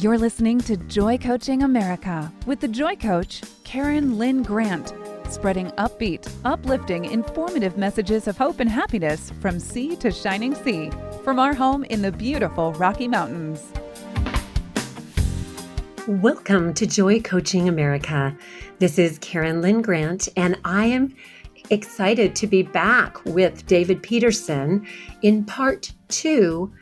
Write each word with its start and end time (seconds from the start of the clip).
You're 0.00 0.18
listening 0.18 0.60
to 0.60 0.76
Joy 0.76 1.18
Coaching 1.18 1.64
America 1.64 2.32
with 2.46 2.60
the 2.60 2.68
Joy 2.68 2.94
Coach, 2.94 3.42
Karen 3.64 4.16
Lynn 4.16 4.44
Grant, 4.44 4.94
spreading 5.28 5.72
upbeat, 5.72 6.32
uplifting, 6.44 7.06
informative 7.06 7.76
messages 7.76 8.28
of 8.28 8.38
hope 8.38 8.60
and 8.60 8.70
happiness 8.70 9.32
from 9.40 9.58
sea 9.58 9.96
to 9.96 10.12
shining 10.12 10.54
sea 10.54 10.92
from 11.24 11.40
our 11.40 11.52
home 11.52 11.82
in 11.82 12.00
the 12.00 12.12
beautiful 12.12 12.72
Rocky 12.74 13.08
Mountains. 13.08 13.72
Welcome 16.06 16.74
to 16.74 16.86
Joy 16.86 17.20
Coaching 17.20 17.68
America. 17.68 18.38
This 18.78 19.00
is 19.00 19.18
Karen 19.18 19.60
Lynn 19.62 19.82
Grant, 19.82 20.28
and 20.36 20.60
I 20.64 20.84
am 20.84 21.12
excited 21.70 22.36
to 22.36 22.46
be 22.46 22.62
back 22.62 23.24
with 23.24 23.66
David 23.66 24.04
Peterson 24.04 24.86
in 25.22 25.44
part 25.44 25.92
two 26.06 26.72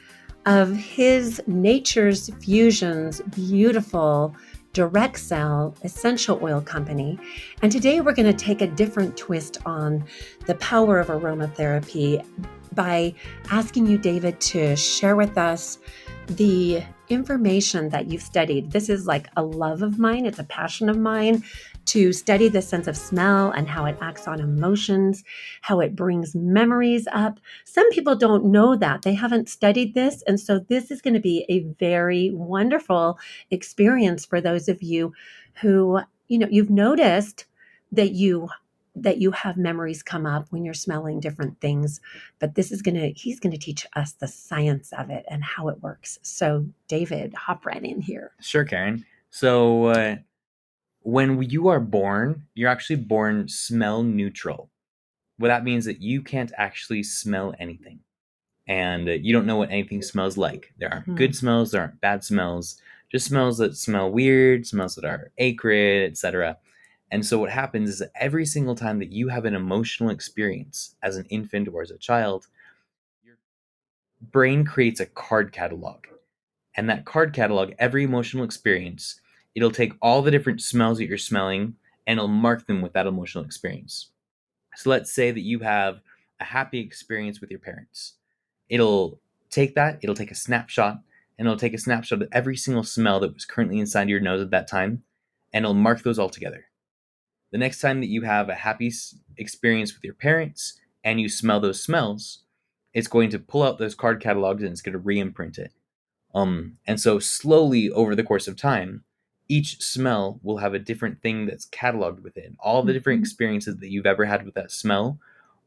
of 0.46 0.74
his 0.74 1.42
Nature's 1.46 2.30
Fusions 2.41 3.20
beautiful 3.34 4.34
direct 4.73 5.18
sell 5.18 5.74
essential 5.82 6.38
oil 6.42 6.60
company. 6.60 7.18
And 7.62 7.73
today 7.73 8.00
we're 8.00 8.12
going 8.12 8.30
to 8.30 8.45
take 8.45 8.60
a 8.60 8.66
different 8.66 9.16
twist 9.16 9.59
on 9.66 10.04
the 10.46 10.54
power 10.56 11.01
of 11.01 11.09
aromatherapy 11.09 12.24
by 12.74 13.14
asking 13.51 13.87
you, 13.87 13.96
David, 13.96 14.38
to 14.40 14.77
share 14.77 15.16
with 15.16 15.38
us 15.38 15.78
the 16.27 16.82
information 17.09 17.88
that 17.88 18.10
you've 18.10 18.23
studied. 18.23 18.70
This 18.70 18.88
is 18.88 19.06
like 19.06 19.28
a 19.37 19.42
love 19.42 19.82
of 19.82 19.98
mine, 19.98 20.26
it's 20.26 20.38
a 20.38 20.45
passion 20.45 20.88
of 20.88 20.98
mine 20.98 21.42
to 21.86 22.12
study 22.12 22.48
the 22.48 22.62
sense 22.62 22.86
of 22.86 22.96
smell 22.96 23.50
and 23.50 23.68
how 23.68 23.84
it 23.86 23.96
acts 24.00 24.26
on 24.26 24.40
emotions, 24.40 25.24
how 25.62 25.80
it 25.80 25.96
brings 25.96 26.34
memories 26.34 27.06
up. 27.12 27.40
Some 27.64 27.90
people 27.90 28.16
don't 28.16 28.45
know 28.45 28.76
that. 28.76 29.02
They 29.02 29.14
haven't 29.14 29.48
studied 29.48 29.95
this. 29.95 30.23
And 30.26 30.38
so 30.38 30.59
this 30.59 30.90
is 30.90 31.01
going 31.01 31.15
to 31.15 31.20
be 31.20 31.45
a 31.48 31.60
very 31.78 32.30
wonderful 32.32 33.18
experience 33.51 34.24
for 34.24 34.40
those 34.40 34.68
of 34.68 34.82
you 34.82 35.12
who, 35.60 36.01
you 36.28 36.38
know, 36.38 36.48
you've 36.51 36.70
noticed 36.70 37.46
that 37.93 38.12
you 38.12 38.48
that 38.98 39.18
you 39.18 39.30
have 39.30 39.59
memories 39.59 40.02
come 40.02 40.24
up 40.24 40.46
when 40.50 40.65
you're 40.65 40.73
smelling 40.73 41.21
different 41.21 41.60
things 41.60 42.00
but 42.38 42.54
this 42.54 42.73
is 42.73 42.80
going 42.80 42.95
to 42.95 43.10
he's 43.10 43.38
going 43.38 43.52
to 43.52 43.59
teach 43.59 43.87
us 43.95 44.12
the 44.12 44.26
science 44.26 44.90
of 44.96 45.10
it 45.10 45.24
and 45.28 45.45
how 45.45 45.68
it 45.68 45.82
works 45.82 46.18
so 46.23 46.65
david 46.88 47.34
hop 47.34 47.66
right 47.66 47.84
in 47.84 48.00
here 48.00 48.32
sure 48.40 48.65
karen 48.65 49.04
so 49.30 49.84
uh, 49.84 50.16
when 51.07 51.40
you 51.43 51.68
are 51.68 51.80
born 51.80 52.45
you're 52.54 52.71
actually 52.71 52.96
born 52.96 53.49
smell 53.49 54.02
neutral 54.02 54.71
what 55.38 55.49
that 55.49 55.65
means 55.65 55.85
that 55.85 56.01
you 56.01 56.21
can't 56.21 56.52
actually 56.57 57.02
smell 57.02 57.54
anything 57.59 58.01
and 58.66 59.07
you 59.07 59.32
don't 59.32 59.46
know 59.46 59.57
what 59.57 59.71
anything 59.71 60.02
smells 60.02 60.37
like 60.37 60.73
there 60.79 60.93
aren't 60.93 61.07
hmm. 61.07 61.15
good 61.15 61.34
smells 61.34 61.71
there 61.71 61.80
aren't 61.80 62.01
bad 62.01 62.24
smells 62.24 62.80
just 63.10 63.27
smells 63.27 63.59
that 63.59 63.77
smell 63.77 64.10
weird 64.10 64.66
smells 64.66 64.97
that 64.97 65.04
are 65.04 65.31
acrid 65.38 66.10
etc 66.10 66.59
and 67.10 67.25
so 67.25 67.38
what 67.38 67.50
happens 67.50 67.88
is 67.88 67.99
that 68.00 68.10
every 68.19 68.44
single 68.44 68.75
time 68.75 68.99
that 68.99 69.12
you 69.12 69.28
have 69.28 69.44
an 69.44 69.54
emotional 69.54 70.10
experience 70.10 70.97
as 71.03 71.16
an 71.16 71.27
infant 71.27 71.69
or 71.69 71.82
as 71.82 71.91
a 71.91 71.99
child, 71.99 72.47
your 73.22 73.37
brain 74.21 74.65
creates 74.65 75.00
a 75.00 75.06
card 75.06 75.53
catalog. 75.53 76.06
And 76.77 76.91
that 76.91 77.04
card 77.04 77.32
catalog, 77.32 77.72
every 77.78 78.03
emotional 78.03 78.44
experience, 78.44 79.21
it'll 79.56 79.72
take 79.72 79.94
all 80.00 80.22
the 80.22 80.31
different 80.31 80.62
smells 80.62 80.99
that 80.99 81.06
you're 81.06 81.19
smelling 81.19 81.75
and 82.06 82.19
it'll 82.19 82.28
mark 82.28 82.69
them 82.69 82.81
with 82.81 82.93
that 82.93 83.09
emotional 83.09 83.44
experience. 83.44 84.10
So 84.76 84.91
let's 84.91 85.12
say 85.12 85.32
that 85.32 85.41
you 85.41 85.59
have 85.60 86.00
a 86.38 86.44
happy 86.44 86.78
experience 86.78 87.41
with 87.41 87.50
your 87.50 87.59
parents. 87.59 88.12
It'll 88.69 89.19
take 89.50 89.75
that, 89.75 89.99
it'll 90.03 90.15
take 90.15 90.31
a 90.31 90.37
snapshot, 90.37 91.00
and 91.37 91.49
it'll 91.49 91.59
take 91.59 91.75
a 91.75 91.78
snapshot 91.78 92.22
of 92.22 92.28
every 92.31 92.56
single 92.56 92.84
smell 92.84 93.19
that 93.19 93.34
was 93.34 93.44
currently 93.44 93.81
inside 93.81 94.09
your 94.09 94.21
nose 94.21 94.41
at 94.41 94.50
that 94.50 94.69
time, 94.69 95.03
and 95.53 95.65
it'll 95.65 95.75
mark 95.75 96.05
those 96.05 96.21
all 96.21 96.28
together 96.28 96.67
the 97.56 97.59
next 97.59 97.81
time 97.81 98.00
that 98.00 98.09
you 98.09 98.23
have 98.23 98.49
a 98.49 98.55
happy 98.55 98.93
experience 99.38 99.94
with 99.94 100.05
your 100.05 100.15
parents 100.15 100.78
and 101.05 101.21
you 101.21 101.28
smell 101.28 101.61
those 101.61 101.83
smells, 101.83 102.43
it's 102.93 103.09
going 103.09 103.31
to 103.31 103.38
pull 103.38 103.62
out 103.62 103.78
those 103.78 103.94
card 103.94 104.21
catalogs 104.21 104.62
and 104.62 104.73
it's 104.73 104.83
going 104.83 104.93
to 104.93 104.99
re-imprint 104.99 105.59
it. 105.59 105.73
Um, 106.34 106.78
and 106.87 107.00
so 107.00 107.19
slowly 107.19 107.91
over 107.91 108.15
the 108.15 108.25
course 108.25 108.49
of 108.49 108.56
time, 108.56 109.05
each 109.49 109.81
smell 109.81 110.41
will 110.43 110.59
have 110.59 110.75
a 110.75 110.79
different 110.79 111.23
thing 111.23 111.47
that's 111.47 111.67
cataloged 111.67 112.23
within. 112.23 112.57
All 112.61 112.83
the 112.83 112.93
different 112.93 113.19
mm-hmm. 113.19 113.25
experiences 113.25 113.77
that 113.77 113.91
you've 113.91 114.07
ever 114.07 114.25
had 114.25 114.45
with 114.45 114.55
that 114.55 114.71
smell 114.71 115.19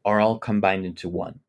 are 0.05 0.19
all 0.19 0.37
combined 0.37 0.85
into 0.85 1.09
one. 1.09 1.39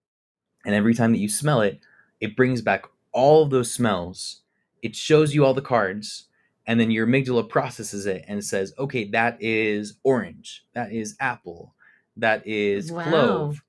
And 0.65 0.75
every 0.75 0.95
time 0.95 1.13
that 1.13 1.19
you 1.19 1.29
smell 1.29 1.61
it, 1.61 1.81
it 2.21 2.37
brings 2.37 2.61
back 2.61 2.85
all 3.13 3.43
of 3.43 3.51
those 3.51 3.73
smells. 3.73 4.43
It 4.83 4.95
shows 4.95 5.35
you 5.35 5.45
all 5.45 5.55
the 5.55 5.63
cards 5.63 6.27
and 6.67 6.79
then 6.79 6.91
your 6.91 7.07
amygdala 7.07 7.49
processes 7.49 8.07
it 8.07 8.25
and 8.29 8.45
says, 8.45 8.73
okay, 8.79 9.05
that 9.07 9.37
is 9.41 9.95
orange, 10.05 10.65
that 10.75 10.93
is 10.93 11.17
apple, 11.19 11.75
that 12.17 12.47
is 12.47 12.93
wow. 12.93 13.05
clove. 13.05 13.63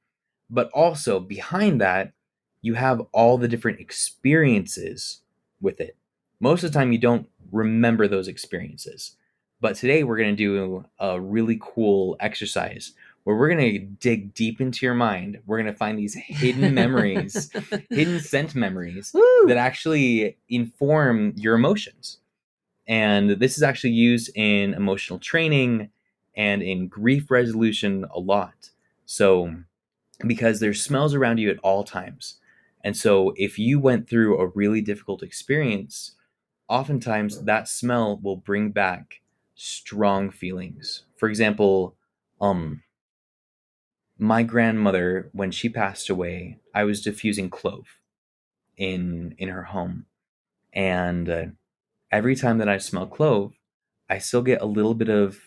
But 0.50 0.70
also 0.74 1.20
behind 1.20 1.82
that, 1.82 2.14
you 2.62 2.76
have 2.76 3.02
all 3.12 3.38
the 3.38 3.48
different 3.48 3.80
experiences 3.80 5.22
with 5.62 5.80
it. 5.80 5.96
Most 6.40 6.64
of 6.64 6.72
the 6.72 6.78
time, 6.78 6.92
you 6.92 7.00
don't 7.00 7.28
remember 7.52 8.08
those 8.08 8.28
experiences. 8.28 9.16
But 9.60 9.76
today, 9.76 10.04
we're 10.04 10.18
going 10.18 10.36
to 10.36 10.44
do 10.44 10.86
a 11.00 11.22
really 11.22 11.60
cool 11.62 12.18
exercise 12.20 12.94
where 13.24 13.36
we're 13.36 13.50
going 13.50 13.72
to 13.72 13.80
dig 13.80 14.34
deep 14.34 14.60
into 14.60 14.86
your 14.86 14.96
mind. 14.96 15.40
We're 15.46 15.62
going 15.62 15.72
to 15.72 15.78
find 15.78 15.98
these 15.98 16.16
hidden 16.16 16.74
memories, 16.74 17.52
hidden 17.90 18.20
scent 18.20 18.56
memories 18.56 19.12
Woo! 19.14 19.46
that 19.48 19.58
actually 19.58 20.38
inform 20.50 21.34
your 21.36 21.56
emotions. 21.56 22.18
And 22.88 23.32
this 23.32 23.58
is 23.58 23.64
actually 23.64 23.92
used 23.92 24.32
in 24.36 24.74
emotional 24.74 25.20
training 25.20 25.90
and 26.36 26.62
in 26.64 26.88
grief 26.88 27.30
resolution 27.30 28.06
a 28.14 28.20
lot. 28.20 28.72
So, 29.06 29.56
because 30.26 30.60
there's 30.60 30.82
smells 30.82 31.14
around 31.14 31.38
you 31.38 31.50
at 31.50 31.60
all 31.60 31.84
times. 31.84 32.40
And 32.84 32.98
so, 32.98 33.34
if 33.36 33.60
you 33.60 33.80
went 33.80 34.10
through 34.10 34.40
a 34.40 34.48
really 34.48 34.82
difficult 34.82 35.22
experience, 35.22 36.14
oftentimes 36.72 37.42
that 37.44 37.68
smell 37.68 38.18
will 38.24 38.38
bring 38.38 38.72
back 38.72 39.22
strong 39.56 40.32
feelings. 40.32 41.04
For 41.18 41.28
example, 41.28 41.96
um, 42.40 42.82
my 44.18 44.42
grandmother, 44.44 45.30
when 45.34 45.52
she 45.52 45.68
passed 45.68 46.09
away, 46.09 46.59
I 46.74 46.86
was 46.86 47.02
diffusing 47.02 47.50
clove 47.50 48.00
in 48.78 49.36
in 49.38 49.50
her 49.50 49.64
home, 49.64 50.06
and 50.74 51.30
uh, 51.30 51.46
every 52.12 52.36
time 52.36 52.58
that 52.59 52.70
I 52.70 52.78
smell 52.78 53.06
clove, 53.06 53.53
I 54.09 54.20
still 54.20 54.42
get 54.42 54.62
a 54.62 54.66
little 54.66 54.94
bit 54.94 55.09
of 55.09 55.40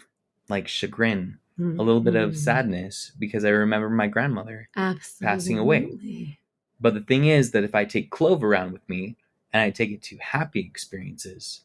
like 0.48 0.68
chagrin, 0.68 1.38
mm-hmm. 1.58 1.80
a 1.80 1.82
little 1.82 2.02
bit 2.02 2.16
of 2.16 2.30
mm-hmm. 2.30 2.38
sadness 2.38 3.12
because 3.18 3.44
I 3.44 3.50
remember 3.50 3.88
my 3.88 4.08
grandmother 4.08 4.68
Absolutely. 4.76 5.26
passing 5.26 5.58
away. 5.58 6.38
But 6.80 6.94
the 6.94 7.00
thing 7.00 7.24
is 7.24 7.52
that 7.52 7.64
if 7.64 7.74
I 7.74 7.84
take 7.86 8.10
clove 8.10 8.44
around 8.44 8.72
with 8.72 8.86
me 8.88 9.16
and 9.54 9.62
I 9.62 9.70
take 9.70 9.92
it 9.92 10.02
to 10.02 10.18
happy 10.18 10.60
experiences, 10.60 11.62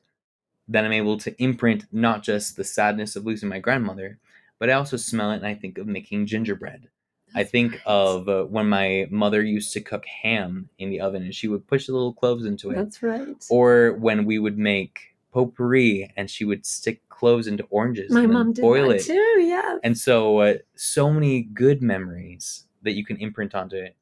then 0.68 0.86
I'm 0.86 0.94
able 0.94 1.18
to 1.18 1.44
imprint 1.44 1.88
not 1.92 2.24
just 2.24 2.56
the 2.56 2.64
sadness 2.64 3.16
of 3.16 3.26
losing 3.26 3.50
my 3.50 3.60
grandmother, 3.60 4.20
but 4.60 4.70
I 4.70 4.74
also 4.74 4.96
smell 4.96 5.32
it 5.32 5.38
and 5.38 5.48
I 5.48 5.56
think 5.56 5.80
of 5.80 5.88
making 5.88 6.28
gingerbread. 6.28 6.88
I 7.36 7.44
think 7.44 7.74
right. 7.74 7.82
of 7.86 8.30
uh, 8.30 8.44
when 8.44 8.70
my 8.70 9.08
mother 9.10 9.44
used 9.44 9.74
to 9.74 9.82
cook 9.82 10.06
ham 10.06 10.70
in 10.78 10.90
the 10.92 11.02
oven 11.02 11.24
and 11.24 11.34
she 11.34 11.48
would 11.48 11.68
push 11.68 11.88
the 11.88 11.94
little 11.94 12.14
cloves 12.14 12.46
into 12.46 12.70
it. 12.72 12.76
That's 12.76 13.04
right. 13.04 13.36
Or 13.50 13.94
when 13.94 14.26
we 14.26 14.40
would 14.40 14.58
make 14.58 15.16
potpourri 15.32 16.12
and 16.16 16.30
she 16.30 16.46
would 16.46 16.66
stick 16.66 17.08
cloves 17.10 17.46
into 17.46 17.64
oranges 17.70 18.12
my 18.12 18.26
mom 18.26 18.52
did 18.52 18.62
boil 18.64 18.90
it 18.90 19.04
too 19.04 19.42
yeah 19.42 19.78
and 19.84 19.96
so 19.96 20.40
uh, 20.40 20.56
so 20.76 21.12
many 21.12 21.42
good 21.42 21.84
memories 21.84 22.66
that 22.82 22.94
you 22.94 23.06
can 23.06 23.16
imprint 23.18 23.54
onto 23.54 23.76
it 23.76 23.96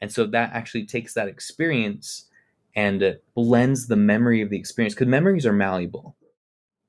and 0.00 0.12
so 0.12 0.24
that 0.24 0.52
actually 0.52 0.86
takes 0.86 1.14
that 1.14 1.26
experience 1.26 2.27
and 2.74 3.18
blends 3.34 3.86
the 3.86 3.96
memory 3.96 4.40
of 4.40 4.50
the 4.50 4.58
experience 4.58 4.94
because 4.94 5.08
memories 5.08 5.46
are 5.46 5.52
malleable 5.52 6.16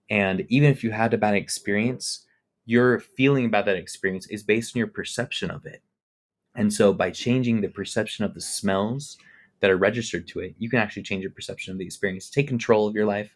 and 0.10 0.46
even 0.50 0.70
if 0.70 0.84
you 0.84 0.92
had 0.92 1.14
a 1.14 1.18
bad 1.18 1.36
experience 1.36 2.26
your 2.70 3.00
feeling 3.00 3.46
about 3.46 3.66
that 3.66 3.76
experience 3.76 4.28
is 4.28 4.44
based 4.44 4.76
on 4.76 4.78
your 4.78 4.88
perception 4.88 5.50
of 5.50 5.66
it. 5.66 5.81
And 6.54 6.72
so 6.72 6.94
by 6.94 7.10
changing 7.10 7.62
the 7.62 7.68
perception 7.68 8.26
of 8.26 8.36
the 8.36 8.42
smells 8.42 9.18
that 9.60 9.72
are 9.72 9.78
registered 9.78 10.28
to 10.28 10.40
it, 10.42 10.54
you 10.60 10.70
can 10.70 10.78
actually 10.78 11.02
change 11.02 11.24
your 11.24 11.31
perception 11.31 11.72
of 11.72 11.80
the 11.80 11.86
experience, 11.86 12.30
take 12.30 12.48
control 12.48 12.88
of 12.88 12.94
your 12.94 13.08
life, 13.08 13.36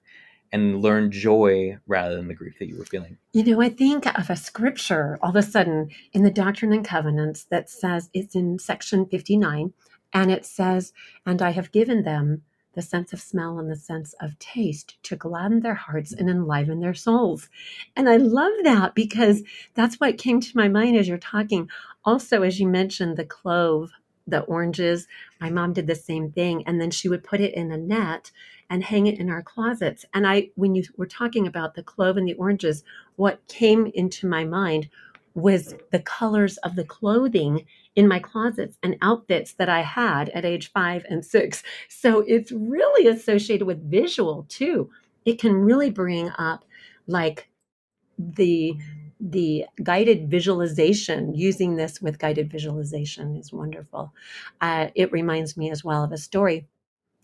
and 0.52 0.84
learn 0.84 1.10
joy 1.10 1.80
rather 1.88 2.16
than 2.16 2.28
the 2.28 2.36
grief 2.36 2.60
that 2.60 2.68
you 2.68 2.78
were 2.78 2.86
feeling. 2.86 3.18
You 3.34 3.44
know, 3.44 3.60
I 3.60 3.70
think 3.70 4.06
of 4.06 4.30
a 4.30 4.36
scripture 4.36 5.18
all 5.24 5.32
of 5.32 5.36
a 5.36 5.42
sudden 5.42 5.90
in 6.12 6.22
the 6.22 6.30
Doctrine 6.30 6.72
and 6.72 6.86
Covenants 6.86 7.46
that 7.46 7.72
says 7.72 8.12
it's 8.14 8.36
in 8.36 8.60
section 8.60 9.08
59, 9.08 9.74
and 10.14 10.32
it 10.32 10.46
says, 10.46 10.94
And 11.26 11.42
I 11.42 11.52
have 11.52 11.72
given 11.72 12.04
them 12.04 12.44
the 12.74 12.82
sense 12.82 13.14
of 13.14 13.22
smell 13.22 13.60
and 13.60 13.70
the 13.70 13.76
sense 13.76 14.16
of 14.20 14.38
taste 14.40 14.98
to 15.04 15.16
gladden 15.16 15.60
their 15.60 15.76
hearts 15.76 16.12
and 16.12 16.30
enliven 16.30 16.80
their 16.80 16.94
souls. 16.94 17.50
And 17.96 18.10
I 18.10 18.18
love 18.18 18.54
that 18.64 18.96
because 18.96 19.44
that's 19.76 20.00
what 20.00 20.18
came 20.18 20.40
to 20.42 20.58
my 20.58 20.68
mind 20.68 20.98
as 20.98 21.08
you're 21.08 21.18
talking. 21.18 21.70
Also, 22.04 22.42
as 22.42 22.60
you 22.60 22.68
mentioned, 22.68 23.16
the 23.16 23.26
clove 23.26 23.92
the 24.28 24.42
oranges. 24.42 25.08
My 25.40 25.50
mom 25.50 25.74
did 25.74 25.88
the 25.88 25.96
same 25.96 26.32
thing. 26.32 26.64
And 26.66 26.80
then 26.80 26.92
she 26.92 27.10
would 27.10 27.24
put 27.24 27.42
it 27.42 27.54
in 27.54 27.72
a 27.72 27.78
net 27.78 28.32
and 28.70 28.84
hang 28.84 29.08
it 29.08 29.20
in 29.20 29.30
our 29.30 29.44
closets. 29.44 30.06
And 30.14 30.26
I, 30.26 30.50
when 30.56 30.76
you 30.76 30.84
were 30.98 31.06
talking 31.06 31.46
about 31.46 31.76
the 31.76 31.84
clove 31.84 32.18
and 32.18 32.28
the 32.28 32.34
oranges, 32.36 32.84
what 33.16 33.46
came 33.48 33.88
into 33.88 34.28
my 34.28 34.44
mind 34.46 34.90
was 35.36 35.76
the 35.92 36.00
colors 36.00 36.58
of 36.58 36.76
the 36.76 36.84
clothing 36.84 37.66
in 37.96 38.08
my 38.08 38.20
closets 38.20 38.78
and 38.84 38.98
outfits 39.02 39.54
that 39.54 39.70
I 39.70 39.82
had 39.82 40.30
at 40.30 40.46
age 40.46 40.72
five 40.72 41.06
and 41.10 41.26
six. 41.26 41.64
So 41.90 42.24
it's 42.28 42.52
really 42.52 43.08
associated 43.08 43.66
with 43.66 43.90
visual 43.90 44.46
too. 44.50 44.90
It 45.26 45.40
can 45.40 45.54
really 45.54 45.90
bring 45.90 46.32
up 46.38 46.66
like 47.08 47.50
the 48.18 48.78
the 49.20 49.66
guided 49.82 50.30
visualization 50.30 51.34
using 51.34 51.78
this 51.78 52.02
with 52.02 52.20
guided 52.20 52.52
visualization 52.52 53.38
is 53.38 53.54
wonderful 53.54 54.14
uh, 54.60 54.88
it 54.96 55.12
reminds 55.14 55.56
me 55.56 55.72
as 55.72 55.82
well 55.82 56.04
of 56.04 56.12
a 56.12 56.18
story 56.18 56.68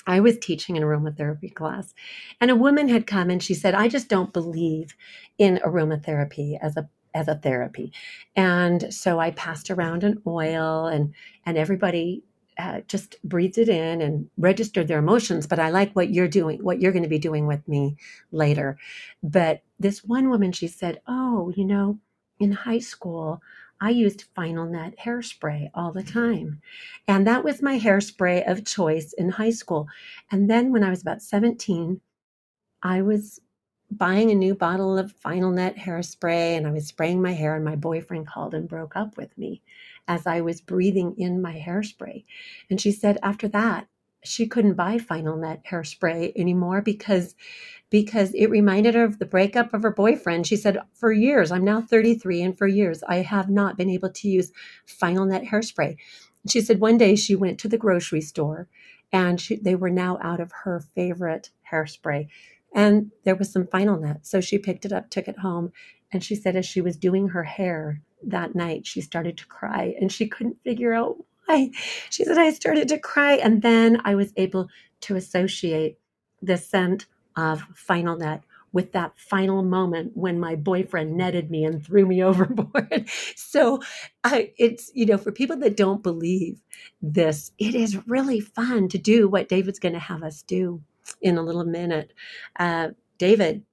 I 0.08 0.22
was 0.22 0.40
teaching 0.40 0.78
an 0.78 0.84
aromatherapy 0.84 1.54
class, 1.54 1.94
and 2.42 2.50
a 2.50 2.56
woman 2.56 2.88
had 2.88 3.06
come 3.06 3.30
and 3.30 3.44
she 3.44 3.54
said, 3.54 3.76
I 3.76 3.88
just 3.88 4.08
don't 4.08 4.34
believe 4.34 4.96
in 5.38 5.60
aromatherapy 5.64 6.58
as 6.60 6.78
a 6.78 6.90
as 7.14 7.28
a 7.28 7.36
therapy. 7.36 7.92
And 8.36 8.94
so 8.94 9.20
I 9.20 9.32
passed 9.32 9.70
around 9.70 10.04
an 10.04 10.22
oil 10.26 10.88
and 10.88 11.14
and 11.46 11.58
everybody 11.58 12.24
uh, 12.60 12.82
just 12.88 13.16
breathed 13.24 13.58
it 13.58 13.70
in 13.70 14.02
and 14.02 14.30
registered 14.38 14.88
their 14.88 15.00
emotions. 15.00 15.48
But 15.48 15.60
I 15.60 15.70
like 15.70 15.94
what 15.94 16.10
you're 16.10 16.28
doing, 16.28 16.62
what 16.62 16.82
you're 16.82 16.92
going 16.92 17.04
to 17.04 17.10
be 17.10 17.18
doing 17.18 17.48
with 17.48 17.66
me 17.68 17.96
later. 18.32 18.78
But 19.24 19.64
this 19.80 20.04
one 20.04 20.30
woman, 20.30 20.52
she 20.52 20.68
said, 20.68 21.02
Oh, 21.08 21.54
you 21.56 21.64
know, 21.64 22.00
in 22.40 22.52
high 22.52 22.80
school, 22.80 23.42
I 23.82 23.92
used 23.92 24.26
Final 24.36 24.66
Net 24.66 24.96
hairspray 25.06 25.70
all 25.74 25.94
the 25.94 26.04
time. 26.04 26.62
And 27.08 27.26
that 27.26 27.46
was 27.46 27.62
my 27.62 27.80
hairspray 27.80 28.50
of 28.50 28.66
choice 28.66 29.14
in 29.14 29.30
high 29.30 29.52
school. 29.52 29.88
And 30.30 30.50
then 30.50 30.74
when 30.74 30.84
I 30.84 30.90
was 30.90 31.02
about 31.02 31.22
17, 31.22 32.02
I 32.84 33.02
was 33.02 33.40
buying 33.92 34.32
a 34.32 34.36
new 34.36 34.56
bottle 34.56 34.98
of 34.98 35.12
Final 35.14 35.52
Net 35.52 35.78
hairspray 35.78 36.56
and 36.58 36.68
I 36.68 36.72
was 36.72 36.88
spraying 36.88 37.22
my 37.22 37.34
hair, 37.34 37.56
and 37.56 37.66
my 37.66 37.76
boyfriend 37.76 38.28
called 38.28 38.54
and 38.54 38.68
broke 38.68 38.96
up 38.96 39.18
with 39.18 39.38
me 39.38 39.62
as 40.08 40.28
I 40.28 40.42
was 40.42 40.62
breathing 40.62 41.16
in 41.18 41.42
my 41.42 41.54
hairspray. 41.54 42.26
And 42.70 42.80
she 42.80 42.92
said 42.92 43.18
after 43.24 43.48
that, 43.50 43.88
she 44.24 44.48
couldn't 44.48 44.74
buy 44.74 44.98
Final 44.98 45.38
Net 45.38 45.64
hairspray 45.70 46.34
anymore 46.36 46.82
because 46.82 47.36
because 47.90 48.34
it 48.36 48.48
reminded 48.48 48.94
her 48.94 49.04
of 49.04 49.18
the 49.18 49.26
breakup 49.26 49.74
of 49.74 49.82
her 49.82 49.92
boyfriend. 49.92 50.46
She 50.46 50.56
said, 50.56 50.80
For 50.94 51.12
years, 51.12 51.52
I'm 51.52 51.64
now 51.64 51.82
33, 51.82 52.44
and 52.44 52.58
for 52.58 52.68
years, 52.68 53.02
I 53.08 53.18
have 53.18 53.50
not 53.50 53.78
been 53.78 53.90
able 53.90 54.12
to 54.12 54.30
use 54.30 54.52
Final 54.86 55.26
Net 55.26 55.46
hairspray. 55.46 55.98
She 56.48 56.62
said 56.62 56.80
one 56.80 56.98
day 56.98 57.16
she 57.16 57.36
went 57.36 57.60
to 57.60 57.68
the 57.68 57.78
grocery 57.78 58.22
store 58.22 58.68
and 59.12 59.42
she, 59.42 59.56
they 59.58 59.76
were 59.76 59.90
now 59.90 60.18
out 60.22 60.40
of 60.40 60.52
her 60.64 60.80
favorite 60.80 61.50
hairspray. 61.72 62.28
And 62.74 63.12
there 63.24 63.36
was 63.36 63.52
some 63.52 63.68
Final 63.68 64.00
Net. 64.00 64.26
So 64.26 64.42
she 64.42 64.58
picked 64.58 64.86
it 64.86 64.94
up, 64.94 65.10
took 65.10 65.28
it 65.28 65.40
home, 65.40 65.72
and 66.12 66.24
she 66.24 66.36
said 66.36 66.56
as 66.56 66.66
she 66.66 66.82
was 66.82 66.98
doing 66.98 67.30
her 67.30 67.44
hair 67.44 68.02
that 68.24 68.56
night, 68.56 68.86
she 68.86 69.02
started 69.02 69.38
to 69.38 69.48
cry 69.48 69.96
and 70.00 70.12
she 70.12 70.28
couldn't 70.28 70.64
figure 70.64 70.94
out 70.94 71.18
why. 71.46 71.72
She 72.10 72.24
said, 72.24 72.38
I 72.38 72.52
started 72.52 72.88
to 72.90 73.00
cry. 73.00 73.34
And 73.34 73.62
then 73.62 74.02
I 74.06 74.16
was 74.16 74.34
able 74.36 74.70
to 75.02 75.16
associate 75.16 75.98
the 76.42 76.58
scent 76.58 77.06
of 77.36 77.62
Final 77.76 78.18
Net 78.18 78.44
with 78.72 78.92
that 78.92 79.18
final 79.18 79.64
moment 79.64 80.12
when 80.16 80.40
my 80.40 80.56
boyfriend 80.56 81.18
netted 81.18 81.50
me 81.50 81.64
and 81.66 81.84
threw 81.84 82.06
me 82.06 82.24
overboard. 82.24 83.10
so 83.36 83.80
I, 84.24 84.54
it's, 84.58 84.92
you 84.94 85.06
know, 85.06 85.18
for 85.18 85.32
people 85.32 85.58
that 85.58 85.78
don't 85.78 86.04
believe 86.04 86.62
this, 87.02 87.52
it 87.58 87.74
is 87.74 88.08
really 88.08 88.40
fun 88.40 88.88
to 88.90 88.98
do 88.98 89.28
what 89.28 89.50
David's 89.50 89.80
going 89.80 89.94
to 89.94 90.00
have 90.00 90.24
us 90.24 90.42
do 90.44 90.84
in 91.22 91.38
a 91.38 91.42
little 91.42 91.66
minute. 91.66 92.14
Uh, 92.58 92.90
David, 93.18 93.64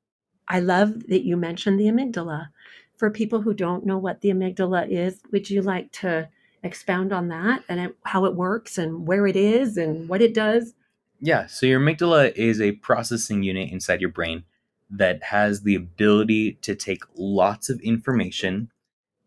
I 0.49 0.61
love 0.61 1.07
that 1.09 1.25
you 1.25 1.37
mentioned 1.37 1.79
the 1.79 1.87
amygdala. 1.87 2.49
For 2.97 3.11
people 3.11 3.43
who 3.43 3.53
don't 3.53 3.85
know 3.85 3.99
what 3.99 4.21
the 4.21 4.31
amygdala 4.31 4.89
is, 4.89 5.21
would 5.31 5.51
you 5.51 5.61
like 5.61 5.93
to 5.93 6.29
expound 6.63 7.13
on 7.13 7.29
that 7.29 7.63
and 7.69 7.93
how 8.05 8.25
it 8.25 8.35
works 8.35 8.79
and 8.79 9.07
where 9.07 9.27
it 9.27 9.37
is 9.37 9.77
and 9.77 10.09
what 10.09 10.23
it 10.23 10.35
does? 10.35 10.75
Yeah, 11.21 11.47
so 11.47 11.67
your 11.67 11.81
amygdala 11.81 12.33
is 12.35 12.61
a 12.61 12.73
processing 12.73 13.43
unit 13.43 13.71
inside 13.71 14.01
your 14.01 14.11
brain 14.11 14.45
that 14.91 15.23
has 15.25 15.63
the 15.63 15.75
ability 15.75 16.53
to 16.63 16.75
take 16.75 17.03
lots 17.17 17.69
of 17.69 17.81
information 17.81 18.71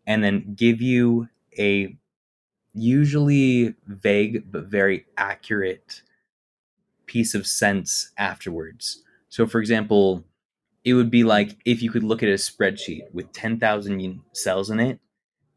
and 0.07 0.23
then 0.23 0.53
give 0.55 0.81
you 0.81 1.29
a 1.57 1.95
usually 2.73 3.75
vague 3.87 4.51
but 4.51 4.65
very 4.65 5.05
accurate 5.17 6.01
piece 7.09 7.33
of 7.33 7.47
sense 7.47 8.11
afterwards. 8.17 9.01
So, 9.29 9.47
for 9.47 9.59
example, 9.59 10.23
it 10.85 10.93
would 10.93 11.09
be 11.09 11.23
like 11.23 11.57
if 11.65 11.81
you 11.81 11.89
could 11.89 12.03
look 12.03 12.21
at 12.21 12.29
a 12.29 12.33
spreadsheet 12.33 13.11
with 13.11 13.33
10,000 13.33 14.21
cells 14.31 14.69
in 14.69 14.79
it, 14.79 14.99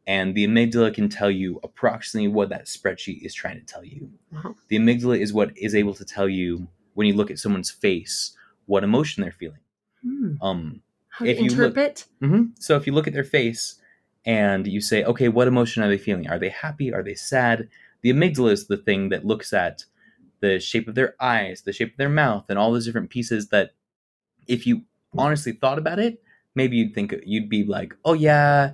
and 0.06 0.34
the 0.34 0.46
amygdala 0.46 0.92
can 0.92 1.08
tell 1.08 1.30
you 1.30 1.60
approximately 1.62 2.26
what 2.26 2.48
that 2.48 2.64
spreadsheet 2.64 3.22
is 3.22 3.34
trying 3.34 3.60
to 3.60 3.66
tell 3.66 3.84
you. 3.84 4.10
Uh-huh. 4.34 4.54
The 4.68 4.78
amygdala 4.78 5.20
is 5.20 5.32
what 5.32 5.56
is 5.56 5.74
able 5.74 5.94
to 5.94 6.04
tell 6.04 6.28
you 6.28 6.66
when 6.94 7.06
you 7.06 7.14
look 7.14 7.30
at 7.30 7.38
someone's 7.38 7.70
face 7.70 8.34
what 8.66 8.82
emotion 8.82 9.22
they're 9.22 9.32
feeling. 9.32 9.60
Hmm. 10.02 10.34
Um, 10.40 10.82
How 11.08 11.26
if 11.26 11.38
you 11.38 11.44
interpret? 11.44 12.06
Look, 12.20 12.30
mm-hmm, 12.30 12.44
so 12.58 12.76
if 12.76 12.86
you 12.86 12.94
look 12.94 13.06
at 13.06 13.12
their 13.12 13.22
face 13.24 13.80
and 14.24 14.66
you 14.66 14.80
say, 14.80 15.04
okay, 15.04 15.28
what 15.28 15.48
emotion 15.48 15.82
are 15.82 15.88
they 15.88 15.98
feeling? 15.98 16.28
Are 16.28 16.38
they 16.38 16.48
happy? 16.48 16.92
Are 16.92 17.02
they 17.02 17.14
sad? 17.14 17.68
The 18.00 18.12
amygdala 18.12 18.52
is 18.52 18.66
the 18.66 18.76
thing 18.76 19.10
that 19.10 19.24
looks 19.24 19.52
at 19.52 19.84
the 20.42 20.60
shape 20.60 20.88
of 20.88 20.94
their 20.94 21.14
eyes, 21.20 21.62
the 21.62 21.72
shape 21.72 21.92
of 21.92 21.96
their 21.96 22.10
mouth, 22.10 22.44
and 22.50 22.58
all 22.58 22.72
those 22.72 22.84
different 22.84 23.08
pieces 23.08 23.48
that 23.48 23.70
if 24.46 24.66
you 24.66 24.82
honestly 25.16 25.52
thought 25.52 25.78
about 25.78 25.98
it, 25.98 26.22
maybe 26.54 26.76
you'd 26.76 26.94
think 26.94 27.14
you'd 27.24 27.48
be 27.48 27.64
like, 27.64 27.94
oh 28.04 28.12
yeah, 28.12 28.72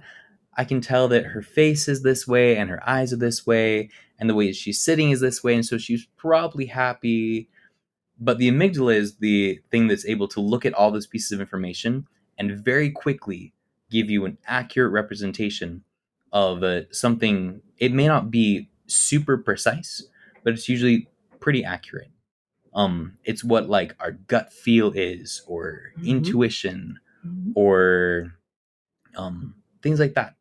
I 0.57 0.65
can 0.65 0.81
tell 0.81 1.07
that 1.09 1.27
her 1.27 1.43
face 1.43 1.87
is 1.87 2.03
this 2.03 2.27
way 2.27 2.57
and 2.57 2.69
her 2.71 2.83
eyes 2.89 3.13
are 3.13 3.17
this 3.17 3.47
way 3.47 3.91
and 4.19 4.29
the 4.29 4.35
way 4.35 4.53
she's 4.53 4.81
sitting 4.81 5.11
is 5.11 5.21
this 5.21 5.45
way, 5.45 5.55
and 5.55 5.65
so 5.65 5.79
she's 5.79 6.07
probably 6.17 6.67
happy. 6.67 7.49
But 8.19 8.39
the 8.39 8.51
amygdala 8.51 8.97
is 8.97 9.17
the 9.17 9.61
thing 9.71 9.87
that's 9.87 10.07
able 10.07 10.27
to 10.29 10.41
look 10.41 10.67
at 10.67 10.75
all 10.75 10.91
those 10.91 11.07
pieces 11.07 11.31
of 11.31 11.41
information 11.41 12.09
and 12.37 12.51
very 12.65 12.91
quickly 12.91 13.53
give 13.91 14.11
you 14.11 14.25
an 14.25 14.39
accurate 14.47 14.93
representation 14.93 15.85
of 16.33 16.65
uh, 16.65 16.91
something. 16.91 17.61
It 17.79 17.93
may 17.93 18.09
not 18.09 18.31
be 18.31 18.69
super 18.87 19.39
precise, 19.39 20.03
but 20.43 20.55
it's 20.55 20.69
usually 20.69 21.09
pretty 21.41 21.65
accurate. 21.65 22.11
Um, 22.75 23.19
it's 23.25 23.43
what 23.43 23.69
like 23.69 23.97
our 24.01 24.13
gut 24.13 24.53
feel 24.53 24.93
is, 24.93 25.43
or 25.47 25.93
mm-hmm. 25.97 26.09
intuition, 26.09 27.01
mm-hmm. 27.27 27.53
or 27.55 28.35
um, 29.17 29.55
things 29.83 29.99
like 29.99 30.15
that. 30.15 30.37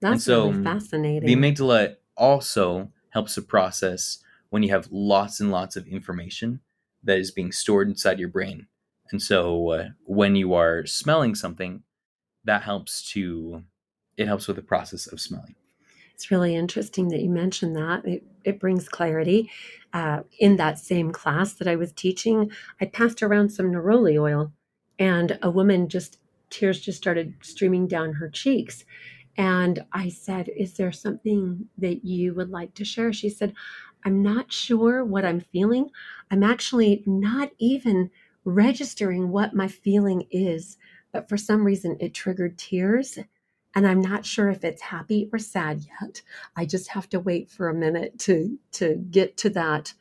That's 0.00 0.24
so 0.24 0.50
really 0.50 0.64
fascinating. 0.64 1.26
The 1.26 1.36
amygdala 1.36 1.96
also 2.16 2.90
helps 3.10 3.34
to 3.34 3.42
process 3.42 4.18
when 4.50 4.62
you 4.62 4.70
have 4.70 4.88
lots 4.90 5.40
and 5.40 5.50
lots 5.50 5.76
of 5.76 5.86
information 5.86 6.60
that 7.02 7.18
is 7.18 7.30
being 7.30 7.52
stored 7.52 7.88
inside 7.88 8.18
your 8.18 8.28
brain. 8.28 8.66
And 9.10 9.22
so 9.22 9.70
uh, 9.70 9.88
when 10.04 10.34
you 10.36 10.54
are 10.54 10.86
smelling 10.86 11.34
something, 11.34 11.82
that 12.44 12.62
helps 12.62 13.08
to 13.12 13.64
it 14.16 14.26
helps 14.26 14.46
with 14.48 14.56
the 14.56 14.62
process 14.62 15.06
of 15.06 15.20
smelling. 15.20 15.54
It's 16.16 16.30
really 16.30 16.56
interesting 16.56 17.08
that 17.08 17.20
you 17.20 17.28
mentioned 17.28 17.76
that. 17.76 18.06
It, 18.06 18.24
it 18.42 18.58
brings 18.58 18.88
clarity. 18.88 19.50
Uh, 19.92 20.22
in 20.38 20.56
that 20.56 20.78
same 20.78 21.12
class 21.12 21.52
that 21.54 21.68
I 21.68 21.76
was 21.76 21.92
teaching, 21.92 22.50
I 22.80 22.86
passed 22.86 23.22
around 23.22 23.50
some 23.50 23.70
neroli 23.70 24.18
oil, 24.18 24.50
and 24.98 25.38
a 25.42 25.50
woman 25.50 25.90
just 25.90 26.18
tears 26.48 26.80
just 26.80 26.96
started 26.96 27.34
streaming 27.42 27.86
down 27.86 28.14
her 28.14 28.30
cheeks. 28.30 28.86
And 29.36 29.84
I 29.92 30.08
said, 30.08 30.48
Is 30.56 30.74
there 30.74 30.90
something 30.90 31.68
that 31.76 32.02
you 32.06 32.34
would 32.34 32.48
like 32.48 32.72
to 32.76 32.84
share? 32.84 33.12
She 33.12 33.28
said, 33.28 33.52
I'm 34.06 34.22
not 34.22 34.50
sure 34.50 35.04
what 35.04 35.26
I'm 35.26 35.40
feeling. 35.40 35.90
I'm 36.30 36.42
actually 36.42 37.02
not 37.04 37.50
even 37.58 38.10
registering 38.46 39.30
what 39.30 39.54
my 39.54 39.68
feeling 39.68 40.26
is, 40.30 40.78
but 41.12 41.28
for 41.28 41.36
some 41.36 41.64
reason 41.64 41.98
it 42.00 42.14
triggered 42.14 42.56
tears 42.56 43.18
and 43.76 43.86
I'm 43.86 44.00
not 44.00 44.24
sure 44.24 44.48
if 44.48 44.64
it's 44.64 44.80
happy 44.80 45.28
or 45.32 45.38
sad 45.38 45.84
yet. 46.00 46.22
I 46.56 46.64
just 46.64 46.88
have 46.88 47.10
to 47.10 47.20
wait 47.20 47.50
for 47.50 47.68
a 47.68 47.74
minute 47.74 48.18
to 48.20 48.58
to 48.72 48.96
get 49.10 49.36
to 49.36 49.50
that 49.50 49.92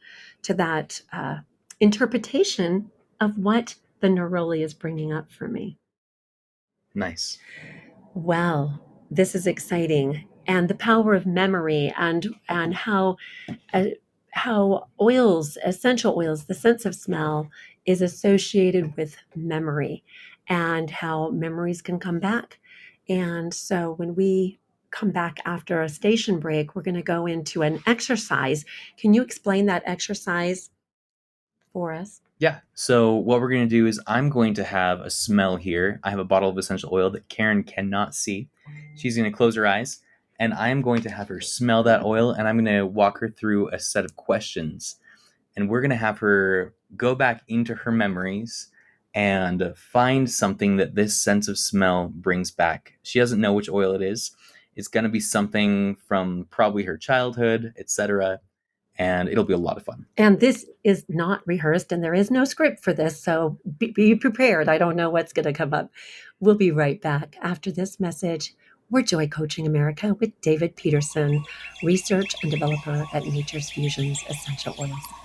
to 0.44 0.54
that 0.56 1.02
uh, 1.12 1.40
interpretation 1.82 2.90
of 3.20 3.38
what 3.38 3.76
the 4.00 4.08
neroli 4.08 4.64
is 4.64 4.74
bringing 4.74 5.12
up 5.12 5.30
for 5.30 5.50
me. 5.50 5.78
Nice. 6.96 7.38
Well, 8.14 8.82
this 9.12 9.36
is 9.36 9.46
exciting, 9.46 10.26
and 10.48 10.70
the 10.70 10.76
power 10.76 11.14
of 11.14 11.26
memory, 11.28 11.94
and 11.98 12.34
and 12.50 12.74
how. 12.74 13.18
Uh, 13.74 13.88
how 14.38 14.90
oils, 15.00 15.58
essential 15.64 16.14
oils, 16.18 16.44
the 16.44 16.54
sense 16.54 16.84
of 16.84 16.94
smell 16.94 17.50
is 17.86 18.02
associated 18.02 18.94
with 18.98 19.16
memory 19.34 20.04
and 20.50 20.90
how 20.90 21.30
memories 21.30 21.82
can 21.82 21.98
come 21.98 22.20
back 22.20 22.60
and 23.08 23.54
so 23.54 23.94
when 23.94 24.16
we 24.16 24.60
come 24.92 25.12
back 25.12 25.40
after 25.46 25.82
a 25.82 25.90
station 25.90 26.40
break, 26.40 26.76
we're 26.76 26.82
going 26.82 26.96
to 26.96 27.02
go 27.02 27.26
into 27.26 27.62
an 27.62 27.82
exercise. 27.86 28.64
Can 28.98 29.14
you 29.14 29.22
explain 29.22 29.66
that 29.66 29.84
exercise 29.86 30.70
for 31.74 31.94
us? 31.94 32.22
Yeah. 32.40 32.60
So 32.74 33.14
what 33.14 33.40
we're 33.40 33.50
going 33.50 33.68
to 33.68 33.76
do 33.76 33.88
is 33.88 34.02
I'm 34.08 34.30
going 34.30 34.54
to 34.56 34.64
have 34.64 35.02
a 35.02 35.10
smell 35.10 35.58
here. 35.58 36.00
I 36.04 36.10
have 36.10 36.20
a 36.20 36.26
bottle 36.26 36.50
of 36.50 36.58
essential 36.58 36.90
oil 36.92 37.10
that 37.12 37.30
Karen 37.30 37.64
cannot 37.64 38.16
see. 38.16 38.50
She's 38.96 39.16
going 39.16 39.30
to 39.30 39.36
close 39.36 39.56
her 39.56 39.68
eyes 39.68 40.02
and 40.40 40.54
I'm 40.54 40.82
going 40.82 41.02
to 41.04 41.10
have 41.10 41.28
her 41.30 41.42
smell 41.42 41.84
that 41.84 42.04
oil 42.04 42.32
and 42.32 42.48
I'm 42.48 42.58
going 42.58 42.78
to 42.78 42.86
walk 42.86 43.20
her 43.20 43.30
through 43.30 43.70
a 43.70 43.80
set 43.80 44.06
of 44.06 44.16
questions. 44.16 44.98
And 45.56 45.70
we're 45.70 45.82
going 45.82 45.92
to 45.92 45.96
have 45.96 46.20
her 46.20 46.74
go 46.98 47.16
back 47.16 47.44
into 47.48 47.76
her 47.76 47.92
memories 47.92 48.70
and 49.16 49.74
find 49.76 50.30
something 50.30 50.76
that 50.78 50.94
this 50.94 51.20
sense 51.20 51.48
of 51.48 51.58
smell 51.58 52.12
brings 52.14 52.52
back. 52.52 53.00
She 53.02 53.18
doesn't 53.18 53.42
know 53.42 53.54
which 53.54 53.70
oil 53.70 53.94
it 53.94 54.04
is. 54.04 54.32
It's 54.76 54.90
going 54.90 55.06
to 55.06 55.10
be 55.10 55.22
something 55.22 55.96
from 56.08 56.48
probably 56.52 56.84
her 56.84 56.98
childhood, 56.98 57.74
etc 57.80 58.42
and 58.98 59.30
it'll 59.30 59.44
be 59.44 59.54
a 59.54 59.58
lot 59.58 59.78
of 59.78 59.84
fun. 59.84 60.06
And 60.18 60.40
this 60.40 60.66
is 60.84 61.06
not 61.10 61.46
rehearsed, 61.46 61.92
and 61.92 62.04
there 62.04 62.14
is 62.14 62.32
no 62.32 62.46
script 62.46 62.84
for 62.84 62.94
this, 62.94 63.22
so 63.22 63.60
be, 63.78 63.92
be 63.92 64.16
prepared. 64.16 64.70
I 64.70 64.78
don't 64.78 64.96
know 64.96 65.10
what's 65.10 65.34
going 65.34 65.46
to 65.46 65.54
come 65.54 65.74
up. 65.74 65.92
We'll 66.40 66.56
be 66.56 66.72
right 66.72 67.02
back 67.02 67.38
after 67.42 67.72
this 67.72 68.00
message. 68.00 68.54
We're 68.90 69.02
Joy 69.02 69.28
Coaching 69.28 69.66
America 69.66 70.14
with 70.20 70.40
David 70.42 70.76
Peterson, 70.76 71.44
research 71.84 72.36
and 72.44 72.52
developer 72.52 73.06
at 73.14 73.26
Nature's 73.26 73.70
Fusions 73.70 74.24
Essential 74.30 74.76
Oils. 74.80 75.25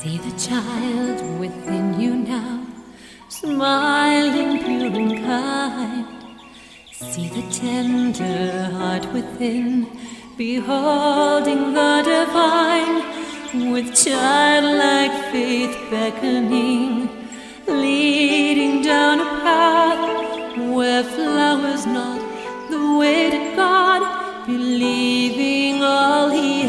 See 0.00 0.16
the 0.16 0.38
child 0.38 1.38
within 1.38 2.00
you 2.00 2.14
now 2.14 2.66
smiling 3.28 4.64
pure 4.64 4.98
and 4.98 5.18
kind. 5.18 6.06
See 6.90 7.28
the 7.28 7.42
tender 7.52 8.70
heart 8.70 9.12
within, 9.12 9.86
beholding 10.38 11.74
the 11.74 12.02
divine, 12.02 13.72
with 13.72 13.94
childlike 13.94 15.32
faith 15.32 15.76
beckoning, 15.90 17.10
leading 17.66 18.80
down 18.80 19.20
a 19.20 19.30
path 19.44 20.56
where 20.74 21.04
flowers 21.04 21.84
not 21.84 22.20
the 22.70 22.96
way 22.98 23.28
to 23.28 23.54
God, 23.54 24.46
believing 24.46 25.82
all 25.82 26.30
He 26.30 26.59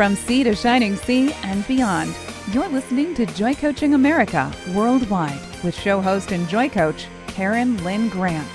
From 0.00 0.16
sea 0.16 0.42
to 0.44 0.54
shining 0.54 0.96
sea 0.96 1.30
and 1.42 1.66
beyond, 1.66 2.16
you're 2.52 2.70
listening 2.70 3.14
to 3.16 3.26
Joy 3.26 3.54
Coaching 3.54 3.92
America 3.92 4.50
worldwide 4.74 5.38
with 5.62 5.78
show 5.78 6.00
host 6.00 6.32
and 6.32 6.48
joy 6.48 6.70
coach 6.70 7.04
Karen 7.26 7.76
Lynn 7.84 8.08
Grant. 8.08 8.48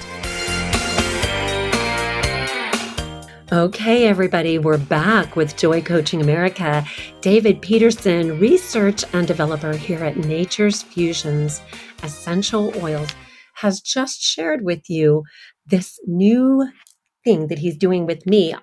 Okay, 3.51 4.07
everybody, 4.07 4.57
we're 4.57 4.79
back 4.79 5.35
with 5.35 5.55
Joy 5.55 5.83
Coaching 5.83 6.19
America. 6.19 6.83
David 7.21 7.61
Peterson, 7.61 8.39
research 8.39 9.03
and 9.13 9.27
developer 9.27 9.73
here 9.73 10.03
at 10.03 10.17
Nature's 10.17 10.81
Fusions 10.81 11.61
Essential 12.01 12.73
Oils, 12.81 13.11
has 13.53 13.81
just 13.81 14.19
shared 14.19 14.65
with 14.65 14.89
you 14.89 15.21
this 15.67 15.99
new 16.07 16.67
thing 17.23 17.47
that 17.47 17.59
he's 17.59 17.77
doing 17.77 18.05
with 18.05 18.25
me, 18.25 18.55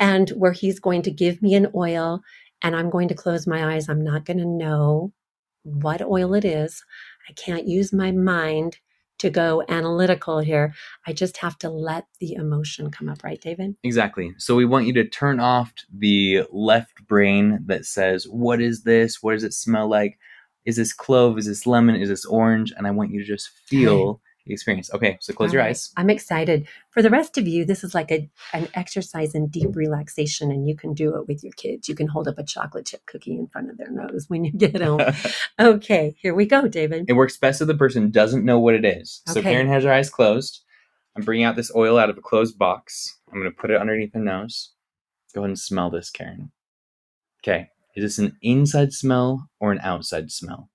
and 0.00 0.30
where 0.30 0.52
he's 0.52 0.80
going 0.80 1.02
to 1.02 1.10
give 1.10 1.40
me 1.42 1.54
an 1.54 1.68
oil, 1.74 2.22
and 2.62 2.74
I'm 2.74 2.90
going 2.90 3.08
to 3.08 3.14
close 3.14 3.46
my 3.46 3.74
eyes. 3.74 3.88
I'm 3.88 4.02
not 4.02 4.24
going 4.24 4.38
to 4.38 4.46
know 4.46 5.12
what 5.62 6.02
oil 6.02 6.34
it 6.34 6.44
is. 6.44 6.82
I 7.28 7.32
can't 7.34 7.68
use 7.68 7.92
my 7.92 8.10
mind 8.10 8.78
to 9.18 9.28
go 9.28 9.62
analytical 9.68 10.38
here. 10.38 10.74
I 11.06 11.12
just 11.12 11.36
have 11.36 11.58
to 11.58 11.68
let 11.68 12.06
the 12.20 12.32
emotion 12.32 12.90
come 12.90 13.10
up, 13.10 13.22
right, 13.22 13.40
David? 13.40 13.76
Exactly. 13.82 14.34
So 14.38 14.56
we 14.56 14.64
want 14.64 14.86
you 14.86 14.94
to 14.94 15.06
turn 15.06 15.38
off 15.38 15.72
the 15.94 16.44
left 16.50 17.06
brain 17.06 17.60
that 17.66 17.84
says, 17.84 18.24
What 18.24 18.62
is 18.62 18.82
this? 18.84 19.22
What 19.22 19.34
does 19.34 19.44
it 19.44 19.52
smell 19.52 19.88
like? 19.88 20.18
Is 20.64 20.76
this 20.76 20.94
clove? 20.94 21.38
Is 21.38 21.46
this 21.46 21.66
lemon? 21.66 21.96
Is 21.96 22.08
this 22.08 22.24
orange? 22.24 22.72
And 22.76 22.86
I 22.86 22.90
want 22.90 23.12
you 23.12 23.20
to 23.20 23.26
just 23.26 23.50
feel 23.66 24.22
the 24.50 24.54
experience. 24.54 24.92
Okay, 24.92 25.16
so 25.20 25.32
close 25.32 25.50
All 25.50 25.54
your 25.54 25.62
right. 25.62 25.70
eyes. 25.70 25.92
I'm 25.96 26.10
excited. 26.10 26.66
For 26.90 27.02
the 27.02 27.08
rest 27.10 27.38
of 27.38 27.46
you, 27.46 27.64
this 27.64 27.82
is 27.84 27.94
like 27.94 28.10
a 28.10 28.28
an 28.52 28.68
exercise 28.74 29.34
in 29.34 29.46
deep 29.48 29.74
relaxation, 29.74 30.50
and 30.50 30.68
you 30.68 30.76
can 30.76 30.92
do 30.92 31.16
it 31.16 31.26
with 31.28 31.42
your 31.42 31.52
kids. 31.52 31.88
You 31.88 31.94
can 31.94 32.08
hold 32.08 32.28
up 32.28 32.38
a 32.38 32.44
chocolate 32.44 32.86
chip 32.86 33.06
cookie 33.06 33.36
in 33.38 33.46
front 33.46 33.70
of 33.70 33.78
their 33.78 33.90
nose 33.90 34.26
when 34.28 34.44
you 34.44 34.52
get 34.52 34.82
home. 34.82 35.00
okay, 35.60 36.14
here 36.18 36.34
we 36.34 36.44
go, 36.46 36.68
David. 36.68 37.06
it 37.08 37.14
works 37.14 37.36
best 37.38 37.60
if 37.60 37.66
the 37.68 37.74
person 37.74 38.10
doesn't 38.10 38.44
know 38.44 38.58
what 38.58 38.74
it 38.74 38.84
is. 38.84 39.22
So 39.26 39.40
Okay. 39.40 39.52
Karen 39.52 39.68
has 39.68 39.84
her 39.84 39.92
eyes 39.92 40.10
closed. 40.10 40.62
I'm 41.16 41.24
bringing 41.24 41.44
out 41.44 41.56
this 41.56 41.72
oil 41.74 41.98
out 41.98 42.10
of 42.10 42.18
a 42.18 42.20
closed 42.20 42.58
box. 42.58 43.18
I'm 43.32 43.38
going 43.40 43.50
to 43.50 43.56
put 43.56 43.70
it 43.70 43.80
underneath 43.80 44.12
her 44.14 44.20
nose. 44.20 44.72
Go 45.34 45.40
ahead 45.42 45.50
and 45.50 45.58
smell 45.58 45.90
this, 45.90 46.10
Karen. 46.10 46.50
Okay. 47.42 47.68
Is 47.96 48.02
this 48.04 48.18
an 48.18 48.36
inside 48.42 48.92
smell 48.92 49.48
or 49.60 49.72
an 49.72 49.80
outside 49.82 50.30
smell? 50.30 50.68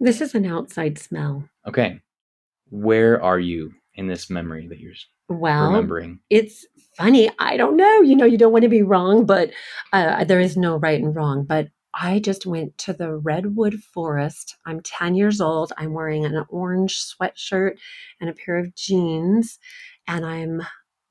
This 0.00 0.20
is 0.20 0.34
an 0.34 0.46
outside 0.46 0.98
smell. 0.98 1.48
Okay. 1.66 2.00
Where 2.72 3.22
are 3.22 3.38
you 3.38 3.72
in 3.94 4.06
this 4.06 4.30
memory 4.30 4.66
that 4.68 4.80
you're 4.80 4.94
Well, 5.28 5.68
remembering? 5.68 6.20
it's 6.30 6.64
funny. 6.96 7.30
I 7.38 7.58
don't 7.58 7.76
know. 7.76 8.00
You 8.00 8.16
know, 8.16 8.24
you 8.24 8.38
don't 8.38 8.52
want 8.52 8.62
to 8.62 8.68
be 8.70 8.82
wrong, 8.82 9.26
but 9.26 9.50
uh, 9.92 10.24
there 10.24 10.40
is 10.40 10.56
no 10.56 10.76
right 10.76 10.98
and 11.00 11.14
wrong. 11.14 11.44
But 11.44 11.68
I 11.94 12.18
just 12.18 12.46
went 12.46 12.78
to 12.78 12.94
the 12.94 13.14
redwood 13.14 13.74
forest. 13.74 14.56
I'm 14.64 14.80
10 14.80 15.14
years 15.14 15.38
old. 15.42 15.74
I'm 15.76 15.92
wearing 15.92 16.24
an 16.24 16.46
orange 16.48 16.98
sweatshirt 16.98 17.76
and 18.18 18.30
a 18.30 18.32
pair 18.32 18.56
of 18.56 18.74
jeans, 18.74 19.58
and 20.08 20.24
I'm 20.24 20.62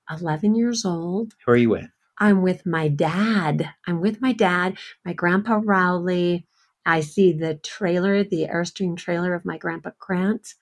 11 0.09 0.55
years 0.55 0.83
old. 0.83 1.33
Who 1.45 1.51
are 1.51 1.57
you 1.57 1.69
with? 1.69 1.85
I'm 2.17 2.41
with 2.41 2.65
my 2.65 2.87
dad. 2.87 3.69
I'm 3.87 4.01
with 4.01 4.19
my 4.19 4.33
dad, 4.33 4.77
my 5.05 5.13
grandpa 5.13 5.59
Rowley. 5.63 6.47
I 6.85 7.01
see 7.01 7.31
the 7.33 7.55
trailer, 7.55 8.23
the 8.23 8.47
Airstream 8.51 8.97
trailer 8.97 9.35
of 9.35 9.45
my 9.45 9.57
grandpa 9.59 9.91
Grant. 9.99 10.55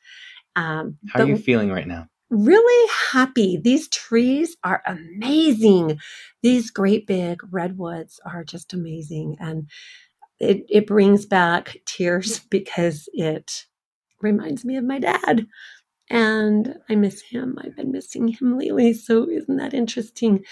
Um, 0.55 0.97
How 1.13 1.23
are 1.23 1.27
you 1.27 1.37
feeling 1.37 1.71
right 1.71 1.87
now? 1.87 2.07
really 2.29 2.91
happy. 3.11 3.57
These 3.57 3.89
trees 3.89 4.55
are 4.63 4.83
amazing. 4.85 5.99
These 6.43 6.71
great 6.71 7.07
big 7.07 7.41
redwoods 7.51 8.19
are 8.25 8.43
just 8.43 8.73
amazing. 8.73 9.37
And 9.39 9.69
it, 10.39 10.63
it 10.69 10.87
brings 10.87 11.25
back 11.25 11.77
tears 11.85 12.39
because 12.49 13.09
it 13.13 13.65
reminds 14.21 14.63
me 14.63 14.77
of 14.77 14.83
my 14.83 14.99
dad. 14.99 15.47
And 16.09 16.75
I 16.89 16.95
miss 16.95 17.21
him. 17.21 17.57
I've 17.61 17.75
been 17.75 17.91
missing 17.91 18.29
him 18.29 18.57
lately. 18.57 18.93
So 18.93 19.29
isn't 19.29 19.57
that 19.57 19.73
interesting 19.73 20.43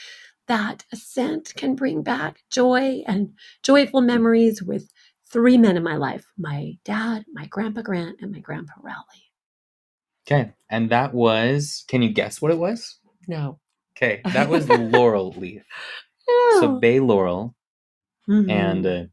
that 0.48 0.86
a 0.94 0.96
scent 0.96 1.54
can 1.56 1.76
bring 1.76 2.04
back 2.04 2.40
joy 2.52 3.04
and 3.08 3.34
joyful 3.64 4.02
memories 4.02 4.64
with 4.64 4.92
three 5.32 5.58
men 5.58 5.76
in 5.76 5.84
my 5.84 5.98
life 5.98 6.26
my 6.38 6.74
dad, 6.86 7.26
my 7.34 7.46
grandpa 7.48 7.82
Grant, 7.82 8.18
and 8.22 8.32
my 8.32 8.40
grandpa 8.40 8.74
Rowley. 8.82 9.27
Okay. 10.30 10.52
And 10.70 10.90
that 10.90 11.14
was, 11.14 11.86
can 11.88 12.02
you 12.02 12.10
guess 12.10 12.42
what 12.42 12.52
it 12.52 12.58
was? 12.58 13.00
No. 13.28 13.60
Okay. 13.98 14.22
That 14.26 14.50
was 14.50 14.68
the 14.68 14.78
laurel 14.78 15.32
leaf. 15.38 15.64
So 16.60 16.78
bay 16.80 17.00
laurel. 17.00 17.56
Mhm. 18.30 18.52
And 18.52 18.86
uh, 18.86 19.04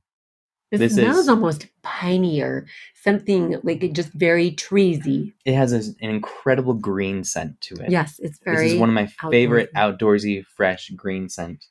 this 0.73 0.95
smells 0.95 1.19
is- 1.19 1.29
almost 1.29 1.69
pineier, 1.85 2.67
something 3.03 3.61
like 3.63 3.93
just 3.93 4.13
very 4.13 4.51
treesy. 4.51 5.33
it 5.45 5.55
has 5.55 5.73
a- 5.73 5.95
an 6.05 6.11
incredible 6.11 6.75
green 6.75 7.23
scent 7.23 7.61
to 7.61 7.75
it. 7.77 7.91
Yes, 7.93 8.17
it's 8.19 8.41
very. 8.45 8.65
This 8.65 8.73
is 8.73 8.81
one 8.81 8.89
of 8.89 8.95
my 8.95 9.07
favorite 9.31 9.73
outdoorsy. 9.75 10.41
outdoorsy, 10.41 10.45
fresh 10.57 10.91
green 10.97 11.29
scent. 11.29 11.65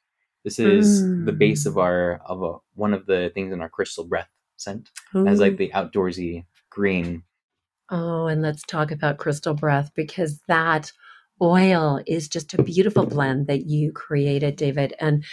This 0.45 0.57
is 0.59 1.01
the 1.25 1.31
base 1.33 1.65
of 1.65 1.73
Mm. 1.75 1.81
our 1.83 2.21
of 2.25 2.41
a, 2.43 2.53
one 2.75 2.93
of 2.93 3.05
the 3.05 3.29
things 3.33 3.51
in 3.51 3.59
our 3.61 3.69
crystal 3.69 4.05
breath 4.05 4.29
scent. 4.55 4.89
It 5.13 5.25
has 5.27 5.39
like 5.41 5.57
the 5.57 5.69
outdoorsy 5.75 6.45
green 6.69 7.23
Oh, 7.93 8.27
and 8.27 8.41
let's 8.41 8.63
talk 8.63 8.91
about 8.91 9.19
crystal 9.19 9.53
breath 9.53 9.91
because 9.95 10.41
that 10.49 10.91
oil 11.41 12.01
is 12.05 12.27
just 12.27 12.53
a 12.53 12.63
beautiful 12.63 13.05
blend 13.05 13.47
that 13.47 13.65
you 13.65 13.91
created 13.91 14.55
david. 14.55 14.93
And 14.99 15.23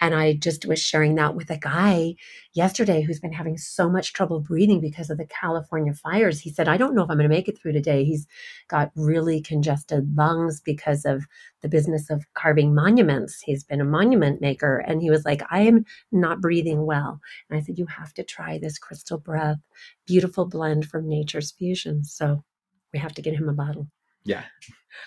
and 0.00 0.14
i 0.14 0.34
just 0.34 0.64
was 0.66 0.80
sharing 0.80 1.14
that 1.16 1.34
with 1.34 1.50
a 1.50 1.58
guy 1.58 2.14
yesterday 2.54 3.02
who's 3.02 3.20
been 3.20 3.32
having 3.32 3.56
so 3.56 3.88
much 3.90 4.12
trouble 4.12 4.40
breathing 4.40 4.80
because 4.80 5.10
of 5.10 5.18
the 5.18 5.26
california 5.26 5.94
fires. 5.94 6.40
He 6.40 6.50
said 6.50 6.68
i 6.68 6.76
don't 6.76 6.94
know 6.94 7.02
if 7.02 7.10
i'm 7.10 7.16
going 7.16 7.28
to 7.28 7.34
make 7.34 7.48
it 7.48 7.58
through 7.58 7.72
today. 7.72 8.04
He's 8.04 8.26
got 8.68 8.90
really 8.96 9.40
congested 9.42 10.16
lungs 10.16 10.60
because 10.60 11.04
of 11.04 11.24
the 11.62 11.68
business 11.68 12.10
of 12.10 12.24
carving 12.34 12.74
monuments. 12.74 13.40
He's 13.42 13.64
been 13.64 13.80
a 13.80 13.84
monument 13.84 14.40
maker. 14.40 14.78
And 14.78 15.02
he 15.02 15.10
was 15.10 15.24
like 15.24 15.42
i 15.50 15.60
am 15.60 15.84
not 16.12 16.40
breathing 16.40 16.86
well. 16.86 17.20
And 17.50 17.58
i 17.58 17.62
said 17.62 17.78
you 17.78 17.86
have 17.86 18.14
to 18.14 18.24
try 18.24 18.58
this 18.58 18.78
crystal 18.78 19.18
breath 19.18 19.58
beautiful 20.06 20.46
blend 20.46 20.86
from 20.86 21.08
nature's 21.08 21.52
fusion. 21.52 22.04
So 22.04 22.44
we 22.92 22.98
have 22.98 23.12
to 23.14 23.22
get 23.22 23.34
him 23.34 23.48
a 23.48 23.52
bottle 23.52 23.88
Yeah. 24.28 24.44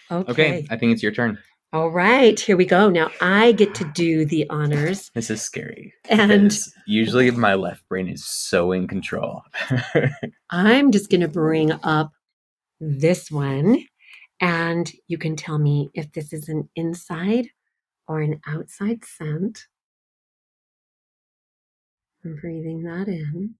okay. 0.09 0.31
Okay. 0.31 0.67
I 0.71 0.77
think 0.77 0.93
it's 0.93 1.03
your 1.03 1.11
turn. 1.11 1.37
All 1.73 1.89
right, 1.89 2.37
here 2.37 2.57
we 2.57 2.65
go. 2.65 2.89
Now 2.89 3.11
I 3.21 3.51
get 3.51 3.75
to 3.75 3.85
do 3.93 4.25
the 4.25 4.49
honors. 4.49 5.11
This 5.13 5.29
is 5.29 5.41
scary. 5.41 5.93
And 6.09 6.51
usually 6.87 7.29
my 7.31 7.53
left 7.53 7.87
brain 7.87 8.09
is 8.09 8.27
so 8.27 8.71
in 8.71 8.87
control. 8.87 9.43
I'm 10.49 10.91
just 10.91 11.09
going 11.11 11.21
to 11.21 11.29
bring 11.29 11.71
up 11.83 12.11
this 12.81 13.29
one. 13.31 13.85
And 14.41 14.91
you 15.07 15.19
can 15.19 15.35
tell 15.35 15.59
me 15.59 15.91
if 15.93 16.11
this 16.11 16.33
is 16.33 16.49
an 16.49 16.67
inside 16.75 17.47
or 18.07 18.21
an 18.21 18.41
outside 18.47 19.05
scent. 19.05 19.67
I'm 22.25 22.35
breathing 22.37 22.83
that 22.83 23.07
in. 23.07 23.55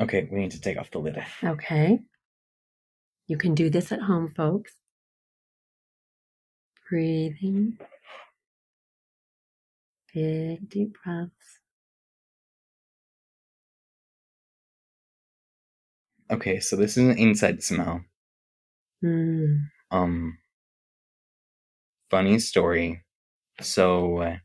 okay, 0.00 0.28
we 0.30 0.40
need 0.40 0.50
to 0.52 0.60
take 0.60 0.78
off 0.78 0.90
the 0.90 0.98
lid. 0.98 1.22
Okay. 1.44 2.00
You 3.30 3.36
can 3.36 3.54
do 3.54 3.70
this 3.70 3.92
at 3.92 4.02
home, 4.02 4.34
folks. 4.36 4.72
Breathing. 6.90 7.78
Big, 10.12 10.68
deep 10.68 10.96
breaths. 11.04 11.60
Okay, 16.28 16.58
so 16.58 16.74
this 16.74 16.96
is 16.96 17.04
an 17.06 17.18
inside 17.18 17.62
smell. 17.62 18.00
Mm. 19.04 19.60
Um, 19.92 20.38
funny 22.10 22.40
story. 22.40 23.04
So, 23.60 24.22
uh, 24.22 24.36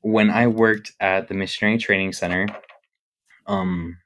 when 0.00 0.30
I 0.30 0.48
worked 0.48 0.90
at 0.98 1.28
the 1.28 1.34
Missionary 1.34 1.78
Training 1.78 2.12
Center, 2.12 2.48
um, 3.46 3.98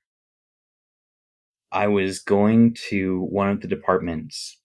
I 1.72 1.88
was 1.88 2.20
going 2.20 2.76
to 2.88 3.20
one 3.22 3.50
of 3.50 3.60
the 3.60 3.68
departments. 3.68 4.58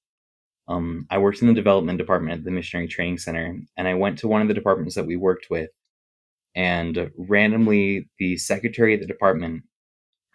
Um, 0.67 1.05
I 1.10 1.17
worked 1.17 1.41
in 1.41 1.48
the 1.48 1.53
development 1.53 1.98
department 1.98 2.39
at 2.39 2.45
the 2.45 2.51
Missionary 2.51 2.88
Training 2.88 3.17
Center, 3.17 3.60
and 3.77 3.88
I 3.88 3.93
went 3.95 4.19
to 4.19 4.27
one 4.27 4.41
of 4.41 4.48
the 4.48 4.53
departments 4.53 4.95
that 4.95 5.05
we 5.05 5.17
worked 5.17 5.48
with, 5.50 5.69
and 6.55 7.12
randomly, 7.17 8.10
the 8.19 8.38
secretary 8.38 8.93
of 8.93 9.01
the 9.01 9.07
department 9.07 9.63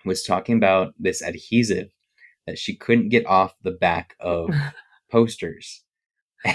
was 0.05 0.23
talking 0.23 0.57
about 0.57 0.95
this 0.99 1.23
adhesive 1.23 1.89
that 2.47 2.59
she 2.59 2.75
couldn't 2.75 3.11
get 3.11 3.27
off 3.27 3.55
the 3.63 3.71
back 3.71 4.15
of 4.21 4.51
posters. 5.11 5.83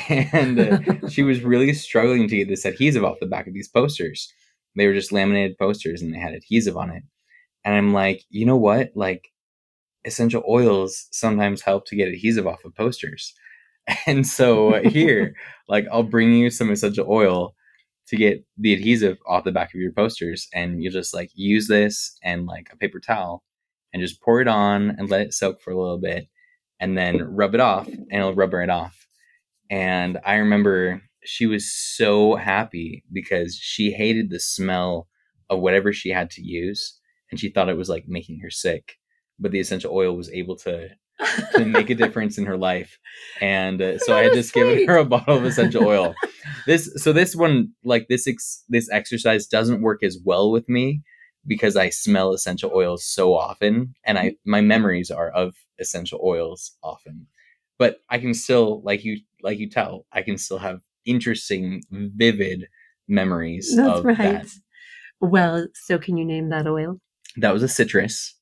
And 0.10 0.60
uh, 0.60 1.10
she 1.10 1.24
was 1.24 1.42
really 1.44 1.74
struggling 1.74 2.28
to 2.28 2.38
get 2.38 2.48
this 2.48 2.66
adhesive 2.66 3.04
off 3.04 3.20
the 3.20 3.28
back 3.28 3.48
of 3.48 3.54
these 3.54 3.70
posters. 3.70 4.32
They 4.76 4.88
were 4.88 4.94
just 4.94 5.12
laminated 5.12 5.58
posters 5.58 6.02
and 6.02 6.14
they 6.14 6.20
had 6.20 6.34
adhesive 6.34 6.78
on 6.78 6.90
it. 6.90 7.04
And 7.64 7.76
I'm 7.76 7.94
like, 7.94 8.24
you 8.30 8.46
know 8.46 8.58
what? 8.58 8.92
Like, 8.96 9.30
essential 10.06 10.44
oils 10.48 11.08
sometimes 11.12 11.62
help 11.62 11.86
to 11.88 11.96
get 11.96 12.08
adhesive 12.08 12.48
off 12.48 12.66
of 12.66 12.76
posters. 12.76 13.34
And 14.08 14.26
so 14.26 14.76
uh, 14.76 14.90
here, 14.90 15.36
like, 15.68 15.86
I'll 15.92 16.04
bring 16.04 16.32
you 16.32 16.50
some 16.50 16.72
essential 16.72 17.06
oil 17.10 17.54
to 18.08 18.16
get 18.16 18.46
the 18.58 18.74
adhesive 18.74 19.18
off 19.28 19.44
the 19.44 19.52
back 19.52 19.74
of 19.74 19.82
your 19.82 19.92
posters. 19.92 20.48
And 20.54 20.82
you 20.82 20.90
just 20.90 21.14
like 21.14 21.32
use 21.34 21.68
this 21.68 22.18
and 22.24 22.46
like 22.46 22.70
a 22.72 22.78
paper 22.78 23.02
towel 23.02 23.44
and 23.92 24.02
just 24.02 24.22
pour 24.22 24.40
it 24.40 24.48
on 24.48 24.92
and 24.92 25.10
let 25.10 25.20
it 25.20 25.34
soak 25.34 25.62
for 25.62 25.72
a 25.72 25.78
little 25.78 26.00
bit 26.00 26.30
and 26.80 26.98
then 26.98 27.24
rub 27.24 27.56
it 27.56 27.60
off 27.60 27.88
and 27.88 28.08
it'll 28.12 28.34
rub 28.34 28.54
it 28.54 28.70
off. 28.70 29.06
And 29.70 30.20
I 30.26 30.36
remember 30.36 31.02
she 31.24 31.46
was 31.46 31.72
so 31.72 32.36
happy 32.36 33.04
because 33.12 33.56
she 33.56 33.92
hated 33.92 34.30
the 34.30 34.40
smell 34.40 35.08
of 35.50 35.60
whatever 35.60 35.94
she 35.94 36.10
had 36.10 36.30
to 36.32 36.42
use 36.42 37.00
and 37.32 37.40
she 37.40 37.50
thought 37.50 37.70
it 37.70 37.78
was 37.78 37.90
like 37.90 38.06
making 38.08 38.40
her 38.40 38.50
sick. 38.50 38.98
But 39.40 39.52
the 39.52 39.60
essential 39.60 39.94
oil 39.94 40.16
was 40.16 40.30
able 40.32 40.56
to, 40.58 40.90
to 41.56 41.66
make 41.66 41.90
a 41.90 41.96
difference 41.96 42.38
in 42.38 42.46
her 42.46 42.58
life. 42.58 43.00
And 43.42 43.82
uh, 43.82 44.00
so 44.00 44.16
I 44.16 44.24
had 44.24 44.34
just 44.34 44.54
given 44.54 44.88
her 44.88 44.98
a 44.98 45.06
bottle 45.06 45.38
of 45.38 45.46
essential 45.46 45.86
oil. 45.86 46.16
This 46.66 46.90
so 46.98 47.12
this 47.12 47.36
one 47.36 47.72
like 47.84 48.08
this 48.08 48.26
ex, 48.26 48.64
this 48.70 48.90
exercise 48.90 49.48
doesn't 49.48 49.82
work 49.82 50.02
as 50.02 50.18
well 50.24 50.50
with 50.50 50.68
me 50.70 51.02
because 51.46 51.76
I 51.76 51.90
smell 51.90 52.34
essential 52.34 52.72
oils 52.74 53.06
so 53.06 53.34
often 53.34 53.96
and 54.06 54.18
I 54.18 54.36
my 54.46 54.62
memories 54.62 55.12
are 55.12 55.30
of 55.30 55.56
essential 55.80 56.22
oils 56.24 56.72
often. 56.82 57.28
But 57.78 57.98
I 58.10 58.18
can 58.18 58.34
still 58.34 58.82
like 58.84 59.04
you 59.04 59.20
like 59.42 59.60
you 59.60 59.70
tell, 59.70 60.06
I 60.12 60.22
can 60.22 60.38
still 60.38 60.58
have 60.58 60.80
interesting 61.06 61.84
vivid 61.92 62.68
memories 63.08 63.74
That's 63.76 64.00
of 64.00 64.06
right. 64.06 64.18
that. 64.18 64.48
Well, 65.20 65.68
so 65.74 65.98
can 65.98 66.18
you 66.18 66.26
name 66.26 66.50
that 66.50 66.68
oil? 66.68 67.00
That 67.38 67.54
was 67.54 67.64
a 67.64 67.68
citrus. 67.68 68.36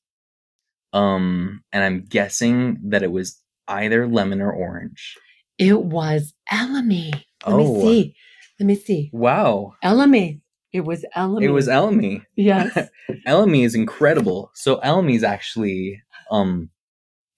Um 0.92 1.62
and 1.72 1.82
I'm 1.84 2.04
guessing 2.04 2.78
that 2.90 3.02
it 3.02 3.12
was 3.12 3.40
either 3.68 4.06
lemon 4.06 4.40
or 4.40 4.52
orange. 4.52 5.16
It 5.58 5.82
was 5.82 6.34
Elemi. 6.50 7.12
Let 7.12 7.22
Oh. 7.44 7.56
me 7.58 7.80
see. 7.80 8.14
Let 8.60 8.66
me 8.66 8.74
see. 8.74 9.10
Wow. 9.12 9.74
Elemi. 9.84 10.40
It 10.72 10.80
was 10.84 11.04
Elemi. 11.16 11.42
It 11.44 11.50
was 11.50 11.68
Elemi. 11.68 12.24
Yes. 12.36 12.76
Elemi 13.26 13.64
is 13.64 13.74
incredible. 13.74 14.50
So 14.54 14.76
Elemi 14.80 15.14
is 15.16 15.24
actually 15.24 16.02
um 16.30 16.70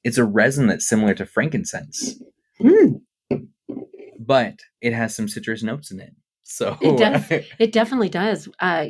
it's 0.05 0.19
a 0.19 0.25
resin 0.25 0.67
that's 0.67 0.87
similar 0.89 1.15
to 1.15 1.25
frankincense, 1.27 2.21
Mm, 2.61 3.01
but 4.19 4.59
it 4.81 4.93
has 4.93 5.15
some 5.15 5.29
citrus 5.29 5.63
notes 5.63 5.91
in 5.91 6.01
it. 6.01 6.15
So 6.43 6.77
It 6.81 6.99
does. 6.99 7.25
it 7.59 7.73
definitely 7.73 8.11
does. 8.11 8.49
Uh, 8.61 8.87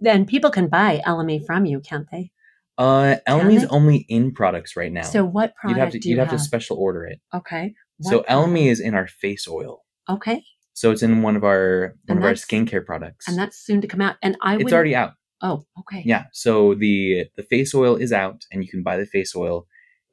then 0.00 0.24
people 0.26 0.50
can 0.50 0.68
buy 0.68 1.02
Elemi 1.06 1.44
from 1.44 1.66
you, 1.66 1.80
can't 1.80 2.06
they? 2.10 2.30
Uh 2.78 3.16
Elemi's 3.26 3.62
they? 3.62 3.68
only 3.68 4.06
in 4.08 4.32
products 4.32 4.76
right 4.76 4.92
now. 4.92 5.02
So 5.02 5.24
what 5.24 5.52
you'd 5.64 5.74
product 5.74 5.80
have 5.80 5.90
to 5.92 5.98
do 5.98 6.08
you 6.08 6.14
you'd 6.14 6.20
have, 6.20 6.28
have? 6.30 6.38
to 6.38 6.44
special 6.44 6.76
order 6.78 7.04
it. 7.06 7.20
okay. 7.34 7.74
so 8.00 8.18
What 8.18 8.26
product? 8.26 8.50
Elemi 8.50 8.70
is 8.70 8.80
in 8.80 8.94
our 8.94 9.06
face 9.08 9.48
oil. 9.48 9.84
Okay. 10.08 10.42
So 10.74 10.92
it's 10.92 11.02
in 11.02 11.22
one 11.22 11.34
of 11.36 11.42
our 11.42 11.94
one 12.06 12.18
And 12.18 12.18
of 12.18 12.24
our 12.24 12.34
skincare 12.34 12.86
products. 12.86 13.26
And 13.28 13.36
that's 13.36 13.58
soon 13.58 13.80
to 13.80 13.88
come 13.88 14.00
out. 14.00 14.16
And 14.22 14.36
I 14.42 14.54
it's 14.54 14.64
would. 14.64 14.72
already 14.72 14.94
out. 14.94 15.14
Oh, 15.42 15.64
okay. 15.80 16.02
Yeah. 16.06 16.24
So 16.32 16.74
the 16.74 17.26
the 17.36 17.42
face 17.42 17.74
oil 17.74 17.96
is 17.96 18.12
out, 18.12 18.44
and 18.52 18.62
you 18.64 18.70
can 18.70 18.82
buy 18.82 18.96
the 18.96 19.06
face 19.06 19.34
oil. 19.36 19.66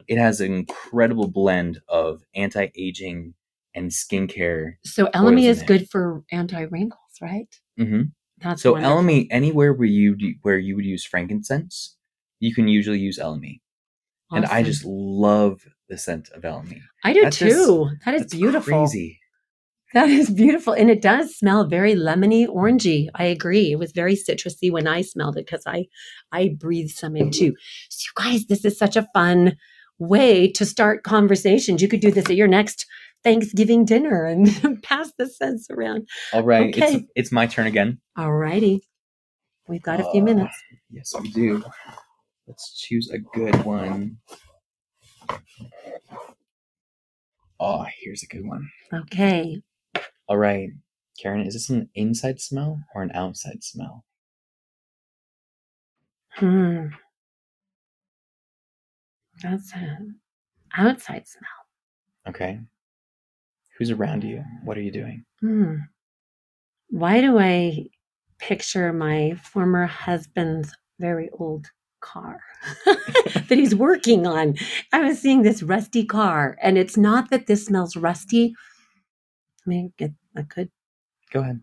It 0.07 0.17
has 0.17 0.41
an 0.41 0.53
incredible 0.53 1.27
blend 1.29 1.81
of 1.87 2.21
anti 2.35 2.67
aging 2.75 3.33
and 3.75 3.91
skincare. 3.91 4.73
So 4.85 5.07
Elemi 5.07 5.43
in 5.43 5.49
is 5.49 5.61
it. 5.61 5.67
good 5.67 5.89
for 5.89 6.23
anti 6.31 6.61
wrinkles, 6.61 6.99
right? 7.21 7.47
Mm 7.79 7.89
hmm 7.89 8.01
That's 8.41 8.61
So 8.61 8.73
wonderful. 8.73 8.97
Elemi, 9.03 9.27
anywhere 9.31 9.73
where 9.73 9.87
you 9.87 10.15
where 10.41 10.57
you 10.57 10.75
would 10.75 10.85
use 10.85 11.05
frankincense, 11.05 11.95
you 12.45 12.53
can 12.53 12.67
usually 12.67 12.99
use 12.99 13.17
Elemi, 13.19 13.59
and 14.31 14.45
I 14.45 14.63
just 14.63 14.83
love 14.85 15.61
the 15.89 15.97
scent 15.97 16.29
of 16.33 16.41
Elemi. 16.43 16.79
I 17.03 17.13
do 17.13 17.29
too. 17.29 17.89
That 18.05 18.15
is 18.15 18.25
beautiful. 18.27 18.85
Crazy. 18.85 19.19
That 19.93 20.09
is 20.09 20.29
beautiful. 20.29 20.73
And 20.73 20.89
it 20.89 21.01
does 21.01 21.37
smell 21.37 21.63
very 21.67 21.95
lemony, 21.95 22.47
orangey. 22.47 23.07
I 23.15 23.25
agree. 23.25 23.71
It 23.71 23.79
was 23.79 23.93
very 23.93 24.15
citrusy 24.15 24.69
when 24.69 24.87
I 24.87 25.01
smelled 25.01 25.37
it 25.37 25.45
because 25.45 25.63
I 25.65 25.85
I 26.33 26.49
breathed 26.59 26.95
some 26.95 27.15
in 27.15 27.31
too. 27.31 27.53
So 27.89 28.03
you 28.07 28.23
guys, 28.31 28.45
this 28.47 28.65
is 28.65 28.77
such 28.77 28.95
a 28.97 29.07
fun 29.13 29.55
way 29.97 30.51
to 30.51 30.65
start 30.65 31.03
conversations. 31.03 31.81
You 31.81 31.87
could 31.87 32.01
do 32.01 32.11
this 32.11 32.25
at 32.25 32.35
your 32.35 32.49
next 32.49 32.85
Thanksgiving 33.23 33.85
dinner 33.85 34.25
and 34.25 34.83
pass 34.83 35.11
the 35.17 35.27
scents 35.29 35.67
around. 35.69 36.07
All 36.33 36.43
right, 36.43 36.75
Okay. 36.75 36.95
it's 36.95 37.05
it's 37.15 37.31
my 37.31 37.47
turn 37.47 37.67
again. 37.67 37.99
All 38.17 38.33
righty. 38.33 38.81
We've 39.69 39.81
got 39.81 39.99
a 40.01 40.11
few 40.11 40.21
Uh, 40.21 40.25
minutes. 40.25 40.55
Yes, 40.91 41.13
we 41.21 41.31
do. 41.31 41.63
Let's 42.47 42.79
choose 42.79 43.09
a 43.09 43.17
good 43.17 43.63
one. 43.65 44.17
Oh, 47.59 47.85
here's 47.99 48.23
a 48.23 48.27
good 48.27 48.45
one. 48.45 48.69
Okay. 48.93 49.61
All 50.27 50.37
right, 50.37 50.69
Karen, 51.21 51.45
is 51.45 51.53
this 51.53 51.69
an 51.69 51.89
inside 51.95 52.39
smell 52.41 52.79
or 52.93 53.01
an 53.01 53.11
outside 53.13 53.63
smell? 53.63 54.03
Hmm. 56.31 56.87
That's 59.41 59.73
an 59.73 60.19
outside 60.75 61.27
smell. 61.27 62.29
Okay. 62.29 62.59
Who's 63.77 63.91
around 63.91 64.23
you? 64.23 64.43
What 64.63 64.77
are 64.77 64.81
you 64.81 64.91
doing? 64.91 65.25
Hmm. 65.41 65.75
Why 66.89 67.21
do 67.21 67.39
I 67.39 67.87
picture 68.37 68.93
my 68.93 69.35
former 69.41 69.85
husband's 69.85 70.75
very 70.99 71.29
old 71.33 71.67
car 72.05 72.39
that 72.85 73.45
he's 73.49 73.75
working 73.75 74.27
on. 74.27 74.55
I 74.93 75.01
was 75.01 75.19
seeing 75.19 75.41
this 75.41 75.63
rusty 75.63 76.05
car, 76.05 76.57
and 76.61 76.77
it's 76.77 76.97
not 76.97 77.29
that 77.31 77.47
this 77.47 77.65
smells 77.65 77.95
rusty. 77.95 78.53
I 79.65 79.69
mean, 79.69 79.93
it, 79.97 80.11
I 80.37 80.43
could. 80.43 80.69
Go 81.31 81.39
ahead. 81.41 81.61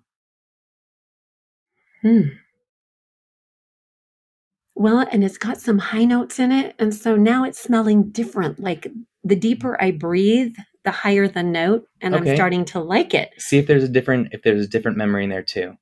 Hmm. 2.02 2.22
Well, 4.74 5.06
and 5.12 5.22
it's 5.22 5.38
got 5.38 5.60
some 5.60 5.78
high 5.78 6.04
notes 6.04 6.40
in 6.40 6.50
it. 6.50 6.74
And 6.78 6.92
so 6.92 7.14
now 7.14 7.44
it's 7.44 7.60
smelling 7.60 8.10
different. 8.10 8.58
Like 8.58 8.88
the 9.22 9.36
deeper 9.36 9.80
I 9.80 9.92
breathe, 9.92 10.56
the 10.84 10.90
higher 10.90 11.28
the 11.28 11.44
note, 11.44 11.86
and 12.00 12.16
I'm 12.16 12.34
starting 12.34 12.64
to 12.66 12.80
like 12.80 13.14
it. 13.14 13.30
See 13.38 13.58
if 13.58 13.68
there's 13.68 13.84
a 13.84 13.88
different 13.88 14.28
if 14.32 14.42
there's 14.42 14.64
a 14.64 14.68
different 14.68 14.96
memory 14.96 15.24
in 15.24 15.30
there 15.30 15.42
too. 15.42 15.76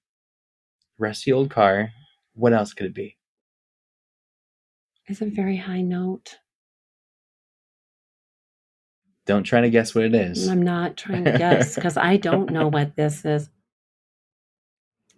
Rusty 0.99 1.33
old 1.33 1.51
car. 1.51 1.93
What 2.35 2.53
else 2.53 2.75
could 2.75 2.87
it 2.87 2.95
be? 2.95 3.17
It's 5.11 5.21
a 5.21 5.27
very 5.27 5.57
high 5.57 5.81
note. 5.81 6.39
Don't 9.27 9.43
try 9.43 9.61
to 9.61 9.69
guess 9.69 9.93
what 9.93 10.05
it 10.05 10.15
is. 10.15 10.47
I'm 10.49 10.63
not 10.63 10.97
trying 10.97 11.25
to 11.25 11.33
guess 11.39 11.75
because 11.75 11.97
I 11.97 12.17
don't 12.17 12.51
know 12.53 12.69
what 12.69 12.95
this 12.95 13.25
is. 13.25 13.51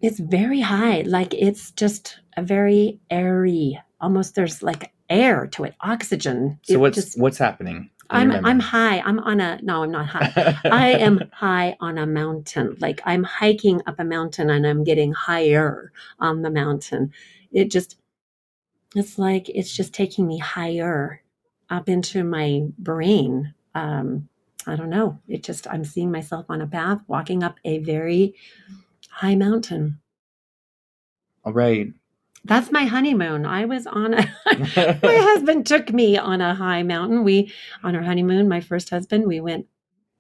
It's 0.01 0.19
very 0.19 0.61
high. 0.63 1.03
Like 1.03 1.35
it's 1.35 1.73
just 1.73 2.19
a 2.39 2.43
very 2.43 3.01
airy, 3.11 3.79
almost 4.01 4.35
there's 4.35 4.63
like 4.63 4.93
air 5.11 5.47
to 5.49 5.65
it, 5.65 5.75
oxygen. 5.83 6.59
So 6.63 6.73
It 6.75 6.81
what's 6.81 6.95
just- 6.97 7.21
what's 7.21 7.37
happening? 7.39 7.91
I'm 8.09 8.31
I'm 8.45 8.61
high. 8.61 9.01
I'm 9.01 9.19
on 9.21 9.41
a 9.41 9.59
no, 9.63 9.85
I'm 9.85 9.91
not 9.91 10.07
high. 10.07 10.57
I 10.65 10.89
am 10.93 11.21
high 11.33 11.77
on 11.81 11.97
a 11.99 12.07
mountain. 12.07 12.77
Like 12.81 13.01
I'm 13.07 13.25
hiking 13.25 13.81
up 13.87 13.99
a 13.99 14.05
mountain 14.05 14.49
and 14.51 14.67
I'm 14.67 14.85
getting 14.85 15.13
higher 15.13 15.93
on 16.19 16.43
the 16.43 16.51
mountain. 16.51 17.13
It 17.53 17.71
just, 17.71 17.97
it's 18.95 19.19
like 19.19 19.49
it's 19.49 19.75
just 19.75 19.93
taking 19.95 20.27
me 20.27 20.39
higher 20.39 21.23
up 21.71 21.89
into 21.89 22.23
my 22.23 22.67
brain. 22.79 23.55
Um, 23.75 24.29
I 24.67 24.77
don't 24.77 24.91
know. 24.91 25.19
It 25.27 25.43
just, 25.43 25.67
I'm 25.67 25.85
seeing 25.85 26.13
myself 26.13 26.47
on 26.49 26.61
a 26.61 26.67
path 26.67 27.01
walking 27.09 27.43
up 27.43 27.57
a 27.65 27.79
very 27.79 28.35
high 29.09 29.35
mountain. 29.35 29.99
All 31.45 31.53
right. 31.53 31.89
That's 32.45 32.71
my 32.71 32.85
honeymoon. 32.85 33.47
I 33.47 33.65
was 33.65 33.87
on 33.87 34.15
a, 34.15 34.35
my 34.47 34.99
husband 35.03 35.67
took 35.67 35.93
me 35.93 36.19
on 36.19 36.41
a 36.41 36.55
high 36.55 36.83
mountain. 36.83 37.25
We, 37.25 37.53
on 37.83 37.97
our 37.97 38.03
honeymoon, 38.03 38.49
my 38.49 38.61
first 38.61 38.91
husband, 38.91 39.27
we 39.27 39.41
went 39.41 39.67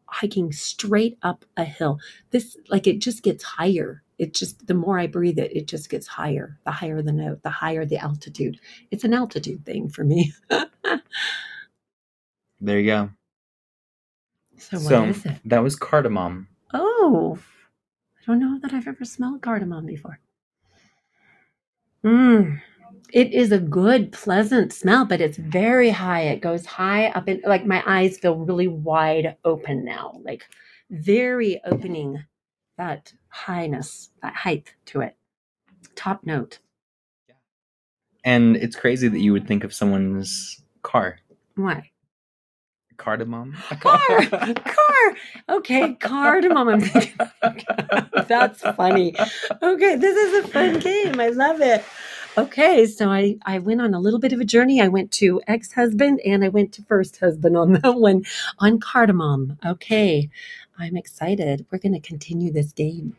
hiking 0.06 0.52
straight 0.52 1.18
up 1.22 1.44
a 1.56 1.64
hill. 1.64 1.98
This, 2.30 2.56
like, 2.68 2.86
it 2.86 3.00
just 3.00 3.22
gets 3.22 3.44
higher. 3.44 4.02
It 4.22 4.34
just, 4.34 4.68
the 4.68 4.74
more 4.74 5.00
I 5.00 5.08
breathe 5.08 5.40
it, 5.40 5.50
it 5.52 5.66
just 5.66 5.90
gets 5.90 6.06
higher. 6.06 6.56
The 6.64 6.70
higher 6.70 7.02
the 7.02 7.10
note, 7.10 7.42
the 7.42 7.50
higher 7.50 7.84
the 7.84 7.98
altitude. 7.98 8.60
It's 8.92 9.02
an 9.02 9.14
altitude 9.14 9.66
thing 9.66 9.88
for 9.88 10.04
me. 10.04 10.32
there 12.60 12.78
you 12.78 12.86
go. 12.86 13.10
so, 14.56 14.76
what 14.76 14.88
so 14.88 15.04
is 15.06 15.26
it? 15.26 15.40
that 15.44 15.64
was 15.64 15.74
cardamom. 15.74 16.46
Oh, 16.72 17.36
I 18.16 18.20
don't 18.24 18.38
know 18.38 18.60
that 18.60 18.72
I've 18.72 18.86
ever 18.86 19.04
smelled 19.04 19.42
cardamom 19.42 19.86
before. 19.86 20.20
Mmm. 22.04 22.60
It 23.12 23.32
is 23.32 23.50
a 23.50 23.58
good, 23.58 24.12
pleasant 24.12 24.72
smell, 24.72 25.04
but 25.04 25.20
it's 25.20 25.36
very 25.36 25.90
high. 25.90 26.22
It 26.22 26.42
goes 26.42 26.64
high 26.64 27.08
up 27.08 27.28
in, 27.28 27.42
like, 27.44 27.66
my 27.66 27.82
eyes 27.86 28.18
feel 28.18 28.36
really 28.36 28.68
wide 28.68 29.34
open 29.44 29.84
now, 29.84 30.20
like, 30.22 30.44
very 30.90 31.60
opening 31.64 32.22
that 32.78 33.12
highness, 33.32 34.10
that 34.22 34.34
height 34.34 34.74
to 34.86 35.00
it. 35.00 35.16
Top 35.96 36.20
note. 36.24 36.58
And 38.24 38.56
it's 38.56 38.76
crazy 38.76 39.08
that 39.08 39.18
you 39.18 39.32
would 39.32 39.48
think 39.48 39.64
of 39.64 39.74
someone's 39.74 40.62
car. 40.82 41.18
Why? 41.56 41.90
Cardamom? 42.98 43.56
Car, 43.80 44.26
car. 44.28 45.16
Okay, 45.48 45.94
cardamom. 45.94 46.68
I'm 46.68 46.80
thinking, 46.80 47.18
that's 48.28 48.60
funny. 48.60 49.16
Okay, 49.60 49.96
this 49.96 50.16
is 50.16 50.44
a 50.44 50.48
fun 50.48 50.78
game. 50.78 51.18
I 51.18 51.28
love 51.28 51.60
it. 51.60 51.84
Okay, 52.38 52.86
so 52.86 53.10
I 53.10 53.36
I 53.44 53.58
went 53.58 53.80
on 53.82 53.92
a 53.92 54.00
little 54.00 54.20
bit 54.20 54.32
of 54.32 54.40
a 54.40 54.44
journey. 54.44 54.80
I 54.80 54.88
went 54.88 55.10
to 55.12 55.42
ex 55.48 55.72
husband 55.72 56.20
and 56.24 56.44
I 56.44 56.48
went 56.48 56.72
to 56.74 56.82
first 56.82 57.18
husband 57.18 57.56
on 57.56 57.72
that 57.74 57.94
one 57.96 58.24
on 58.58 58.78
cardamom. 58.78 59.58
Okay, 59.66 60.30
I'm 60.78 60.96
excited. 60.96 61.66
We're 61.70 61.78
going 61.78 61.92
to 61.92 62.00
continue 62.00 62.50
this 62.50 62.72
game. 62.72 63.16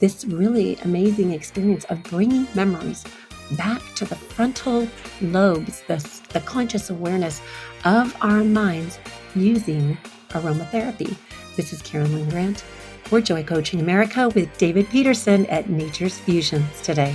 This 0.00 0.24
really 0.24 0.76
amazing 0.84 1.32
experience 1.32 1.84
of 1.84 2.02
bringing 2.04 2.46
memories 2.54 3.04
back 3.52 3.80
to 3.94 4.04
the 4.04 4.16
frontal 4.16 4.88
lobes, 5.22 5.82
the, 5.82 5.96
the 6.32 6.40
conscious 6.40 6.90
awareness 6.90 7.40
of 7.84 8.14
our 8.20 8.42
minds 8.42 8.98
using 9.34 9.96
aromatherapy. 10.30 11.16
This 11.54 11.72
is 11.72 11.80
Karen 11.82 12.12
Lynn 12.12 12.28
Grant. 12.28 12.64
We're 13.10 13.20
Joy 13.20 13.44
Coaching 13.44 13.80
America 13.80 14.28
with 14.30 14.56
David 14.58 14.88
Peterson 14.88 15.46
at 15.46 15.70
Nature's 15.70 16.18
Fusions 16.18 16.82
today. 16.82 17.14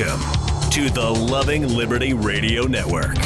Welcome 0.00 0.70
to 0.70 0.88
the 0.88 1.10
Loving 1.10 1.68
Liberty 1.68 2.14
Radio 2.14 2.62
Network. 2.62 3.16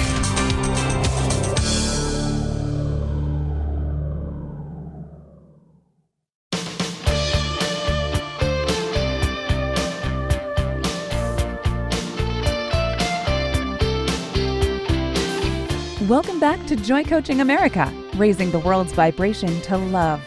Welcome 16.09 16.41
back 16.41 16.67
to 16.67 16.75
Joy 16.75 17.05
Coaching 17.05 17.41
America, 17.41 17.93
raising 18.17 18.51
the 18.51 18.59
world's 18.59 18.93
vibration 18.93 19.61
to 19.61 19.77
love, 19.77 20.21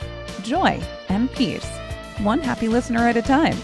joy, 0.43 0.81
and 1.09 1.29
peace, 1.33 1.67
one 2.19 2.39
happy 2.39 2.69
listener 2.69 2.99
at 2.99 3.17
a 3.17 3.21
time. 3.21 3.57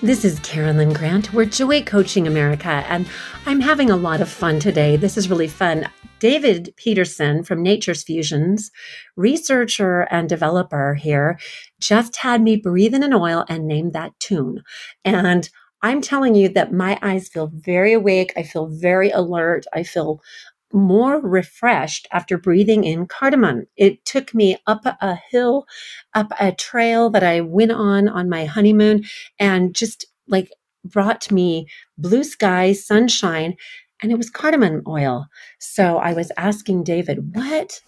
This 0.00 0.24
is 0.24 0.38
Karen 0.44 0.76
Lynn 0.76 0.92
Grant. 0.92 1.32
We're 1.32 1.44
Joy 1.44 1.82
Coaching 1.82 2.28
America, 2.28 2.68
and 2.68 3.04
I'm 3.46 3.58
having 3.58 3.90
a 3.90 3.96
lot 3.96 4.20
of 4.20 4.28
fun 4.28 4.60
today. 4.60 4.94
This 4.94 5.16
is 5.16 5.28
really 5.28 5.48
fun. 5.48 5.88
David 6.20 6.72
Peterson 6.76 7.42
from 7.42 7.64
Nature's 7.64 8.04
Fusions, 8.04 8.70
researcher 9.16 10.02
and 10.02 10.28
developer 10.28 10.94
here, 10.94 11.36
just 11.80 12.14
had 12.18 12.42
me 12.42 12.54
breathe 12.54 12.94
in 12.94 13.02
an 13.02 13.12
oil 13.12 13.44
and 13.48 13.66
name 13.66 13.90
that 13.90 14.12
tune. 14.20 14.62
And 15.04 15.50
I'm 15.82 16.00
telling 16.00 16.36
you 16.36 16.48
that 16.50 16.72
my 16.72 16.96
eyes 17.02 17.28
feel 17.28 17.50
very 17.52 17.92
awake. 17.92 18.32
I 18.36 18.44
feel 18.44 18.68
very 18.68 19.10
alert. 19.10 19.64
I 19.72 19.82
feel 19.82 20.22
more 20.72 21.20
refreshed 21.20 22.06
after 22.12 22.36
breathing 22.36 22.84
in 22.84 23.06
cardamom. 23.06 23.66
It 23.76 24.04
took 24.04 24.34
me 24.34 24.56
up 24.66 24.82
a 24.84 25.18
hill, 25.30 25.66
up 26.14 26.32
a 26.38 26.52
trail 26.52 27.10
that 27.10 27.22
I 27.22 27.40
went 27.40 27.72
on 27.72 28.08
on 28.08 28.28
my 28.28 28.44
honeymoon 28.44 29.04
and 29.38 29.74
just 29.74 30.06
like 30.26 30.50
brought 30.84 31.30
me 31.30 31.66
blue 31.96 32.24
skies, 32.24 32.84
sunshine, 32.84 33.56
and 34.02 34.12
it 34.12 34.16
was 34.16 34.30
cardamom 34.30 34.82
oil. 34.86 35.26
So 35.58 35.98
I 35.98 36.12
was 36.12 36.30
asking 36.36 36.84
David, 36.84 37.34
what 37.34 37.80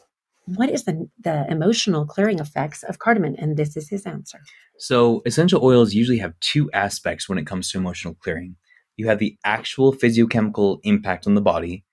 what 0.46 0.70
is 0.70 0.84
the 0.84 1.08
the 1.22 1.46
emotional 1.48 2.06
clearing 2.06 2.38
effects 2.38 2.82
of 2.82 2.98
cardamom? 2.98 3.36
And 3.38 3.56
this 3.56 3.76
is 3.76 3.88
his 3.88 4.04
answer. 4.04 4.40
So, 4.78 5.22
essential 5.26 5.62
oils 5.62 5.92
usually 5.94 6.18
have 6.18 6.38
two 6.40 6.70
aspects 6.72 7.28
when 7.28 7.38
it 7.38 7.46
comes 7.46 7.70
to 7.70 7.78
emotional 7.78 8.14
clearing. 8.14 8.56
You 8.96 9.08
have 9.08 9.18
the 9.18 9.36
actual 9.44 9.92
physiochemical 9.92 10.80
impact 10.82 11.26
on 11.26 11.34
the 11.34 11.40
body, 11.42 11.84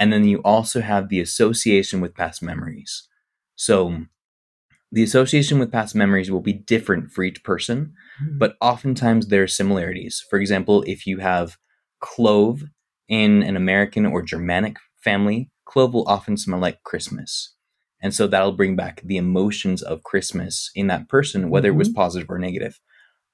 and 0.00 0.12
then 0.12 0.24
you 0.24 0.38
also 0.38 0.80
have 0.80 1.08
the 1.10 1.20
association 1.20 2.00
with 2.00 2.14
past 2.14 2.42
memories. 2.42 3.06
So, 3.54 4.06
the 4.90 5.02
association 5.02 5.58
with 5.60 5.70
past 5.70 5.94
memories 5.94 6.30
will 6.30 6.40
be 6.40 6.54
different 6.54 7.12
for 7.12 7.22
each 7.22 7.44
person, 7.44 7.92
but 8.38 8.56
oftentimes 8.60 9.28
there 9.28 9.44
are 9.44 9.46
similarities. 9.46 10.24
For 10.28 10.40
example, 10.40 10.82
if 10.86 11.06
you 11.06 11.18
have 11.18 11.58
clove 12.00 12.64
in 13.08 13.42
an 13.42 13.56
American 13.56 14.06
or 14.06 14.22
Germanic 14.22 14.78
family, 14.96 15.50
clove 15.66 15.94
will 15.94 16.08
often 16.08 16.36
smell 16.36 16.58
like 16.58 16.82
Christmas. 16.82 17.54
And 18.02 18.14
so 18.14 18.26
that'll 18.26 18.52
bring 18.52 18.74
back 18.74 19.02
the 19.04 19.18
emotions 19.18 19.82
of 19.82 20.02
Christmas 20.02 20.70
in 20.74 20.86
that 20.86 21.08
person, 21.08 21.50
whether 21.50 21.68
it 21.68 21.76
was 21.76 21.90
positive 21.90 22.30
or 22.30 22.38
negative. 22.38 22.80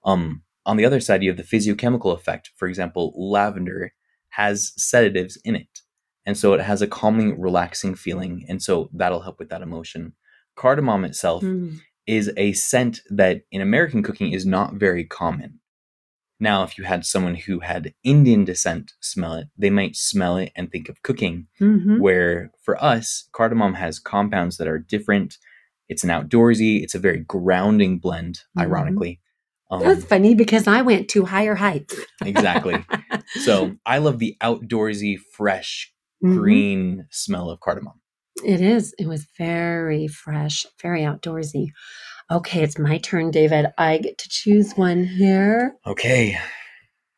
Um, 0.05 0.43
on 0.67 0.77
the 0.77 0.85
other 0.85 1.01
side, 1.01 1.23
you 1.23 1.31
have 1.31 1.39
the 1.39 1.45
physiochemical 1.45 2.13
effect. 2.13 2.51
For 2.57 2.67
example, 2.67 3.15
lavender 3.17 3.93
has 4.31 4.73
sedatives 4.77 5.39
in 5.45 5.55
it. 5.55 5.81
And 6.27 6.37
so 6.37 6.53
it 6.55 6.61
has 6.61 6.83
a 6.83 6.87
calming, 6.89 7.41
relaxing 7.41 7.95
feeling. 7.95 8.45
And 8.49 8.61
so 8.63 8.91
that'll 8.93 9.23
help 9.23 9.39
with 9.39 9.49
that 9.51 9.63
emotion. 9.63 10.13
Cardamom 10.57 11.05
itself 11.05 11.43
Mm. 11.45 11.79
is 12.07 12.33
a 12.37 12.53
scent 12.53 13.01
that 13.11 13.43
in 13.53 13.61
American 13.61 14.03
cooking 14.03 14.33
is 14.33 14.45
not 14.45 14.75
very 14.75 15.05
common. 15.05 15.61
Now, 16.39 16.65
if 16.65 16.77
you 16.77 16.85
had 16.85 17.07
someone 17.07 17.35
who 17.37 17.61
had 17.61 17.95
Indian 18.05 18.45
descent 18.45 18.93
smell 19.01 19.35
it, 19.35 19.49
they 19.57 19.71
might 19.71 19.97
smell 19.97 20.37
it 20.37 20.53
and 20.55 20.71
think 20.71 20.89
of 20.89 21.03
cooking. 21.03 21.47
Mhm. 21.61 21.99
Where 22.01 22.51
for 22.63 22.83
us, 22.83 23.29
cardamom 23.33 23.75
has 23.75 23.99
compounds 23.99 24.57
that 24.59 24.69
are 24.69 24.79
different. 24.79 25.39
It's 25.89 26.05
an 26.05 26.11
outdoorsy, 26.11 26.83
it's 26.83 26.95
a 26.95 26.99
very 26.99 27.21
grounding 27.21 27.99
blend, 27.99 28.41
Mhm. 28.57 28.63
ironically. 28.63 29.21
Um, 29.71 29.81
That's 29.83 30.05
funny 30.05 30.35
because 30.35 30.67
I 30.69 30.83
went 30.83 31.09
to 31.11 31.25
higher 31.25 31.55
heights. 31.55 31.95
exactly. 32.25 32.85
So 33.41 33.77
I 33.87 33.99
love 33.99 34.19
the 34.19 34.37
outdoorsy, 34.43 35.17
fresh, 35.19 35.93
Mhm. 36.25 36.39
green 36.39 37.07
smell 37.11 37.51
of 37.51 37.61
cardamom. 37.61 38.01
It 38.45 38.61
is. 38.61 38.95
It 38.99 39.07
was 39.07 39.27
very 39.39 40.09
fresh, 40.09 40.67
very 40.83 41.03
outdoorsy. 41.03 41.69
Okay, 42.31 42.63
it's 42.63 42.79
my 42.79 42.99
turn, 42.99 43.31
David. 43.31 43.67
I 43.79 43.99
get 43.99 44.19
to 44.19 44.29
choose 44.29 44.73
one 44.75 45.05
here. 45.05 45.77
Okay. 45.87 46.39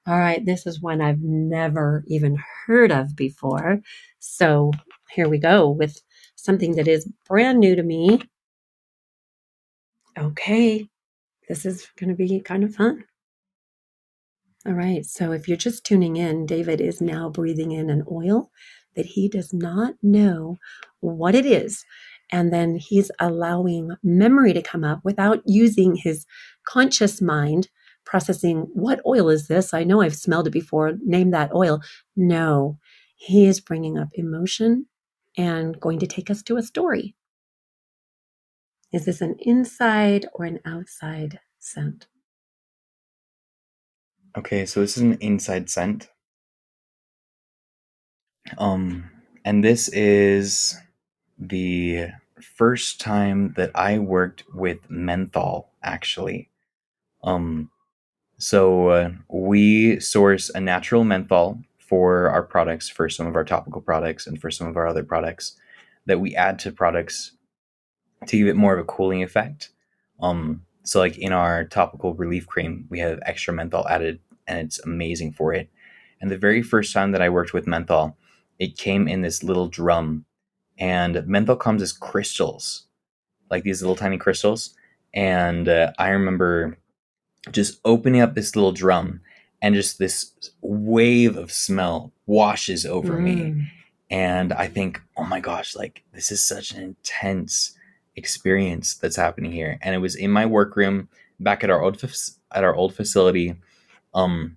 All 0.07 0.19
right, 0.19 0.45
this 0.45 0.67
is 0.67 0.81
one 0.83 1.01
I've 1.01 1.21
never 1.23 2.05
even 2.09 2.39
heard 2.67 2.93
of 2.93 3.15
before. 3.17 3.81
So 4.21 4.73
here 5.11 5.29
we 5.29 5.39
go 5.39 5.71
with 5.71 6.01
something 6.37 6.77
that 6.77 6.89
is 6.89 7.11
brand 7.29 7.61
new 7.61 7.77
to 7.77 7.83
me. 7.83 8.21
Okay, 10.19 10.89
this 11.49 11.67
is 11.67 11.89
going 11.99 12.11
to 12.11 12.17
be 12.17 12.41
kind 12.41 12.65
of 12.65 12.75
fun. 12.75 13.05
All 14.67 14.75
right, 14.75 15.05
so 15.07 15.33
if 15.33 15.49
you're 15.49 15.57
just 15.57 15.85
tuning 15.85 16.17
in, 16.17 16.47
David 16.47 16.81
is 16.81 17.01
now 17.01 17.29
breathing 17.31 17.73
in 17.73 17.91
an 17.91 18.05
oil 18.11 18.51
that 18.99 19.07
he 19.07 19.29
does 19.29 19.55
not 19.55 19.95
know 20.03 20.59
what 21.01 21.35
it 21.35 21.47
is. 21.47 21.87
And 22.31 22.53
then 22.53 22.77
he's 22.77 23.11
allowing 23.19 23.93
memory 24.03 24.53
to 24.53 24.61
come 24.61 24.85
up 24.85 25.01
without 25.05 25.41
using 25.47 25.97
his 25.97 26.27
conscious 26.67 27.23
mind 27.23 27.69
processing 28.05 28.67
what 28.73 29.01
oil 29.07 29.29
is 29.29 29.49
this? 29.49 29.73
I 29.73 29.85
know 29.85 30.01
I've 30.01 30.17
smelled 30.17 30.49
it 30.49 30.51
before. 30.51 30.95
Name 31.05 31.31
that 31.31 31.55
oil. 31.55 31.81
No, 32.17 32.79
he 33.15 33.47
is 33.47 33.61
bringing 33.61 33.99
up 33.99 34.09
emotion 34.15 34.87
and 35.37 35.79
going 35.79 36.01
to 36.01 36.07
take 36.07 36.31
us 36.31 36.43
to 36.45 36.57
a 36.57 36.63
story. 36.63 37.15
Is 38.93 39.05
this 39.05 39.21
an 39.21 39.37
inside 39.41 40.27
or 40.33 40.47
an 40.47 40.59
outside 40.65 41.39
scent? 41.59 42.09
Okay, 44.37 44.67
so 44.67 44.81
this 44.81 44.97
is 44.97 45.03
an 45.03 45.19
inside 45.21 45.69
scent. 45.71 46.09
Um, 48.57 49.11
and 49.45 49.63
this 49.63 49.89
is 49.89 50.77
the 51.39 52.09
first 52.41 53.01
time 53.01 53.55
that 53.57 53.71
I 53.75 53.99
worked 53.99 54.45
with 54.55 54.79
menthol, 54.91 55.73
actually. 55.83 56.51
Um, 57.23 57.71
so 58.39 58.89
uh, 58.89 59.11
we 59.29 60.01
source 60.01 60.51
a 60.51 60.61
natural 60.61 61.05
menthol 61.05 61.61
for 61.79 62.29
our 62.29 62.43
products, 62.43 62.89
for 62.89 63.09
some 63.09 63.27
of 63.27 63.35
our 63.35 63.45
topical 63.45 63.81
products, 63.81 64.27
and 64.27 64.41
for 64.41 64.51
some 64.51 64.67
of 64.67 64.77
our 64.77 64.87
other 64.87 65.03
products 65.03 65.57
that 66.07 66.21
we 66.21 66.35
add 66.35 66.59
to 66.61 66.71
products 66.71 67.33
to 68.27 68.39
give 68.39 68.49
it 68.49 68.57
more 68.57 68.75
of 68.75 68.81
a 68.81 68.85
cooling 68.85 69.23
effect. 69.23 69.71
Um, 70.21 70.67
so 70.83 70.99
like 70.99 71.19
in 71.19 71.33
our 71.33 71.65
topical 71.65 72.15
relief 72.15 72.47
cream, 72.47 72.87
we 72.91 72.99
have 72.99 73.21
extra 73.25 73.55
menthol 73.55 73.89
added, 73.89 74.21
and 74.47 74.59
it's 74.59 74.81
amazing 74.81 75.33
for 75.33 75.55
it. 75.55 75.71
And 76.21 76.31
the 76.31 76.39
very 76.39 76.63
first 76.63 76.93
time 76.93 77.13
that 77.13 77.23
I 77.23 77.29
worked 77.29 77.55
with 77.55 77.67
menthol, 77.67 78.17
it 78.59 78.77
came 78.77 79.09
in 79.09 79.23
this 79.23 79.43
little 79.43 79.69
drum, 79.69 80.25
and 80.79 81.27
menthol 81.27 81.57
comes 81.57 81.83
as 81.83 81.93
crystals, 81.93 82.87
like 83.51 83.65
these 83.65 83.83
little 83.83 83.97
tiny 83.97 84.19
crystals. 84.19 84.75
And 85.15 85.69
uh, 85.69 85.93
I 85.99 86.09
remember 86.11 86.79
just 87.51 87.81
opening 87.85 88.21
up 88.21 88.35
this 88.35 88.55
little 88.57 88.73
drum, 88.73 89.21
and 89.63 89.75
just 89.75 89.99
this 89.99 90.33
wave 90.61 91.37
of 91.37 91.51
smell 91.53 92.13
washes 92.27 92.87
over 92.87 93.19
me 93.19 93.35
Mm. 93.37 93.67
and 94.11 94.53
I 94.53 94.69
think, 94.69 95.03
oh 95.17 95.25
my 95.25 95.41
gosh, 95.41 95.75
like 95.75 96.05
this 96.13 96.31
is 96.31 96.43
such 96.47 96.73
an 96.73 96.83
intense 96.83 97.77
experience 98.17 98.95
that's 98.95 99.17
happening 99.17 99.51
here. 99.53 99.79
And 99.83 99.95
it 99.95 99.99
was 99.99 100.15
in 100.15 100.31
my 100.31 100.47
workroom 100.47 101.09
back 101.41 101.65
at 101.65 101.71
our 101.71 101.83
old 101.83 102.03
at 102.53 102.65
our 102.65 102.75
old 102.75 102.95
facility. 102.95 103.57
Um, 104.15 104.57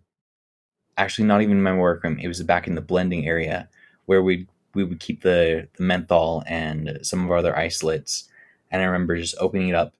actually, 0.97 1.27
not 1.27 1.41
even 1.41 1.57
in 1.57 1.63
my 1.63 1.75
workroom. 1.75 2.19
It 2.19 2.27
was 2.27 2.41
back 2.43 2.67
in 2.67 2.75
the 2.75 2.81
blending 2.81 3.27
area 3.27 3.69
where 4.05 4.21
we 4.23 4.47
we 4.73 4.83
would 4.83 4.99
keep 4.99 5.21
the 5.21 5.67
the 5.77 5.83
menthol 5.83 6.43
and 6.47 6.99
some 7.01 7.23
of 7.23 7.31
our 7.31 7.37
other 7.37 7.57
isolates. 7.57 8.29
And 8.71 8.81
I 8.81 8.85
remember 8.85 9.17
just 9.17 9.35
opening 9.39 9.69
it 9.69 9.75
up 9.75 9.93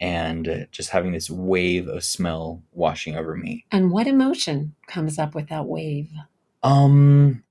and 0.00 0.66
just 0.70 0.90
having 0.90 1.12
this 1.12 1.30
wave 1.30 1.88
of 1.88 2.04
smell 2.04 2.62
washing 2.72 3.16
over 3.16 3.36
me. 3.36 3.64
And 3.70 3.90
what 3.90 4.06
emotion 4.06 4.74
comes 4.86 5.18
up 5.18 5.34
with 5.34 5.48
that 5.48 5.66
wave? 5.66 6.10
Um, 6.62 7.42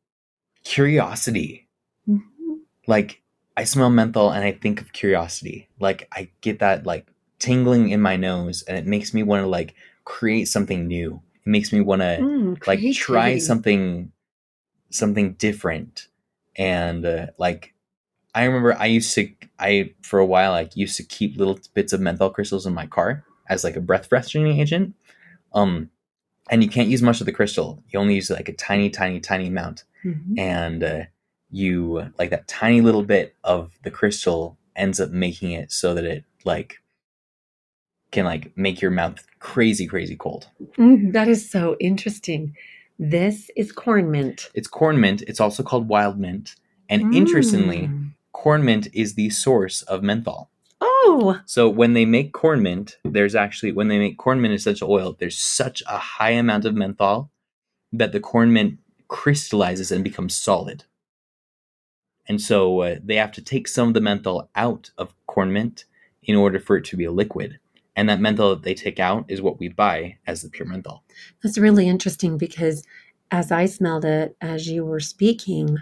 curiosity. 0.63 1.67
Mhm. 2.07 2.59
like 2.87 3.21
I 3.57 3.63
smell 3.65 3.89
menthol 3.89 4.31
and 4.31 4.43
I 4.45 4.51
think 4.53 4.79
of 4.81 4.93
curiosity. 4.93 5.67
Like 5.79 6.07
I 6.13 6.29
get 6.41 6.59
that 6.59 6.85
like 6.85 7.07
tingling 7.39 7.89
in 7.89 8.01
my 8.01 8.15
nose 8.15 8.63
and 8.63 8.77
it 8.77 8.85
makes 8.85 9.13
me 9.13 9.23
want 9.23 9.43
to 9.43 9.47
like 9.47 9.73
create 10.05 10.45
something 10.45 10.87
new. 10.87 11.21
It 11.45 11.49
makes 11.49 11.73
me 11.73 11.81
want 11.81 12.01
to 12.01 12.17
Mm, 12.19 12.67
like 12.67 12.79
try 12.93 13.39
something 13.39 14.11
something 14.89 15.33
different. 15.33 16.07
And 16.55 17.05
uh, 17.05 17.27
like 17.37 17.73
I 18.33 18.43
remember 18.45 18.75
I 18.77 18.85
used 18.87 19.13
to 19.15 19.29
I 19.59 19.93
for 20.01 20.19
a 20.19 20.25
while 20.25 20.51
like 20.51 20.75
used 20.75 20.97
to 20.97 21.03
keep 21.03 21.37
little 21.37 21.59
bits 21.73 21.93
of 21.93 22.01
menthol 22.01 22.29
crystals 22.29 22.65
in 22.65 22.73
my 22.73 22.87
car 22.87 23.23
as 23.49 23.63
like 23.63 23.75
a 23.75 23.81
breath 23.81 24.07
freshening 24.07 24.59
agent. 24.59 24.93
Um 25.53 25.89
and 26.49 26.63
you 26.63 26.69
can't 26.69 26.89
use 26.89 27.01
much 27.01 27.19
of 27.19 27.25
the 27.25 27.31
crystal. 27.33 27.83
You 27.89 27.99
only 27.99 28.15
use 28.15 28.29
like 28.29 28.49
a 28.49 28.53
tiny 28.53 28.89
tiny 28.89 29.19
tiny 29.19 29.47
amount 29.47 29.83
Mhm. 30.05 30.37
and 30.37 30.83
uh, 30.83 31.03
you 31.49 32.11
like 32.19 32.29
that 32.29 32.47
tiny 32.47 32.81
little 32.81 33.03
bit 33.03 33.35
of 33.43 33.71
the 33.83 33.91
crystal 33.91 34.57
ends 34.75 34.99
up 34.99 35.09
making 35.09 35.51
it 35.51 35.71
so 35.71 35.93
that 35.93 36.05
it 36.05 36.23
like 36.45 36.81
can 38.11 38.25
like 38.25 38.55
make 38.57 38.81
your 38.81 38.91
mouth 38.91 39.25
crazy 39.39 39.87
crazy 39.87 40.15
cold 40.15 40.47
Mm, 40.77 41.13
that 41.13 41.27
is 41.27 41.49
so 41.49 41.75
interesting. 41.79 42.55
This 42.99 43.51
is 43.55 43.71
corn 43.71 44.09
mint. 44.11 44.49
it's 44.53 44.67
corn 44.67 44.99
mint. 44.99 45.21
It's 45.27 45.39
also 45.39 45.63
called 45.63 45.87
wild 45.87 46.17
mint. 46.19 46.55
And 46.89 47.13
interestingly 47.13 47.87
Mm. 47.87 48.11
corn 48.31 48.63
mint 48.65 48.87
is 48.93 49.13
the 49.15 49.29
source 49.29 49.81
of 49.83 50.01
menthol. 50.03 50.49
Oh, 50.81 51.41
so 51.45 51.67
when 51.69 51.93
they 51.93 52.05
make 52.05 52.31
corn 52.33 52.61
mint 52.61 52.97
there's 53.03 53.35
actually 53.35 53.71
when 53.71 53.87
they 53.87 53.97
make 53.99 54.17
corn 54.17 54.41
mint 54.41 54.53
essential 54.53 54.91
oil 54.91 55.15
there's 55.19 55.37
such 55.37 55.81
a 55.87 55.97
high 55.97 56.31
amount 56.31 56.65
of 56.65 56.75
menthol 56.75 57.29
that 57.91 58.11
the 58.11 58.19
corn 58.19 58.51
mint 58.53 58.77
crystallizes 59.07 59.91
and 59.91 60.03
becomes 60.03 60.35
solid. 60.35 60.83
And 62.27 62.41
so 62.41 62.81
uh, 62.81 62.95
they 63.03 63.15
have 63.15 63.31
to 63.33 63.41
take 63.41 63.67
some 63.67 63.87
of 63.89 63.93
the 63.93 64.01
menthol 64.01 64.49
out 64.55 64.91
of 64.97 65.13
corn 65.27 65.51
mint 65.53 65.85
in 66.23 66.35
order 66.35 66.59
for 66.59 66.75
it 66.77 66.85
to 66.85 66.97
be 66.97 67.05
a 67.05 67.11
liquid 67.11 67.59
and 67.97 68.07
that 68.07 68.21
menthol 68.21 68.51
that 68.51 68.63
they 68.63 68.73
take 68.73 68.99
out 68.99 69.25
is 69.27 69.41
what 69.41 69.59
we 69.59 69.67
buy 69.67 70.17
as 70.25 70.41
the 70.41 70.49
pure 70.49 70.67
menthol 70.67 71.03
that's 71.43 71.57
really 71.57 71.89
interesting 71.89 72.37
because 72.37 72.83
as 73.31 73.51
I 73.51 73.65
smelled 73.65 74.05
it 74.05 74.35
as 74.41 74.67
you 74.67 74.85
were 74.85 74.99
speaking, 74.99 75.77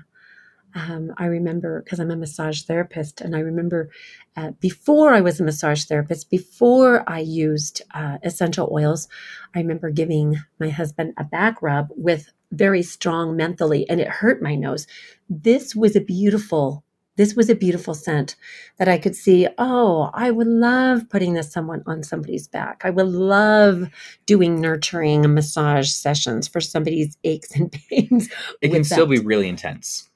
um, 0.74 1.14
I 1.18 1.26
remember 1.26 1.82
because 1.82 2.00
I'm 2.00 2.12
a 2.12 2.16
massage 2.18 2.64
therapist, 2.64 3.22
and 3.22 3.36
I 3.36 3.40
remember 3.40 3.90
uh, 4.36 4.52
before 4.60 5.14
I 5.14 5.22
was 5.22 5.40
a 5.40 5.44
massage 5.44 5.86
therapist, 5.86 6.30
before 6.30 7.10
I 7.10 7.20
used 7.20 7.82
uh, 7.94 8.18
essential 8.24 8.70
oils, 8.72 9.08
I 9.56 9.60
remember 9.60 9.90
giving 9.90 10.38
my 10.60 10.70
husband 10.70 11.14
a 11.18 11.24
back 11.24 11.62
rub 11.62 11.90
with 11.96 12.32
very 12.52 12.84
strong 12.84 13.36
mentally, 13.38 13.90
and 13.90 14.02
it 14.02 14.08
hurt 14.08 14.42
my 14.42 14.56
nose. 14.56 14.86
This 15.30 15.76
was 15.76 15.96
a 15.96 16.02
beautiful. 16.02 16.84
This 17.18 17.36
was 17.36 17.50
a 17.50 17.56
beautiful 17.56 17.94
scent 17.94 18.36
that 18.78 18.88
I 18.88 18.98
could 18.98 19.16
see. 19.16 19.48
Oh, 19.58 20.10
I 20.14 20.32
would 20.32 20.48
love 20.48 21.10
putting 21.10 21.34
this 21.34 21.52
someone 21.52 21.82
on 21.86 22.04
somebody's 22.04 22.48
back. 22.48 22.82
I 22.84 22.90
would 22.90 23.08
love 23.08 23.88
doing 24.26 24.60
nurturing 24.60 25.34
massage 25.34 25.90
sessions 25.90 26.48
for 26.48 26.60
somebody's 26.62 27.18
aches 27.24 27.56
and 27.56 27.72
pains. 27.90 28.30
it 28.62 28.70
can 28.70 28.80
with 28.80 28.88
still 28.88 29.06
be 29.08 29.20
really 29.20 29.48
intense 29.48 30.10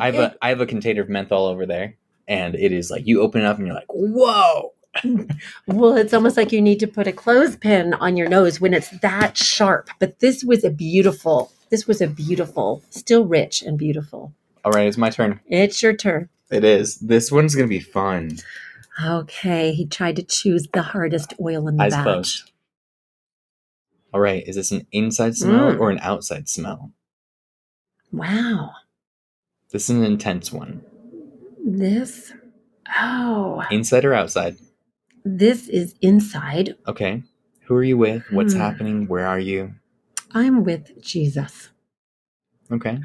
i 0.00 0.06
have 0.06 0.14
a 0.14 0.36
i 0.42 0.48
have 0.48 0.60
a 0.60 0.66
container 0.66 1.02
of 1.02 1.08
menthol 1.08 1.46
over 1.46 1.66
there 1.66 1.96
and 2.28 2.54
it 2.54 2.72
is 2.72 2.90
like 2.90 3.06
you 3.06 3.20
open 3.20 3.42
it 3.42 3.46
up 3.46 3.58
and 3.58 3.66
you're 3.66 3.76
like 3.76 3.86
whoa 3.88 4.72
Well, 5.66 5.96
it's 5.96 6.12
almost 6.12 6.36
like 6.36 6.52
you 6.52 6.60
need 6.60 6.78
to 6.80 6.86
put 6.86 7.06
a 7.06 7.12
clothespin 7.12 7.94
on 7.94 8.16
your 8.16 8.28
nose 8.28 8.60
when 8.60 8.74
it's 8.74 8.90
that 9.00 9.38
sharp. 9.38 9.88
But 9.98 10.18
this 10.18 10.44
was 10.44 10.64
a 10.64 10.70
beautiful, 10.70 11.50
this 11.70 11.86
was 11.86 12.02
a 12.02 12.06
beautiful, 12.06 12.82
still 12.90 13.24
rich 13.24 13.62
and 13.62 13.78
beautiful. 13.78 14.34
All 14.64 14.72
right 14.72 14.86
it's 14.86 14.96
my 14.96 15.10
turn 15.10 15.40
It's 15.46 15.82
your 15.82 15.94
turn. 15.94 16.28
it 16.50 16.64
is 16.64 16.98
this 16.98 17.30
one's 17.32 17.54
gonna 17.54 17.68
be 17.68 17.80
fun 17.80 18.38
Okay, 19.02 19.72
he 19.72 19.86
tried 19.86 20.16
to 20.16 20.22
choose 20.22 20.68
the 20.72 20.82
hardest 20.82 21.32
oil 21.40 21.66
in 21.66 21.78
the 21.78 21.84
eyes 21.84 21.92
batch. 21.92 22.02
closed 22.04 22.52
all 24.12 24.20
right 24.20 24.46
is 24.46 24.56
this 24.56 24.70
an 24.70 24.86
inside 24.92 25.36
smell 25.36 25.72
Mm. 25.74 25.80
or 25.80 25.90
an 25.90 25.98
outside 26.00 26.48
smell 26.48 26.92
Wow. 28.12 28.72
this 29.70 29.84
is 29.88 29.96
an 29.96 30.04
intense 30.04 30.52
one 30.52 30.82
This, 31.64 32.32
oh, 33.00 33.62
inside 33.70 34.04
or 34.04 34.12
outside 34.14 34.56
this 35.24 35.68
is 35.68 35.94
inside. 36.02 36.74
okay 36.86 37.22
who 37.66 37.74
are 37.76 37.84
you 37.84 37.96
with 37.96 38.24
what's 38.30 38.52
Hmm. 38.54 38.60
happening 38.60 39.06
where 39.08 39.26
are 39.26 39.38
you 39.40 39.74
I'm 40.34 40.64
with 40.64 41.02
Jesus. 41.02 41.68
Okay. 42.70 42.98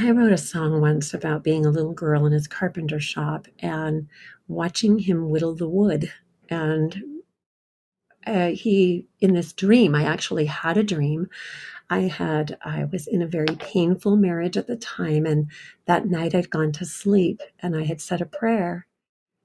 I 0.00 0.12
wrote 0.12 0.30
a 0.30 0.38
song 0.38 0.80
once 0.80 1.12
about 1.12 1.42
being 1.42 1.66
a 1.66 1.70
little 1.70 1.92
girl 1.92 2.24
in 2.24 2.30
his 2.30 2.46
carpenter 2.46 3.00
shop 3.00 3.48
and 3.58 4.06
watching 4.46 5.00
him 5.00 5.28
whittle 5.28 5.56
the 5.56 5.68
wood. 5.68 6.12
And 6.48 7.02
uh, 8.24 8.50
he, 8.50 9.08
in 9.20 9.34
this 9.34 9.52
dream, 9.52 9.96
I 9.96 10.04
actually 10.04 10.44
had 10.44 10.76
a 10.76 10.84
dream. 10.84 11.28
I 11.90 12.02
had, 12.02 12.58
I 12.64 12.84
was 12.84 13.08
in 13.08 13.22
a 13.22 13.26
very 13.26 13.56
painful 13.58 14.16
marriage 14.16 14.56
at 14.56 14.68
the 14.68 14.76
time. 14.76 15.26
And 15.26 15.50
that 15.86 16.06
night 16.06 16.32
I'd 16.32 16.48
gone 16.48 16.70
to 16.72 16.84
sleep 16.84 17.40
and 17.58 17.76
I 17.76 17.82
had 17.82 18.00
said 18.00 18.20
a 18.20 18.26
prayer 18.26 18.86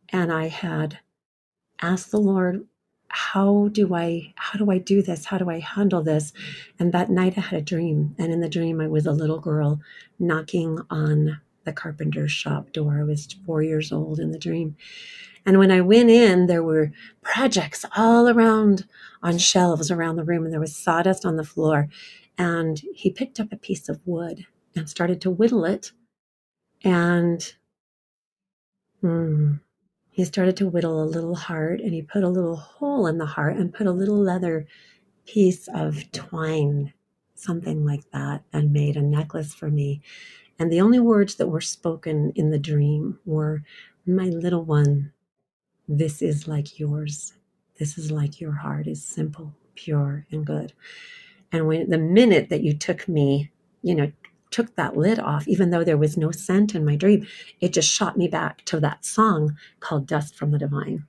and 0.09 0.31
I 0.31 0.49
had 0.49 0.99
asked 1.81 2.11
the 2.11 2.19
Lord, 2.19 2.67
how 3.15 3.69
do 3.71 3.93
I 3.93 4.33
how 4.35 4.57
do 4.57 4.71
I 4.71 4.79
do 4.79 5.03
this? 5.03 5.25
How 5.25 5.37
do 5.37 5.47
I 5.47 5.59
handle 5.59 6.01
this? 6.01 6.33
And 6.79 6.91
that 6.91 7.11
night 7.11 7.37
I 7.37 7.41
had 7.41 7.59
a 7.59 7.63
dream. 7.63 8.15
And 8.17 8.33
in 8.33 8.41
the 8.41 8.49
dream 8.49 8.81
I 8.81 8.87
was 8.87 9.05
a 9.05 9.11
little 9.11 9.39
girl 9.39 9.79
knocking 10.17 10.79
on 10.89 11.39
the 11.63 11.73
carpenter's 11.73 12.31
shop 12.31 12.71
door. 12.71 12.99
I 12.99 13.03
was 13.03 13.27
four 13.45 13.61
years 13.61 13.91
old 13.91 14.19
in 14.19 14.31
the 14.31 14.39
dream. 14.39 14.75
And 15.45 15.59
when 15.59 15.71
I 15.71 15.81
went 15.81 16.09
in, 16.09 16.47
there 16.47 16.63
were 16.63 16.91
projects 17.21 17.85
all 17.95 18.27
around 18.27 18.87
on 19.21 19.37
shelves 19.37 19.91
around 19.91 20.15
the 20.15 20.23
room, 20.23 20.45
and 20.45 20.51
there 20.51 20.59
was 20.59 20.75
sawdust 20.75 21.23
on 21.23 21.35
the 21.37 21.43
floor. 21.43 21.89
And 22.37 22.81
he 22.95 23.11
picked 23.11 23.39
up 23.39 23.51
a 23.51 23.57
piece 23.57 23.89
of 23.89 23.99
wood 24.05 24.47
and 24.75 24.89
started 24.89 25.21
to 25.21 25.29
whittle 25.29 25.65
it. 25.65 25.91
And 26.83 27.53
hmm, 29.01 29.55
he 30.13 30.23
started 30.23 30.55
to 30.57 30.67
whittle 30.67 31.03
a 31.03 31.05
little 31.05 31.35
heart 31.35 31.81
and 31.81 31.91
he 31.91 32.03
put 32.03 32.23
a 32.23 32.29
little 32.29 32.55
hole 32.55 33.07
in 33.07 33.17
the 33.17 33.25
heart 33.25 33.57
and 33.57 33.73
put 33.73 33.87
a 33.87 33.91
little 33.91 34.17
leather 34.17 34.67
piece 35.25 35.67
of 35.73 36.11
twine, 36.11 36.93
something 37.33 37.83
like 37.83 38.03
that, 38.11 38.43
and 38.53 38.71
made 38.71 38.95
a 38.95 39.01
necklace 39.01 39.55
for 39.55 39.71
me. 39.71 40.03
And 40.59 40.71
the 40.71 40.81
only 40.81 40.99
words 40.99 41.35
that 41.35 41.47
were 41.47 41.61
spoken 41.61 42.31
in 42.35 42.51
the 42.51 42.59
dream 42.59 43.19
were, 43.25 43.63
My 44.05 44.25
little 44.25 44.63
one, 44.63 45.13
this 45.87 46.21
is 46.21 46.47
like 46.47 46.79
yours. 46.79 47.33
This 47.79 47.97
is 47.97 48.11
like 48.11 48.39
your 48.39 48.51
heart 48.53 48.85
is 48.85 49.03
simple, 49.03 49.55
pure, 49.73 50.27
and 50.31 50.45
good. 50.45 50.73
And 51.51 51.67
when 51.67 51.89
the 51.89 51.97
minute 51.97 52.49
that 52.49 52.61
you 52.61 52.73
took 52.77 53.07
me, 53.07 53.51
you 53.81 53.95
know, 53.95 54.11
took 54.53 54.75
that 54.75 54.95
lid 54.95 55.19
off, 55.19 55.47
even 55.47 55.71
though 55.71 55.83
there 55.83 55.97
was 55.97 56.15
no 56.15 56.31
scent 56.31 56.73
in 56.75 56.85
my 56.85 56.95
dream, 56.95 57.27
it 57.59 57.73
just 57.73 57.89
shot 57.91 58.17
me 58.17 58.27
back 58.29 58.63
to 58.65 58.79
that 58.79 59.03
song 59.03 59.57
called 59.81 60.07
Dust 60.07 60.35
from 60.35 60.51
the 60.51 60.59
Divine. 60.59 61.05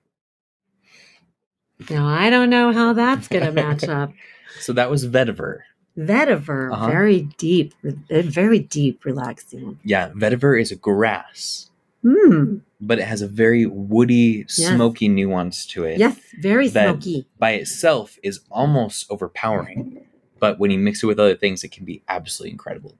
Now, 1.90 2.06
I 2.08 2.30
don't 2.30 2.50
know 2.50 2.72
how 2.72 2.92
that's 2.94 3.28
going 3.28 3.44
to 3.44 3.52
match 3.52 3.84
up. 3.88 4.12
So 4.60 4.72
that 4.72 4.90
was 4.90 5.06
vetiver. 5.06 5.58
Vetiver, 5.98 6.72
Uh-huh. 6.72 6.86
very 6.86 7.22
deep, 7.38 7.74
very 8.10 8.58
deep, 8.58 9.04
relaxing. 9.04 9.78
Yeah, 9.84 10.10
vetiver 10.10 10.60
is 10.60 10.72
a 10.72 10.76
grass, 10.76 11.70
Mm, 12.04 12.60
but 12.80 12.98
it 12.98 13.04
has 13.04 13.22
a 13.22 13.28
very 13.28 13.64
woody, 13.66 14.44
Yes. 14.56 14.56
smoky 14.74 15.08
nuance 15.08 15.64
to 15.66 15.84
it. 15.84 15.98
yes, 15.98 16.18
very 16.40 16.68
smoky. 16.68 17.26
by 17.38 17.52
itself 17.52 18.18
is 18.22 18.40
almost 18.50 19.06
overpowering. 19.10 20.04
But 20.40 20.58
when 20.58 20.70
you 20.70 20.78
mix 20.78 21.02
it 21.02 21.06
with 21.06 21.18
other 21.20 21.36
things, 21.36 21.64
it 21.64 21.72
can 21.72 21.84
be 21.84 22.02
absolutely 22.08 22.50
incredible. 22.52 22.98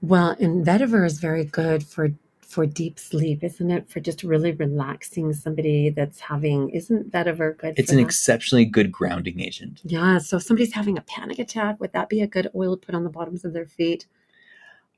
Well, 0.00 0.36
and 0.38 0.64
vetiver 0.64 1.04
is 1.06 1.18
very 1.18 1.44
good 1.44 1.82
for 1.84 2.10
for 2.40 2.66
deep 2.66 3.00
sleep, 3.00 3.42
isn't 3.42 3.70
it? 3.70 3.90
For 3.90 3.98
just 3.98 4.22
really 4.22 4.52
relaxing 4.52 5.32
somebody 5.32 5.90
that's 5.90 6.20
having. 6.20 6.68
Isn't 6.70 7.10
vetiver 7.10 7.56
good? 7.58 7.74
It's 7.76 7.88
for 7.90 7.94
an 7.96 8.00
that? 8.00 8.06
exceptionally 8.06 8.64
good 8.64 8.92
grounding 8.92 9.40
agent. 9.40 9.80
Yeah. 9.84 10.18
So 10.18 10.36
if 10.36 10.44
somebody's 10.44 10.72
having 10.74 10.96
a 10.96 11.00
panic 11.02 11.38
attack, 11.40 11.80
would 11.80 11.92
that 11.94 12.08
be 12.08 12.20
a 12.20 12.26
good 12.28 12.48
oil 12.54 12.76
to 12.76 12.86
put 12.86 12.94
on 12.94 13.02
the 13.02 13.10
bottoms 13.10 13.44
of 13.44 13.54
their 13.54 13.66
feet? 13.66 14.06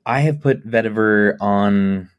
I 0.05 0.19
have 0.21 0.39
put 0.39 0.67
vetiver 0.67 1.35
on 1.41 2.09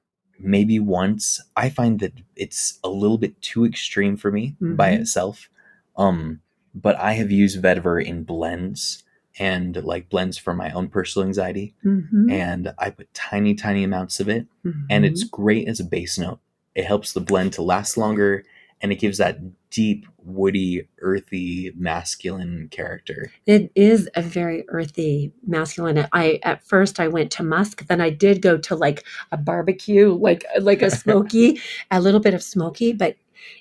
maybe 0.40 0.78
once. 0.80 1.40
I 1.56 1.68
find 1.68 2.00
that 2.00 2.12
it's 2.34 2.78
a 2.82 2.88
little 2.88 3.18
bit 3.18 3.40
too 3.40 3.64
extreme 3.64 4.16
for 4.16 4.32
me 4.32 4.56
by 4.60 4.90
Mhm. 4.92 5.00
itself. 5.00 5.48
Um, 5.96 6.40
but 6.74 6.96
I 6.96 7.12
have 7.14 7.30
used 7.30 7.62
vetiver 7.62 8.04
in 8.04 8.24
blends 8.24 9.04
and 9.38 9.76
like 9.84 10.08
blends 10.08 10.36
for 10.38 10.54
my 10.54 10.70
own 10.72 10.88
personal 10.88 11.26
anxiety. 11.26 11.74
Mm-hmm. 11.84 12.30
And 12.30 12.74
I 12.78 12.90
put 12.90 13.12
tiny, 13.14 13.54
tiny 13.54 13.84
amounts 13.84 14.20
of 14.20 14.28
it. 14.28 14.46
And 14.90 15.04
it's 15.04 15.24
great 15.24 15.68
as 15.68 15.80
a 15.80 15.84
base 15.84 16.18
note. 16.18 16.40
It 16.74 16.84
helps 16.84 17.12
the 17.12 17.20
blend 17.20 17.52
to 17.54 17.62
last 17.62 17.96
longer 17.96 18.44
and 18.80 18.92
it 18.92 18.96
gives 18.96 19.18
that 19.18 19.38
deep, 19.70 20.06
woody, 20.18 20.88
earthy, 21.00 21.72
masculine 21.76 22.68
character. 22.70 23.32
It 23.46 23.70
is 23.74 24.08
a 24.14 24.22
very 24.22 24.64
earthy, 24.68 25.32
masculine. 25.46 26.06
I 26.12 26.40
at 26.42 26.64
first 26.64 27.00
I 27.00 27.08
went 27.08 27.30
to 27.32 27.42
musk, 27.42 27.86
then 27.86 28.00
I 28.00 28.10
did 28.10 28.40
go 28.40 28.56
to 28.58 28.76
like 28.76 29.04
a 29.32 29.36
barbecue, 29.36 30.14
like 30.14 30.44
like 30.60 30.82
a 30.82 30.90
smoky, 30.90 31.60
a 31.90 32.00
little 32.00 32.20
bit 32.20 32.34
of 32.34 32.42
smoky, 32.42 32.92
but 32.92 33.16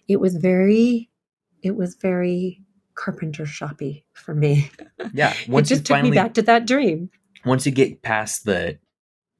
it 0.07 0.19
was 0.19 0.35
very, 0.35 1.09
it 1.61 1.75
was 1.75 1.95
very 1.95 2.61
carpenter 2.97 3.45
shoppy 3.45 4.03
for 4.13 4.33
me. 4.35 4.69
Yeah. 5.13 5.33
it 5.49 5.49
Once 5.49 5.69
you 5.71 5.77
just 5.77 5.85
took 5.85 5.95
finally 5.95 6.11
me 6.11 6.17
back 6.17 6.33
to 6.35 6.41
that 6.43 6.67
dream. 6.67 7.09
once 7.45 7.65
you 7.65 7.71
get 7.71 8.01
past 8.01 8.43
the 8.45 8.77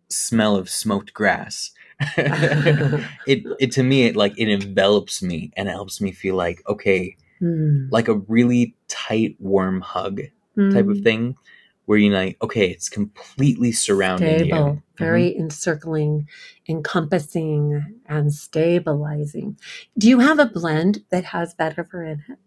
smell 0.10 0.56
of 0.56 0.70
smoked 0.70 1.14
grass 1.14 1.72
it 2.18 3.44
it 3.60 3.72
to 3.74 3.84
me 3.84 4.06
it 4.06 4.16
like 4.16 4.34
it 4.38 4.48
envelops 4.48 5.22
me 5.22 5.52
and 5.58 5.68
it 5.68 5.72
helps 5.72 6.00
me 6.00 6.12
feel 6.12 6.36
like 6.36 6.62
okay 6.68 7.16
Mm, 7.42 7.90
like 7.92 8.08
a 8.08 8.16
really 8.28 8.76
tight 8.88 9.36
warm 9.40 9.82
hug 9.82 10.22
type 10.72 10.88
of 10.88 10.98
mm. 10.98 11.04
thing 11.04 11.36
where 11.86 12.00
you're 12.00 12.14
like 12.14 12.36
okay 12.42 12.68
it's 12.72 12.90
completely 12.90 13.72
surrounding 13.72 14.40
stable, 14.40 14.58
you 14.58 14.82
Mm-hmm. 14.98 15.04
very 15.04 15.38
encircling, 15.38 16.28
encompassing, 16.68 18.02
and 18.08 18.34
stabilizing. 18.34 19.60
Do 19.98 20.10
you 20.10 20.20
have 20.20 20.40
a 20.40 20.48
blend 20.48 21.04
that 21.12 21.26
has 21.26 21.54
vetiver 21.54 22.04
in 22.12 22.24
it? 22.28 22.40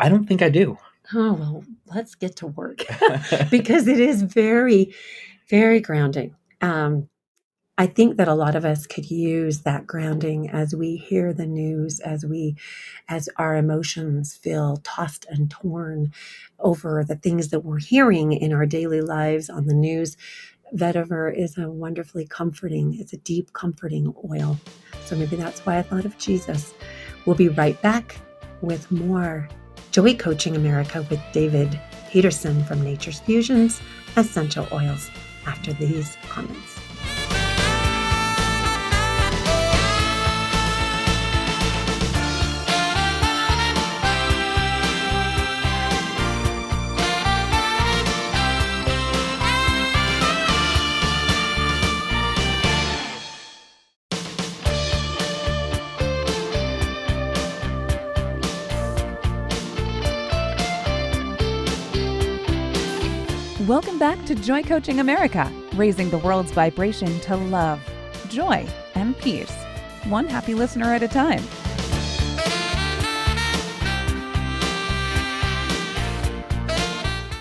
I 0.00 0.08
don't 0.08 0.26
think 0.26 0.42
i 0.42 0.48
do 0.48 0.76
Oh 1.12 1.34
well, 1.34 1.64
let's 1.94 2.14
get 2.14 2.36
to 2.36 2.46
work 2.46 2.84
because 3.50 3.88
it 3.88 4.00
is 4.00 4.22
very, 4.22 4.94
very 5.50 5.80
grounding. 5.80 6.34
Um, 6.60 7.08
I 7.76 7.88
think 7.88 8.16
that 8.16 8.28
a 8.28 8.34
lot 8.34 8.54
of 8.54 8.64
us 8.64 8.86
could 8.86 9.10
use 9.10 9.62
that 9.62 9.86
grounding 9.86 10.48
as 10.48 10.76
we 10.76 10.96
hear 10.96 11.32
the 11.32 11.46
news, 11.46 11.98
as 12.00 12.24
we, 12.24 12.56
as 13.08 13.28
our 13.36 13.56
emotions 13.56 14.36
feel 14.36 14.76
tossed 14.84 15.26
and 15.28 15.50
torn 15.50 16.12
over 16.60 17.04
the 17.06 17.16
things 17.16 17.48
that 17.48 17.60
we're 17.60 17.80
hearing 17.80 18.32
in 18.32 18.52
our 18.52 18.64
daily 18.64 19.00
lives 19.00 19.50
on 19.50 19.66
the 19.66 19.74
news. 19.74 20.16
Vetiver 20.72 21.36
is 21.36 21.58
a 21.58 21.68
wonderfully 21.68 22.26
comforting, 22.26 22.96
it's 22.98 23.12
a 23.12 23.18
deep 23.18 23.52
comforting 23.52 24.14
oil. 24.30 24.58
So 25.04 25.16
maybe 25.16 25.36
that's 25.36 25.66
why 25.66 25.78
I 25.78 25.82
thought 25.82 26.04
of 26.04 26.16
Jesus. 26.16 26.74
We'll 27.26 27.36
be 27.36 27.48
right 27.48 27.80
back 27.82 28.16
with 28.62 28.90
more 28.90 29.48
Joy 29.94 30.16
Coaching 30.16 30.56
America 30.56 31.06
with 31.08 31.20
David 31.30 31.80
Peterson 32.10 32.64
from 32.64 32.82
Nature's 32.82 33.20
Fusions 33.20 33.80
Essential 34.16 34.66
Oils 34.72 35.08
after 35.46 35.72
these 35.72 36.16
comments. 36.28 36.73
Back 64.14 64.26
to 64.26 64.34
Joy 64.36 64.62
Coaching 64.62 65.00
America, 65.00 65.52
raising 65.74 66.08
the 66.08 66.18
world's 66.18 66.52
vibration 66.52 67.18
to 67.20 67.36
love, 67.36 67.80
joy, 68.28 68.64
and 68.94 69.18
peace, 69.18 69.52
one 70.04 70.28
happy 70.28 70.54
listener 70.54 70.94
at 70.94 71.02
a 71.02 71.08
time. 71.08 71.42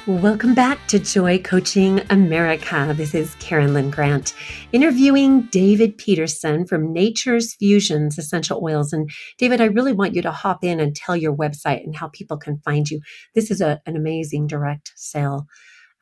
Welcome 0.07 0.55
back 0.55 0.87
to 0.87 0.97
Joy 0.97 1.37
Coaching 1.37 2.01
America. 2.09 2.95
This 2.97 3.13
is 3.13 3.35
Karen 3.35 3.75
Lynn 3.75 3.91
Grant 3.91 4.33
interviewing 4.71 5.43
David 5.51 5.95
Peterson 5.99 6.65
from 6.65 6.91
Nature's 6.91 7.53
Fusions 7.53 8.17
Essential 8.17 8.59
Oils. 8.63 8.91
And 8.91 9.11
David, 9.37 9.61
I 9.61 9.65
really 9.65 9.93
want 9.93 10.15
you 10.15 10.23
to 10.23 10.31
hop 10.31 10.63
in 10.63 10.79
and 10.79 10.95
tell 10.95 11.15
your 11.15 11.35
website 11.35 11.83
and 11.83 11.95
how 11.95 12.07
people 12.07 12.37
can 12.37 12.57
find 12.65 12.89
you. 12.89 12.99
This 13.35 13.51
is 13.51 13.61
a, 13.61 13.79
an 13.85 13.95
amazing 13.95 14.47
direct 14.47 14.91
sale 14.95 15.45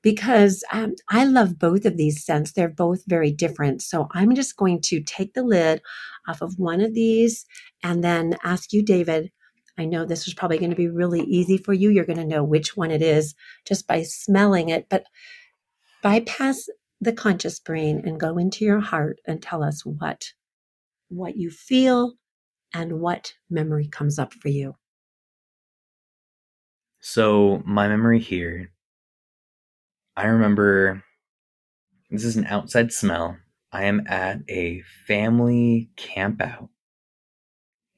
because 0.02 0.64
um, 0.72 0.96
I 1.10 1.26
love 1.26 1.60
both 1.60 1.86
of 1.86 1.98
these 1.98 2.24
scents. 2.24 2.52
They're 2.52 2.68
both 2.68 3.04
very 3.06 3.32
different. 3.32 3.82
So 3.84 4.08
I'm 4.12 4.34
just 4.36 4.58
going 4.58 4.82
to 4.86 5.02
take 5.02 5.34
the 5.34 5.44
lid 5.44 5.82
off 6.28 6.42
of 6.42 6.58
one 6.58 6.82
of 6.82 6.94
these 6.96 7.46
and 7.84 8.04
then 8.04 8.38
ask 8.44 8.74
you, 8.74 8.84
David. 8.84 9.32
I 9.78 9.86
know 9.86 10.06
this 10.06 10.28
is 10.28 10.34
probably 10.34 10.58
going 10.58 10.72
to 10.72 10.76
be 10.76 10.90
really 10.90 11.22
easy 11.22 11.58
for 11.58 11.72
you. 11.72 11.90
You're 11.90 12.06
going 12.06 12.20
to 12.20 12.26
know 12.26 12.44
which 12.44 12.76
one 12.76 12.92
it 12.92 13.02
is 13.02 13.34
just 13.66 13.88
by 13.88 14.04
smelling 14.04 14.70
it, 14.70 14.88
but 14.90 15.06
bypass 16.04 16.68
the 17.02 17.12
conscious 17.12 17.60
brain 17.60 18.02
and 18.06 18.20
go 18.20 18.38
into 18.38 18.64
your 18.64 18.80
heart 18.80 19.20
and 19.28 19.42
tell 19.42 19.64
us 19.64 19.86
what 19.86 20.34
what 21.10 21.36
you 21.36 21.50
feel 21.50 22.14
and 22.74 23.02
what 23.02 23.34
memory 23.50 23.88
comes 23.88 24.18
up 24.18 24.34
for 24.34 24.48
you. 24.48 24.76
So 27.02 27.62
my 27.66 27.88
memory 27.90 28.20
here 28.20 28.72
I 30.16 30.26
remember 30.26 31.04
this 32.10 32.26
is 32.26 32.36
an 32.36 32.46
outside 32.46 32.92
smell. 32.92 33.38
I 33.72 33.86
am 33.86 34.06
at 34.08 34.42
a 34.50 34.82
family 35.08 35.90
campout 35.96 36.70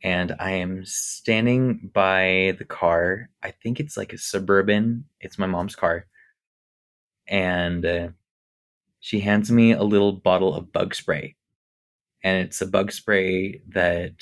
and 0.03 0.35
I 0.39 0.51
am 0.51 0.85
standing 0.85 1.89
by 1.93 2.55
the 2.59 2.65
car. 2.65 3.29
I 3.41 3.51
think 3.51 3.79
it's 3.79 3.97
like 3.97 4.13
a 4.13 4.17
suburban, 4.17 5.05
it's 5.19 5.39
my 5.39 5.47
mom's 5.47 5.75
car. 5.75 6.05
And 7.27 7.85
uh, 7.85 8.09
she 9.03 9.19
hands 9.19 9.51
me 9.51 9.73
a 9.73 9.83
little 9.83 10.13
bottle 10.13 10.55
of 10.55 10.71
bug 10.71 10.95
spray. 10.95 11.35
And 12.23 12.37
it's 12.37 12.61
a 12.61 12.65
bug 12.65 12.89
spray 12.89 13.61
that 13.67 14.13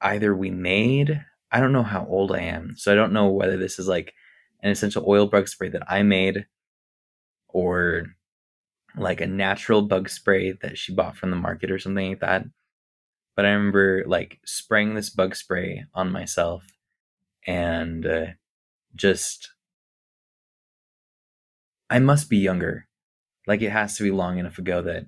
either 0.00 0.36
we 0.36 0.50
made, 0.50 1.20
I 1.50 1.58
don't 1.58 1.72
know 1.72 1.82
how 1.82 2.06
old 2.06 2.30
I 2.30 2.42
am. 2.42 2.76
So 2.76 2.92
I 2.92 2.94
don't 2.94 3.12
know 3.12 3.26
whether 3.26 3.56
this 3.56 3.80
is 3.80 3.88
like 3.88 4.14
an 4.62 4.70
essential 4.70 5.04
oil 5.04 5.26
bug 5.26 5.48
spray 5.48 5.68
that 5.70 5.82
I 5.90 6.04
made 6.04 6.46
or 7.48 8.14
like 8.96 9.20
a 9.20 9.26
natural 9.26 9.82
bug 9.82 10.08
spray 10.08 10.52
that 10.62 10.78
she 10.78 10.94
bought 10.94 11.16
from 11.16 11.30
the 11.30 11.36
market 11.36 11.72
or 11.72 11.80
something 11.80 12.10
like 12.10 12.20
that. 12.20 12.44
But 13.34 13.46
I 13.46 13.50
remember 13.50 14.04
like 14.06 14.38
spraying 14.44 14.94
this 14.94 15.10
bug 15.10 15.34
spray 15.34 15.86
on 15.92 16.12
myself 16.12 16.62
and 17.44 18.06
uh, 18.06 18.26
just 18.94 19.50
I 21.90 21.98
must 21.98 22.30
be 22.30 22.38
younger. 22.38 22.86
Like 23.46 23.62
it 23.62 23.70
has 23.70 23.96
to 23.96 24.02
be 24.02 24.10
long 24.10 24.38
enough 24.38 24.58
ago 24.58 24.82
that 24.82 25.04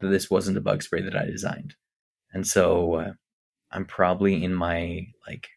that 0.00 0.08
this 0.08 0.30
wasn't 0.30 0.58
a 0.58 0.60
bug 0.60 0.82
spray 0.82 1.02
that 1.02 1.16
I 1.16 1.24
designed. 1.26 1.74
And 2.32 2.46
so 2.46 2.94
uh, 2.94 3.12
I'm 3.70 3.84
probably 3.84 4.42
in 4.42 4.54
my 4.54 5.06
like 5.26 5.48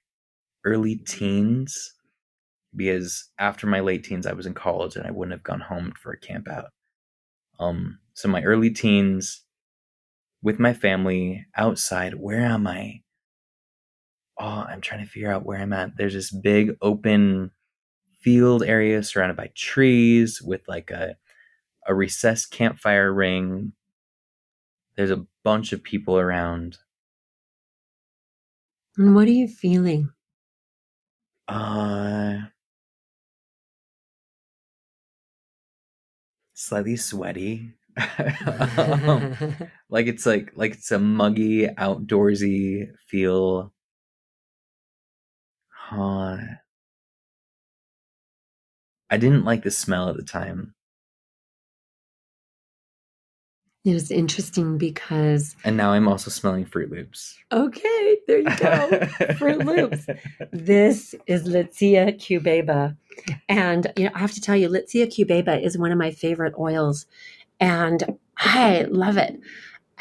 early 0.64 0.96
teens 0.98 1.94
because 2.76 3.30
after 3.40 3.68
my 3.68 3.80
late 3.80 4.04
teens, 4.04 4.28
I 4.28 4.34
was 4.34 4.46
in 4.46 4.54
college 4.54 4.96
and 4.96 5.08
I 5.08 5.12
wouldn't 5.12 5.34
have 5.34 5.44
gone 5.44 5.62
home 5.62 5.94
for 6.00 6.12
a 6.12 6.20
camp 6.20 6.48
out. 6.48 6.72
Um, 7.60 8.00
so 8.14 8.28
my 8.28 8.44
early 8.44 8.70
teens 8.70 9.44
with 10.42 10.60
my 10.60 10.74
family 10.74 11.46
outside, 11.56 12.16
where 12.16 12.42
am 12.42 12.68
I? 12.68 13.02
Oh, 14.38 14.66
I'm 14.68 14.82
trying 14.82 15.04
to 15.04 15.10
figure 15.10 15.32
out 15.32 15.46
where 15.46 15.60
I'm 15.60 15.74
at. 15.74 15.96
There's 15.98 16.14
this 16.14 16.32
big 16.32 16.76
open 16.82 17.52
field 18.22 18.64
area 18.64 19.02
surrounded 19.04 19.38
by 19.38 19.52
trees 19.56 20.42
with 20.42 20.62
like 20.68 20.92
a 20.92 21.16
a 21.86 21.94
recessed 21.96 22.52
campfire 22.52 23.14
ring. 23.14 23.74
There's 24.98 25.12
a 25.12 25.26
bunch 25.44 25.72
of 25.72 25.84
people 25.84 26.18
around. 26.20 26.80
And 28.98 29.16
what 29.16 29.30
are 29.30 29.32
you 29.32 29.48
feeling? 29.48 30.12
Uh 31.48 32.50
slightly 36.54 36.96
sweaty. 36.96 37.74
um, 37.98 39.36
like 39.90 40.08
it's 40.08 40.26
like 40.26 40.52
like 40.56 40.74
it's 40.74 40.92
a 40.92 41.00
muggy, 41.00 41.68
outdoorsy 41.68 42.88
feel. 43.08 43.72
Huh. 45.70 46.58
I 49.10 49.18
didn't 49.18 49.46
like 49.46 49.64
the 49.64 49.72
smell 49.72 50.10
at 50.10 50.16
the 50.16 50.24
time. 50.24 50.75
It 53.86 53.94
was 53.94 54.10
interesting 54.10 54.80
because. 54.80 55.56
And 55.64 55.78
now 55.78 55.92
I'm 55.92 56.08
also 56.08 56.32
smelling 56.32 56.66
Froot 56.66 56.90
Loops. 56.90 57.38
Okay, 57.52 58.18
there 58.28 58.40
you 58.40 58.46
go. 58.46 58.56
Froot 59.38 59.64
Loops. 59.64 60.08
This 60.52 61.14
is 61.28 61.48
Litsea 61.48 62.18
cubeba. 62.18 62.98
And, 63.48 63.86
you 63.96 64.06
know, 64.06 64.12
I 64.16 64.20
have 64.20 64.32
to 64.32 64.42
tell 64.42 64.56
you, 64.56 64.70
Litsea 64.70 65.06
cubeba 65.06 65.64
is 65.64 65.78
one 65.78 65.92
of 65.92 66.00
my 66.00 66.10
favorite 66.10 66.56
oils. 66.58 67.06
And 67.60 68.18
I 68.38 68.88
love 68.90 69.18
it. 69.18 69.40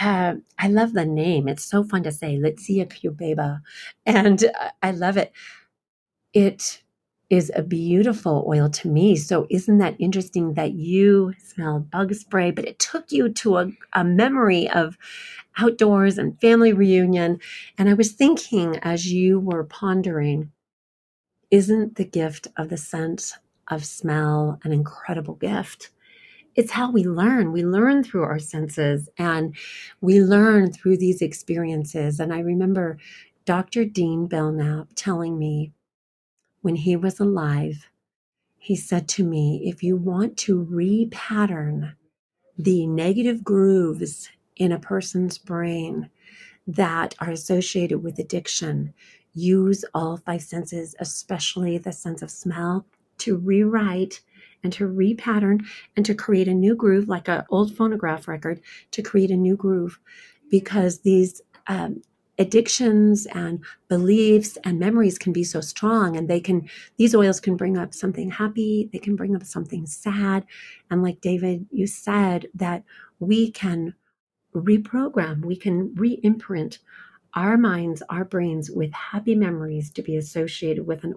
Uh, 0.01 0.37
I 0.59 0.69
love 0.69 0.95
the 0.95 1.05
name. 1.05 1.47
It's 1.47 1.65
so 1.65 1.85
fun 1.85 2.05
to 2.05 2.13
say, 2.13 2.39
Litsea 2.39 2.87
cubeba. 2.91 3.61
And 4.07 4.51
I 4.83 4.93
love 4.93 5.19
it. 5.19 5.31
It 6.33 6.83
is 7.31 7.51
a 7.55 7.63
beautiful 7.63 8.45
oil 8.49 8.69
to 8.71 8.89
me. 8.89 9.17
So, 9.17 9.47
isn't 9.51 9.79
that 9.79 9.97
interesting 9.99 10.55
that 10.55 10.73
you 10.73 11.35
smelled 11.39 11.91
bug 11.91 12.15
spray, 12.15 12.51
but 12.51 12.67
it 12.67 12.79
took 12.79 13.11
you 13.11 13.29
to 13.31 13.59
a, 13.59 13.71
a 13.95 14.05
memory 14.05 14.69
of 14.69 14.99
outdoors 15.59 16.19
and 16.19 16.41
family 16.41 16.73
reunion? 16.73 17.41
And 17.79 17.89
I 17.89 17.95
was 17.95 18.13
thinking 18.13 18.79
as 18.79 19.13
you 19.13 19.41
were 19.41 19.65
pondering, 19.65 20.51
isn't 21.51 21.97
the 21.97 22.05
gift 22.05 22.49
of 22.57 22.69
the 22.69 22.77
scent 22.77 23.35
of 23.69 23.85
smell 23.85 24.59
an 24.65 24.73
incredible 24.73 25.35
gift? 25.35 25.91
It's 26.57 26.73
how 26.73 26.91
we 26.91 27.05
learn. 27.05 27.53
We 27.53 27.65
learn 27.65 28.05
through 28.05 28.25
our 28.25 28.39
senses 28.39 29.09
and 29.19 29.57
we 30.01 30.21
learn 30.21 30.73
through 30.73 30.99
these 30.99 31.21
experiences. 31.23 32.21
And 32.21 32.33
I 32.33 32.41
remember 32.41 32.99
Dr. 33.45 33.85
Dean 33.85 34.27
Belknap 34.27 34.89
telling 34.95 35.39
me 35.39 35.73
when 36.65 36.77
he 36.77 36.97
was 36.97 37.21
alive, 37.21 37.91
he 38.57 38.75
said 38.75 39.07
to 39.07 39.23
me, 39.23 39.61
if 39.67 39.83
you 39.83 39.99
want 39.99 40.35
to 40.39 40.65
repattern 40.65 41.95
the 42.57 42.87
negative 42.87 43.45
grooves 43.45 44.31
in 44.57 44.73
a 44.73 44.79
person's 44.79 45.37
brain 45.37 46.09
that 46.67 47.15
are 47.21 47.31
associated 47.31 48.03
with 48.03 48.19
addiction, 48.19 48.95
use 49.35 49.85
all 49.93 50.17
five 50.17 50.41
senses, 50.41 50.97
especially 51.01 51.77
the 51.77 51.93
sense 51.93 52.23
of 52.23 52.31
smell, 52.31 52.87
to 53.19 53.37
rewrite 53.37 54.23
and 54.63 54.73
to 54.73 54.89
repattern 54.89 55.63
and 55.99 56.07
to 56.07 56.15
create 56.15 56.49
a 56.49 56.55
new 56.55 56.75
groove, 56.75 57.11
like 57.11 57.29
an 57.29 57.45
old 57.51 57.77
phonograph 57.77 58.27
record, 58.27 58.59
to 58.91 59.03
create 59.03 59.31
a 59.31 59.37
new 59.37 59.55
groove, 59.55 60.01
because 60.51 61.01
these 61.01 61.43
um, 61.67 62.01
addictions 62.39 63.27
and 63.27 63.65
beliefs 63.89 64.59
and 64.65 64.79
memories 64.79 65.19
can 65.19 65.33
be 65.33 65.45
so 65.45 65.61
strong 65.61 66.17
and 66.17 66.29
they 66.29 66.41
can 66.41 66.69
these 66.97 67.15
oils 67.15 67.39
can 67.41 67.57
bring 67.57 67.79
up 67.79 67.95
something 67.95 68.31
happy 68.31 68.89
they 68.93 68.99
can 68.99 69.15
bring 69.15 69.37
up 69.37 69.45
something 69.45 69.87
sad 69.87 70.45
and 70.91 71.03
like 71.03 71.21
david 71.21 71.65
you 71.71 71.87
said 71.87 72.47
that 72.55 72.83
we 73.21 73.51
can 73.51 73.95
reprogram 74.55 75.45
we 75.45 75.57
can 75.57 75.95
re-imprint 75.95 76.81
our 77.35 77.57
minds 77.57 78.03
our 78.11 78.25
brains 78.25 78.71
with 78.71 78.93
happy 78.93 79.35
memories 79.35 79.91
to 79.91 80.03
be 80.03 80.17
associated 80.17 80.87
with 80.87 81.05
an 81.05 81.15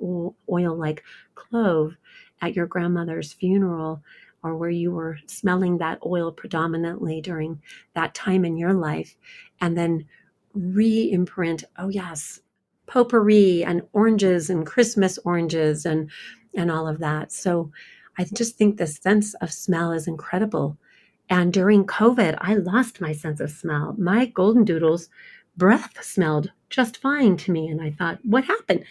oil 0.49 0.75
like 0.75 1.03
clove 1.33 1.95
at 2.41 2.55
your 2.55 2.67
grandmother's 2.67 3.33
funeral 3.33 4.03
or 4.43 4.55
where 4.55 4.69
you 4.69 4.91
were 4.91 5.17
smelling 5.25 5.79
that 5.79 5.99
oil 6.05 6.31
predominantly 6.31 7.21
during 7.21 7.59
that 7.95 8.13
time 8.13 8.45
in 8.45 8.55
your 8.55 8.73
life 8.73 9.15
and 9.61 9.75
then 9.75 10.05
re 10.57 11.11
imprint, 11.11 11.63
oh, 11.77 11.89
yes, 11.89 12.39
potpourri 12.87 13.63
and 13.63 13.81
oranges 13.93 14.49
and 14.49 14.65
Christmas 14.65 15.19
oranges 15.25 15.85
and, 15.85 16.09
and 16.55 16.71
all 16.71 16.87
of 16.87 16.99
that. 16.99 17.31
So 17.31 17.71
I 18.17 18.25
just 18.33 18.57
think 18.57 18.77
the 18.77 18.87
sense 18.87 19.33
of 19.35 19.51
smell 19.51 19.91
is 19.91 20.07
incredible. 20.07 20.77
And 21.29 21.51
during 21.51 21.85
COVID, 21.85 22.37
I 22.39 22.55
lost 22.55 23.01
my 23.01 23.11
sense 23.11 23.39
of 23.39 23.51
smell. 23.51 23.95
My 23.97 24.25
golden 24.27 24.63
doodles 24.63 25.09
breath 25.57 26.03
smelled 26.03 26.51
just 26.69 26.97
fine 26.97 27.37
to 27.37 27.51
me. 27.51 27.67
And 27.67 27.81
I 27.81 27.91
thought, 27.91 28.19
what 28.23 28.45
happened? 28.45 28.85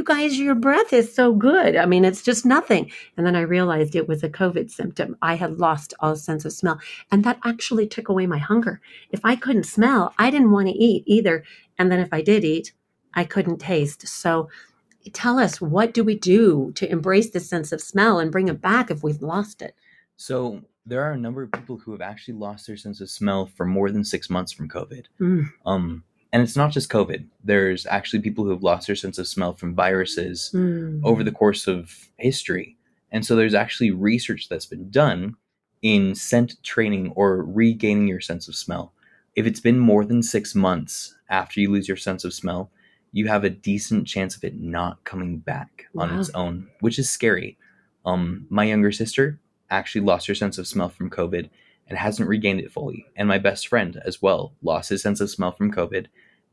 You 0.00 0.04
guys, 0.04 0.38
your 0.38 0.54
breath 0.54 0.94
is 0.94 1.14
so 1.14 1.34
good. 1.34 1.76
I 1.76 1.84
mean, 1.84 2.06
it's 2.06 2.22
just 2.22 2.46
nothing. 2.46 2.90
And 3.18 3.26
then 3.26 3.36
I 3.36 3.42
realized 3.42 3.94
it 3.94 4.08
was 4.08 4.22
a 4.22 4.30
COVID 4.30 4.70
symptom. 4.70 5.14
I 5.20 5.34
had 5.34 5.58
lost 5.58 5.92
all 6.00 6.16
sense 6.16 6.46
of 6.46 6.54
smell. 6.54 6.80
And 7.12 7.22
that 7.24 7.38
actually 7.44 7.86
took 7.86 8.08
away 8.08 8.26
my 8.26 8.38
hunger. 8.38 8.80
If 9.10 9.20
I 9.24 9.36
couldn't 9.36 9.64
smell, 9.64 10.14
I 10.18 10.30
didn't 10.30 10.52
want 10.52 10.68
to 10.68 10.74
eat 10.74 11.02
either. 11.06 11.44
And 11.78 11.92
then 11.92 12.00
if 12.00 12.14
I 12.14 12.22
did 12.22 12.44
eat, 12.44 12.72
I 13.12 13.24
couldn't 13.24 13.58
taste. 13.58 14.08
So 14.08 14.48
tell 15.12 15.38
us, 15.38 15.60
what 15.60 15.92
do 15.92 16.02
we 16.02 16.16
do 16.16 16.72
to 16.76 16.90
embrace 16.90 17.28
the 17.28 17.40
sense 17.40 17.70
of 17.70 17.82
smell 17.82 18.18
and 18.20 18.32
bring 18.32 18.48
it 18.48 18.62
back 18.62 18.90
if 18.90 19.02
we've 19.02 19.20
lost 19.20 19.60
it? 19.60 19.74
So 20.16 20.62
there 20.86 21.02
are 21.02 21.12
a 21.12 21.18
number 21.18 21.42
of 21.42 21.52
people 21.52 21.76
who 21.76 21.92
have 21.92 22.00
actually 22.00 22.38
lost 22.38 22.66
their 22.66 22.78
sense 22.78 23.02
of 23.02 23.10
smell 23.10 23.50
for 23.54 23.66
more 23.66 23.90
than 23.90 24.04
six 24.04 24.30
months 24.30 24.50
from 24.50 24.70
COVID. 24.70 25.04
Mm. 25.20 25.52
Um, 25.66 26.04
and 26.32 26.42
it's 26.42 26.56
not 26.56 26.70
just 26.70 26.90
COVID. 26.90 27.24
There's 27.42 27.86
actually 27.86 28.20
people 28.20 28.44
who 28.44 28.50
have 28.50 28.62
lost 28.62 28.86
their 28.86 28.96
sense 28.96 29.18
of 29.18 29.26
smell 29.26 29.52
from 29.54 29.74
viruses 29.74 30.50
Mm. 30.54 31.00
over 31.04 31.24
the 31.24 31.32
course 31.32 31.66
of 31.66 32.08
history. 32.18 32.76
And 33.12 33.26
so 33.26 33.34
there's 33.34 33.54
actually 33.54 33.90
research 33.90 34.48
that's 34.48 34.66
been 34.66 34.90
done 34.90 35.36
in 35.82 36.14
scent 36.14 36.62
training 36.62 37.12
or 37.16 37.42
regaining 37.42 38.06
your 38.06 38.20
sense 38.20 38.46
of 38.48 38.54
smell. 38.54 38.92
If 39.34 39.46
it's 39.46 39.60
been 39.60 39.78
more 39.78 40.04
than 40.04 40.22
six 40.22 40.54
months 40.54 41.14
after 41.28 41.60
you 41.60 41.70
lose 41.70 41.88
your 41.88 41.96
sense 41.96 42.24
of 42.24 42.34
smell, 42.34 42.70
you 43.12 43.26
have 43.26 43.42
a 43.42 43.50
decent 43.50 44.06
chance 44.06 44.36
of 44.36 44.44
it 44.44 44.60
not 44.60 45.02
coming 45.04 45.38
back 45.38 45.86
on 45.96 46.16
its 46.18 46.30
own, 46.30 46.68
which 46.80 46.98
is 46.98 47.10
scary. 47.10 47.56
Um, 48.04 48.46
my 48.50 48.64
younger 48.64 48.92
sister 48.92 49.40
actually 49.70 50.02
lost 50.04 50.26
her 50.28 50.34
sense 50.34 50.58
of 50.58 50.66
smell 50.68 50.88
from 50.90 51.10
COVID 51.10 51.48
and 51.90 51.98
hasn't 51.98 52.28
regained 52.28 52.60
it 52.60 52.72
fully. 52.72 53.04
And 53.16 53.28
my 53.28 53.38
best 53.38 53.68
friend 53.68 54.00
as 54.06 54.22
well 54.22 54.54
lost 54.62 54.88
his 54.88 55.02
sense 55.02 55.20
of 55.20 55.28
smell 55.28 55.52
from 55.52 55.72
COVID 55.72 56.06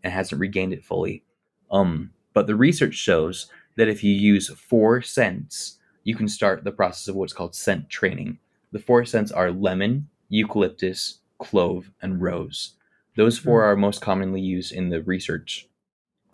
and 0.04 0.12
hasn't 0.12 0.42
regained 0.42 0.74
it 0.74 0.84
fully. 0.84 1.24
Um, 1.72 2.12
but 2.34 2.48
the 2.48 2.56
research 2.56 2.96
shows 2.96 3.50
that 3.76 3.88
if 3.88 4.04
you 4.04 4.12
use 4.12 4.50
four 4.50 5.02
scents, 5.02 5.78
you 6.04 6.16
can 6.16 6.28
start 6.28 6.64
the 6.64 6.72
process 6.72 7.08
of 7.08 7.16
what's 7.16 7.34
called 7.34 7.56
scent 7.56 7.90
training. 7.90 8.40
The 8.72 8.80
four 8.80 9.06
scents 9.06 9.32
are 9.32 9.52
lemon, 9.52 10.10
eucalyptus, 10.30 11.20
clove, 11.38 11.92
and 12.02 12.22
rose. 12.22 12.74
Those 13.16 13.38
four 13.38 13.64
are 13.64 13.76
most 13.76 14.02
commonly 14.02 14.42
used 14.42 14.72
in 14.72 14.90
the 14.90 15.02
research. 15.02 15.68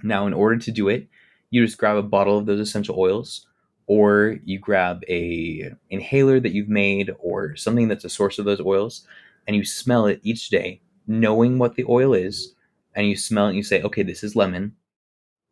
Now, 0.01 0.27
in 0.27 0.33
order 0.33 0.57
to 0.57 0.71
do 0.71 0.89
it, 0.89 1.07
you 1.49 1.65
just 1.65 1.77
grab 1.77 1.97
a 1.97 2.03
bottle 2.03 2.37
of 2.37 2.45
those 2.45 2.59
essential 2.59 2.99
oils, 2.99 3.47
or 3.87 4.39
you 4.45 4.59
grab 4.59 5.03
a 5.09 5.71
inhaler 5.89 6.39
that 6.39 6.53
you've 6.53 6.69
made, 6.69 7.11
or 7.19 7.55
something 7.55 7.87
that's 7.87 8.05
a 8.05 8.09
source 8.09 8.39
of 8.39 8.45
those 8.45 8.61
oils, 8.61 9.05
and 9.47 9.55
you 9.55 9.65
smell 9.65 10.05
it 10.05 10.19
each 10.23 10.49
day, 10.49 10.81
knowing 11.07 11.57
what 11.57 11.75
the 11.75 11.85
oil 11.89 12.13
is, 12.13 12.53
and 12.95 13.07
you 13.07 13.15
smell 13.15 13.45
it 13.45 13.49
and 13.49 13.57
you 13.57 13.63
say, 13.63 13.81
okay, 13.81 14.03
this 14.03 14.23
is 14.23 14.35
lemon, 14.35 14.75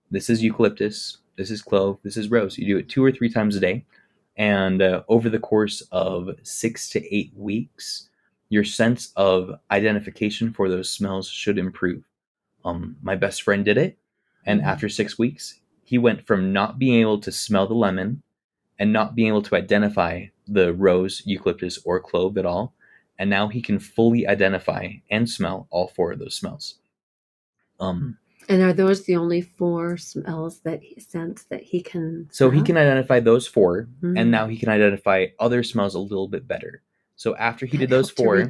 this 0.09 0.29
is 0.29 0.43
eucalyptus, 0.43 1.17
this 1.37 1.51
is 1.51 1.61
clove, 1.61 1.97
this 2.03 2.17
is 2.17 2.29
rose. 2.29 2.57
You 2.57 2.65
do 2.65 2.77
it 2.77 2.89
two 2.89 3.03
or 3.03 3.11
three 3.11 3.29
times 3.29 3.55
a 3.55 3.59
day. 3.59 3.85
And 4.37 4.81
uh, 4.81 5.03
over 5.07 5.29
the 5.29 5.39
course 5.39 5.81
of 5.91 6.29
six 6.43 6.89
to 6.91 7.15
eight 7.15 7.31
weeks, 7.35 8.09
your 8.49 8.63
sense 8.63 9.11
of 9.15 9.53
identification 9.71 10.53
for 10.53 10.69
those 10.69 10.89
smells 10.89 11.29
should 11.29 11.57
improve. 11.57 12.03
Um, 12.65 12.97
my 13.01 13.15
best 13.15 13.43
friend 13.43 13.63
did 13.65 13.77
it. 13.77 13.97
And 14.45 14.61
after 14.61 14.89
six 14.89 15.17
weeks, 15.17 15.60
he 15.91 15.97
went 15.97 16.25
from 16.25 16.53
not 16.53 16.79
being 16.79 17.01
able 17.01 17.19
to 17.19 17.33
smell 17.33 17.67
the 17.67 17.73
lemon 17.73 18.23
and 18.79 18.93
not 18.93 19.13
being 19.13 19.27
able 19.27 19.41
to 19.41 19.55
identify 19.57 20.23
the 20.47 20.73
rose, 20.73 21.21
eucalyptus, 21.25 21.79
or 21.83 21.99
clove 21.99 22.37
at 22.37 22.45
all. 22.45 22.73
And 23.19 23.29
now 23.29 23.49
he 23.49 23.61
can 23.61 23.77
fully 23.77 24.25
identify 24.25 24.93
and 25.09 25.29
smell 25.29 25.67
all 25.69 25.89
four 25.89 26.13
of 26.13 26.19
those 26.19 26.33
smells. 26.33 26.75
Um, 27.81 28.17
And 28.47 28.61
are 28.61 28.71
those 28.71 29.03
the 29.03 29.17
only 29.17 29.41
four 29.41 29.97
smells 29.97 30.61
that 30.61 30.81
he 30.81 30.97
scents 31.01 31.43
that 31.51 31.61
he 31.61 31.81
can? 31.81 32.29
so 32.31 32.49
he 32.49 32.61
can 32.61 32.77
identify 32.77 33.19
those 33.19 33.45
four, 33.45 33.89
Mm. 34.01 34.17
and 34.17 34.31
now 34.31 34.47
he 34.47 34.55
can 34.55 34.69
identify 34.69 35.27
other 35.41 35.61
smells 35.61 35.93
a 35.93 35.99
little 35.99 36.29
bit 36.29 36.47
better. 36.47 36.81
So 37.17 37.35
after 37.35 37.65
he 37.65 37.75
That 37.75 37.81
did 37.81 37.89
those 37.89 38.09
four, 38.09 38.47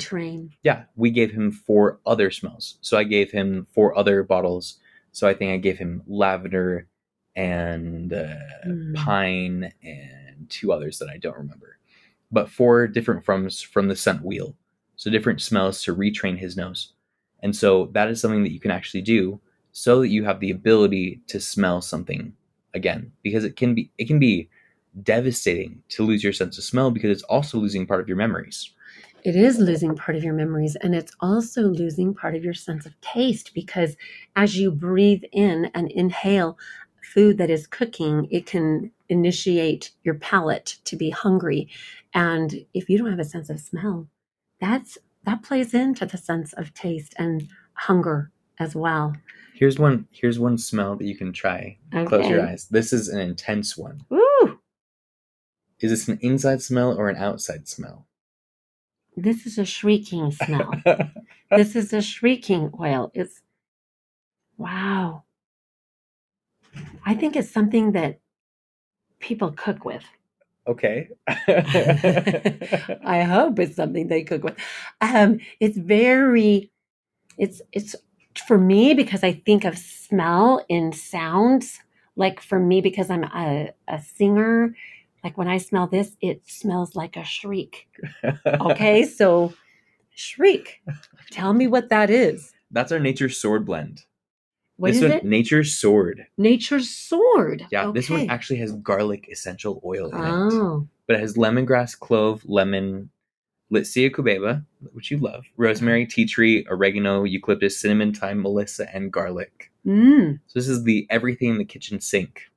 yeah, 0.61 0.83
we 0.95 1.09
gave 1.09 1.31
him 1.31 1.51
four 1.51 1.99
other 2.05 2.29
smells. 2.29 2.77
So 2.81 2.99
I 2.99 3.03
gave 3.03 3.31
him 3.31 3.65
four 3.73 3.97
other 3.97 4.21
bottles. 4.21 4.77
So 5.11 5.27
I 5.27 5.33
think 5.33 5.51
I 5.51 5.57
gave 5.57 5.79
him 5.79 6.03
lavender 6.07 6.87
and 7.35 8.13
uh, 8.13 8.35
Mm. 8.67 8.95
pine 8.95 9.73
and 9.83 10.49
two 10.49 10.71
others 10.71 10.99
that 10.99 11.09
I 11.09 11.17
don't 11.17 11.37
remember. 11.37 11.77
But 12.31 12.49
four 12.49 12.87
different 12.87 13.25
from 13.25 13.49
from 13.49 13.87
the 13.87 13.95
scent 13.95 14.23
wheel. 14.23 14.55
So 14.95 15.09
different 15.09 15.41
smells 15.41 15.83
to 15.83 15.95
retrain 15.95 16.37
his 16.37 16.55
nose. 16.55 16.93
And 17.41 17.55
so 17.55 17.87
that 17.93 18.09
is 18.09 18.21
something 18.21 18.43
that 18.43 18.51
you 18.51 18.59
can 18.59 18.71
actually 18.71 19.01
do 19.01 19.39
so 19.71 20.01
that 20.01 20.09
you 20.09 20.25
have 20.25 20.39
the 20.39 20.51
ability 20.51 21.21
to 21.27 21.39
smell 21.39 21.81
something 21.81 22.33
again 22.73 23.11
because 23.23 23.43
it 23.43 23.55
can 23.55 23.73
be 23.73 23.89
it 23.97 24.07
can 24.07 24.19
be 24.19 24.47
devastating 25.03 25.81
to 25.89 26.03
lose 26.03 26.23
your 26.23 26.33
sense 26.33 26.57
of 26.57 26.63
smell 26.63 26.91
because 26.91 27.09
it's 27.09 27.23
also 27.23 27.57
losing 27.57 27.87
part 27.87 28.01
of 28.01 28.07
your 28.07 28.17
memories. 28.17 28.71
It 29.23 29.35
is 29.35 29.59
losing 29.59 29.95
part 29.95 30.17
of 30.17 30.23
your 30.23 30.33
memories, 30.33 30.75
and 30.77 30.95
it's 30.95 31.11
also 31.19 31.61
losing 31.61 32.13
part 32.13 32.35
of 32.35 32.43
your 32.43 32.55
sense 32.55 32.87
of 32.87 32.99
taste 33.01 33.53
because 33.53 33.95
as 34.35 34.57
you 34.57 34.71
breathe 34.71 35.21
in 35.31 35.69
and 35.75 35.91
inhale 35.91 36.57
food 37.13 37.37
that 37.37 37.49
is 37.49 37.67
cooking, 37.67 38.27
it 38.31 38.45
can 38.45 38.91
initiate 39.09 39.91
your 40.03 40.15
palate 40.15 40.77
to 40.85 40.95
be 40.95 41.09
hungry. 41.09 41.67
And 42.13 42.65
if 42.73 42.89
you 42.89 42.97
don't 42.97 43.09
have 43.09 43.19
a 43.19 43.25
sense 43.25 43.49
of 43.49 43.59
smell, 43.59 44.07
that's 44.59 44.97
that 45.23 45.43
plays 45.43 45.73
into 45.73 46.05
the 46.05 46.17
sense 46.17 46.53
of 46.53 46.73
taste 46.73 47.13
and 47.17 47.47
hunger 47.73 48.31
as 48.59 48.75
well. 48.75 49.15
Here's 49.53 49.77
one 49.77 50.07
here's 50.11 50.39
one 50.39 50.57
smell 50.57 50.95
that 50.95 51.05
you 51.05 51.15
can 51.15 51.31
try. 51.33 51.77
Close 52.05 52.27
your 52.27 52.41
eyes. 52.47 52.67
This 52.69 52.93
is 52.93 53.09
an 53.09 53.19
intense 53.19 53.77
one. 53.77 54.01
Ooh, 54.11 54.59
Is 55.79 55.91
this 55.91 56.07
an 56.07 56.17
inside 56.21 56.61
smell 56.61 56.97
or 56.97 57.09
an 57.09 57.17
outside 57.17 57.67
smell? 57.67 58.07
this 59.17 59.45
is 59.45 59.57
a 59.57 59.65
shrieking 59.65 60.31
smell. 60.31 60.71
this 61.51 61.75
is 61.75 61.91
a 61.93 62.01
shrieking 62.01 62.71
oil. 62.79 63.11
It's 63.13 63.41
wow. 64.57 65.23
I 67.05 67.13
think 67.13 67.35
it's 67.35 67.51
something 67.51 67.91
that 67.93 68.19
people 69.19 69.51
cook 69.51 69.85
with. 69.85 70.03
okay. 70.67 71.09
I 71.27 73.23
hope 73.23 73.59
it's 73.59 73.75
something 73.75 74.07
they 74.07 74.23
cook 74.23 74.43
with. 74.43 74.57
Um, 75.01 75.39
it's 75.59 75.77
very, 75.77 76.71
it's 77.37 77.61
it's 77.71 77.95
for 78.47 78.57
me 78.57 78.93
because 78.93 79.23
I 79.23 79.33
think 79.33 79.65
of 79.65 79.77
smell 79.77 80.63
in 80.69 80.93
sounds. 80.93 81.79
Like 82.17 82.41
for 82.41 82.59
me 82.59 82.81
because 82.81 83.09
I'm 83.09 83.23
a, 83.23 83.71
a 83.87 84.01
singer, 84.01 84.75
like 85.23 85.37
when 85.37 85.47
I 85.47 85.57
smell 85.57 85.87
this, 85.87 86.17
it 86.21 86.41
smells 86.45 86.95
like 86.95 87.15
a 87.15 87.23
shriek. 87.23 87.87
Okay, 88.45 89.05
so 89.17 89.53
shriek. 90.13 90.81
Tell 91.31 91.53
me 91.53 91.67
what 91.67 91.89
that 91.89 92.09
is. 92.09 92.51
That's 92.69 92.91
our 92.91 92.99
nature 92.99 93.29
sword 93.29 93.65
blend. 93.65 94.03
What 94.81 94.87
this 94.87 94.97
is 94.97 95.03
one, 95.03 95.11
it? 95.11 95.23
nature's 95.23 95.75
sword. 95.75 96.25
Nature's 96.39 96.89
sword. 96.89 97.67
Yeah, 97.71 97.91
this 97.93 98.09
one 98.09 98.29
actually 98.31 98.57
has 98.59 98.71
garlic 98.71 99.27
essential 99.31 99.79
oil 99.85 100.09
in 100.09 100.17
it. 100.17 100.31
Oh, 100.53 100.87
But 101.05 101.17
it 101.17 101.19
has 101.19 101.37
lemongrass, 101.37 101.97
clove, 101.97 102.43
lemon, 102.45 103.11
Litsea 103.71 104.09
cubeba, 104.11 104.65
which 104.93 105.11
you 105.11 105.17
love, 105.19 105.45
rosemary, 105.55 106.05
tea 106.07 106.25
tree, 106.25 106.65
oregano, 106.69 107.23
eucalyptus, 107.23 107.79
cinnamon, 107.79 108.11
thyme, 108.13 108.41
melissa, 108.41 108.93
and 108.93 109.13
garlic. 109.13 109.71
mm. 109.85 110.39
So 110.47 110.59
this 110.59 110.67
is 110.67 110.83
the 110.83 111.05
everything 111.11 111.49
in 111.51 111.57
the 111.59 111.63
kitchen 111.65 112.01
sink 112.01 112.49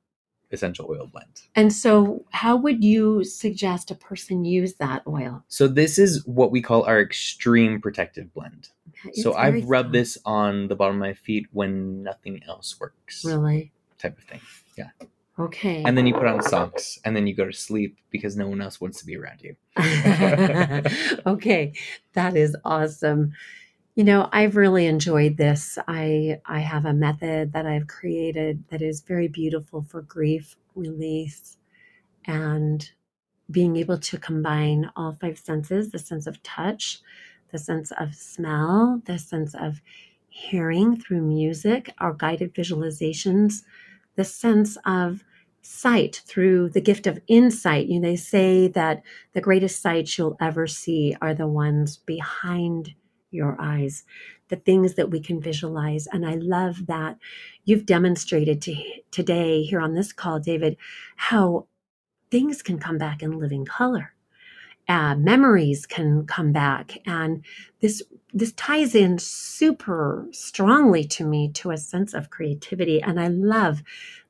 essential 0.55 0.87
oil 0.89 1.07
blend. 1.07 1.43
And 1.53 1.71
so, 1.71 2.25
how 2.31 2.55
would 2.55 2.83
you 2.83 3.23
suggest 3.23 3.91
a 3.91 3.95
person 3.95 4.43
use 4.43 4.73
that 4.75 5.03
oil? 5.07 5.43
So 5.47 5.67
this 5.67 5.99
is 5.99 6.25
what 6.25 6.51
we 6.51 6.61
call 6.61 6.83
our 6.83 6.99
extreme 6.99 7.79
protective 7.79 8.33
blend. 8.33 8.69
It's 9.05 9.21
so 9.21 9.35
I've 9.35 9.63
rubbed 9.65 9.93
this 9.93 10.17
on 10.25 10.67
the 10.67 10.75
bottom 10.75 10.95
of 10.95 10.99
my 10.99 11.13
feet 11.13 11.47
when 11.51 12.01
nothing 12.01 12.41
else 12.47 12.79
works. 12.79 13.23
Really? 13.23 13.71
Type 13.99 14.17
of 14.17 14.23
thing. 14.23 14.41
Yeah. 14.77 14.89
Okay. 15.37 15.83
And 15.83 15.97
then 15.97 16.07
you 16.07 16.13
put 16.13 16.27
on 16.27 16.41
socks 16.41 16.97
and 17.03 17.15
then 17.15 17.27
you 17.27 17.35
go 17.35 17.45
to 17.45 17.53
sleep 17.53 17.97
because 18.09 18.37
no 18.37 18.47
one 18.47 18.61
else 18.61 18.79
wants 18.79 18.99
to 18.99 19.05
be 19.05 19.17
around 19.17 19.41
you. 19.41 19.55
okay, 21.25 21.73
that 22.13 22.37
is 22.37 22.55
awesome. 22.63 23.33
You 23.95 24.03
know, 24.03 24.27
I've 24.31 24.55
really 24.57 24.85
enjoyed 24.87 25.37
this. 25.37 25.77
I 25.87 26.39
I 26.45 26.59
have 26.59 26.85
a 26.85 26.93
method 26.93 27.53
that 27.53 27.65
I've 27.65 27.87
created 27.87 28.63
that 28.69 28.81
is 28.81 29.01
very 29.01 29.27
beautiful 29.27 29.81
for 29.83 30.01
grief 30.01 30.55
release 30.75 31.57
and 32.25 32.89
being 33.51 33.77
able 33.77 33.99
to 33.99 34.17
combine 34.19 34.91
all 34.95 35.13
five 35.13 35.39
senses, 35.39 35.91
the 35.91 35.99
sense 35.99 36.27
of 36.27 36.43
touch, 36.43 37.01
the 37.51 37.59
sense 37.59 37.91
of 37.99 38.15
smell, 38.15 39.01
the 39.05 39.19
sense 39.19 39.55
of 39.55 39.81
hearing 40.29 40.97
through 40.97 41.21
music, 41.21 41.91
our 41.99 42.13
guided 42.13 42.53
visualizations, 42.55 43.63
the 44.15 44.25
sense 44.25 44.77
of 44.85 45.23
sight 45.61 46.23
through 46.27 46.69
the 46.69 46.81
gift 46.81 47.07
of 47.07 47.19
insight. 47.27 47.87
You 47.87 47.99
know, 47.99 48.09
they 48.09 48.15
say 48.17 48.67
that 48.69 49.03
the 49.33 49.41
greatest 49.41 49.81
sights 49.81 50.17
you'll 50.17 50.37
ever 50.41 50.67
see 50.67 51.15
are 51.21 51.33
the 51.35 51.47
ones 51.47 51.97
behind 51.97 52.95
your 53.31 53.55
eyes, 53.59 54.03
the 54.49 54.55
things 54.55 54.93
that 54.95 55.09
we 55.09 55.19
can 55.19 55.41
visualize. 55.41 56.07
And 56.07 56.25
I 56.25 56.35
love 56.35 56.85
that 56.87 57.17
you've 57.65 57.85
demonstrated 57.85 58.61
to, 58.63 58.75
today 59.11 59.63
here 59.63 59.81
on 59.81 59.93
this 59.93 60.13
call, 60.13 60.39
David, 60.39 60.77
how 61.15 61.67
things 62.31 62.61
can 62.61 62.79
come 62.79 62.97
back 62.97 63.21
in 63.21 63.39
living 63.39 63.65
color. 63.65 64.13
Uh, 64.87 65.15
memories 65.15 65.87
can 65.87 66.27
come 66.27 66.51
back, 66.51 66.99
and 67.07 67.43
this 67.81 68.03
this 68.35 68.51
ties 68.51 68.93
in 68.93 69.17
super 69.17 70.27
strongly 70.31 71.03
to 71.03 71.25
me 71.25 71.49
to 71.49 71.71
a 71.71 71.77
sense 71.77 72.13
of 72.13 72.29
creativity. 72.29 73.01
And 73.01 73.19
I 73.19 73.29
love 73.29 73.81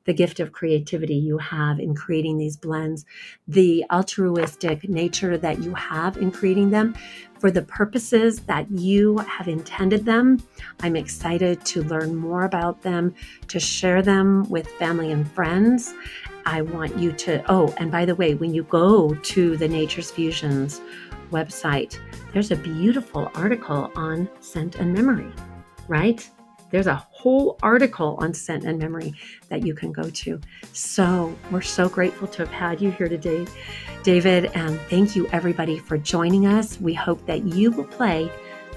the 0.06 0.14
gift 0.14 0.40
of 0.40 0.52
creativity 0.52 1.14
you 1.14 1.36
have 1.38 1.78
in 1.78 1.94
creating 1.94 2.38
these 2.38 2.56
blends, 2.56 3.04
the 3.46 3.84
altruistic 3.92 4.88
nature 4.88 5.36
that 5.36 5.62
you 5.62 5.74
have 5.74 6.16
in 6.16 6.30
creating 6.30 6.70
them 6.70 6.94
for 7.38 7.50
the 7.50 7.62
purposes 7.62 8.40
that 8.40 8.70
you 8.70 9.18
have 9.18 9.46
intended 9.46 10.04
them. 10.04 10.42
I'm 10.80 10.96
excited 10.96 11.64
to 11.66 11.82
learn 11.82 12.16
more 12.16 12.44
about 12.44 12.82
them, 12.82 13.14
to 13.48 13.60
share 13.60 14.00
them 14.00 14.48
with 14.48 14.66
family 14.68 15.12
and 15.12 15.30
friends. 15.30 15.94
I 16.46 16.62
want 16.62 16.96
you 16.96 17.12
to, 17.12 17.44
oh, 17.50 17.74
and 17.78 17.90
by 17.90 18.04
the 18.04 18.14
way, 18.14 18.34
when 18.34 18.54
you 18.54 18.62
go 18.64 19.12
to 19.14 19.56
the 19.56 19.68
Nature's 19.68 20.10
Fusions 20.10 20.80
website, 21.30 21.98
there's 22.32 22.52
a 22.52 22.56
beautiful 22.56 23.30
article 23.34 23.90
on 23.96 24.30
scent 24.40 24.76
and 24.76 24.94
memory, 24.94 25.32
right? 25.88 26.28
There's 26.70 26.86
a 26.86 26.94
whole 27.10 27.58
article 27.62 28.16
on 28.20 28.34
scent 28.34 28.64
and 28.64 28.78
memory 28.78 29.14
that 29.48 29.64
you 29.64 29.74
can 29.74 29.92
go 29.92 30.10
to. 30.10 30.40
So 30.72 31.36
we're 31.50 31.60
so 31.60 31.88
grateful 31.88 32.28
to 32.28 32.38
have 32.44 32.52
had 32.52 32.80
you 32.80 32.90
here 32.90 33.08
today, 33.08 33.46
David. 34.02 34.46
And 34.54 34.80
thank 34.90 35.14
you, 35.16 35.28
everybody, 35.28 35.78
for 35.78 35.96
joining 35.96 36.46
us. 36.46 36.80
We 36.80 36.94
hope 36.94 37.24
that 37.26 37.44
you 37.44 37.70
will 37.70 37.84
play 37.84 38.30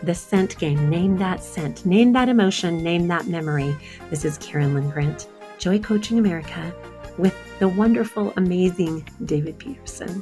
the 0.03 0.15
scent 0.15 0.57
game. 0.59 0.89
Name 0.89 1.17
that 1.17 1.43
scent, 1.43 1.85
name 1.85 2.13
that 2.13 2.29
emotion, 2.29 2.81
name 2.83 3.07
that 3.07 3.27
memory. 3.27 3.75
This 4.09 4.23
is 4.23 4.37
Karen 4.37 4.73
Lynn 4.73 4.89
Grant, 4.89 5.27
Joy 5.57 5.79
Coaching 5.79 6.19
America, 6.19 6.73
with 7.17 7.35
the 7.59 7.67
wonderful, 7.67 8.33
amazing 8.37 9.07
David 9.25 9.57
Peterson. 9.57 10.21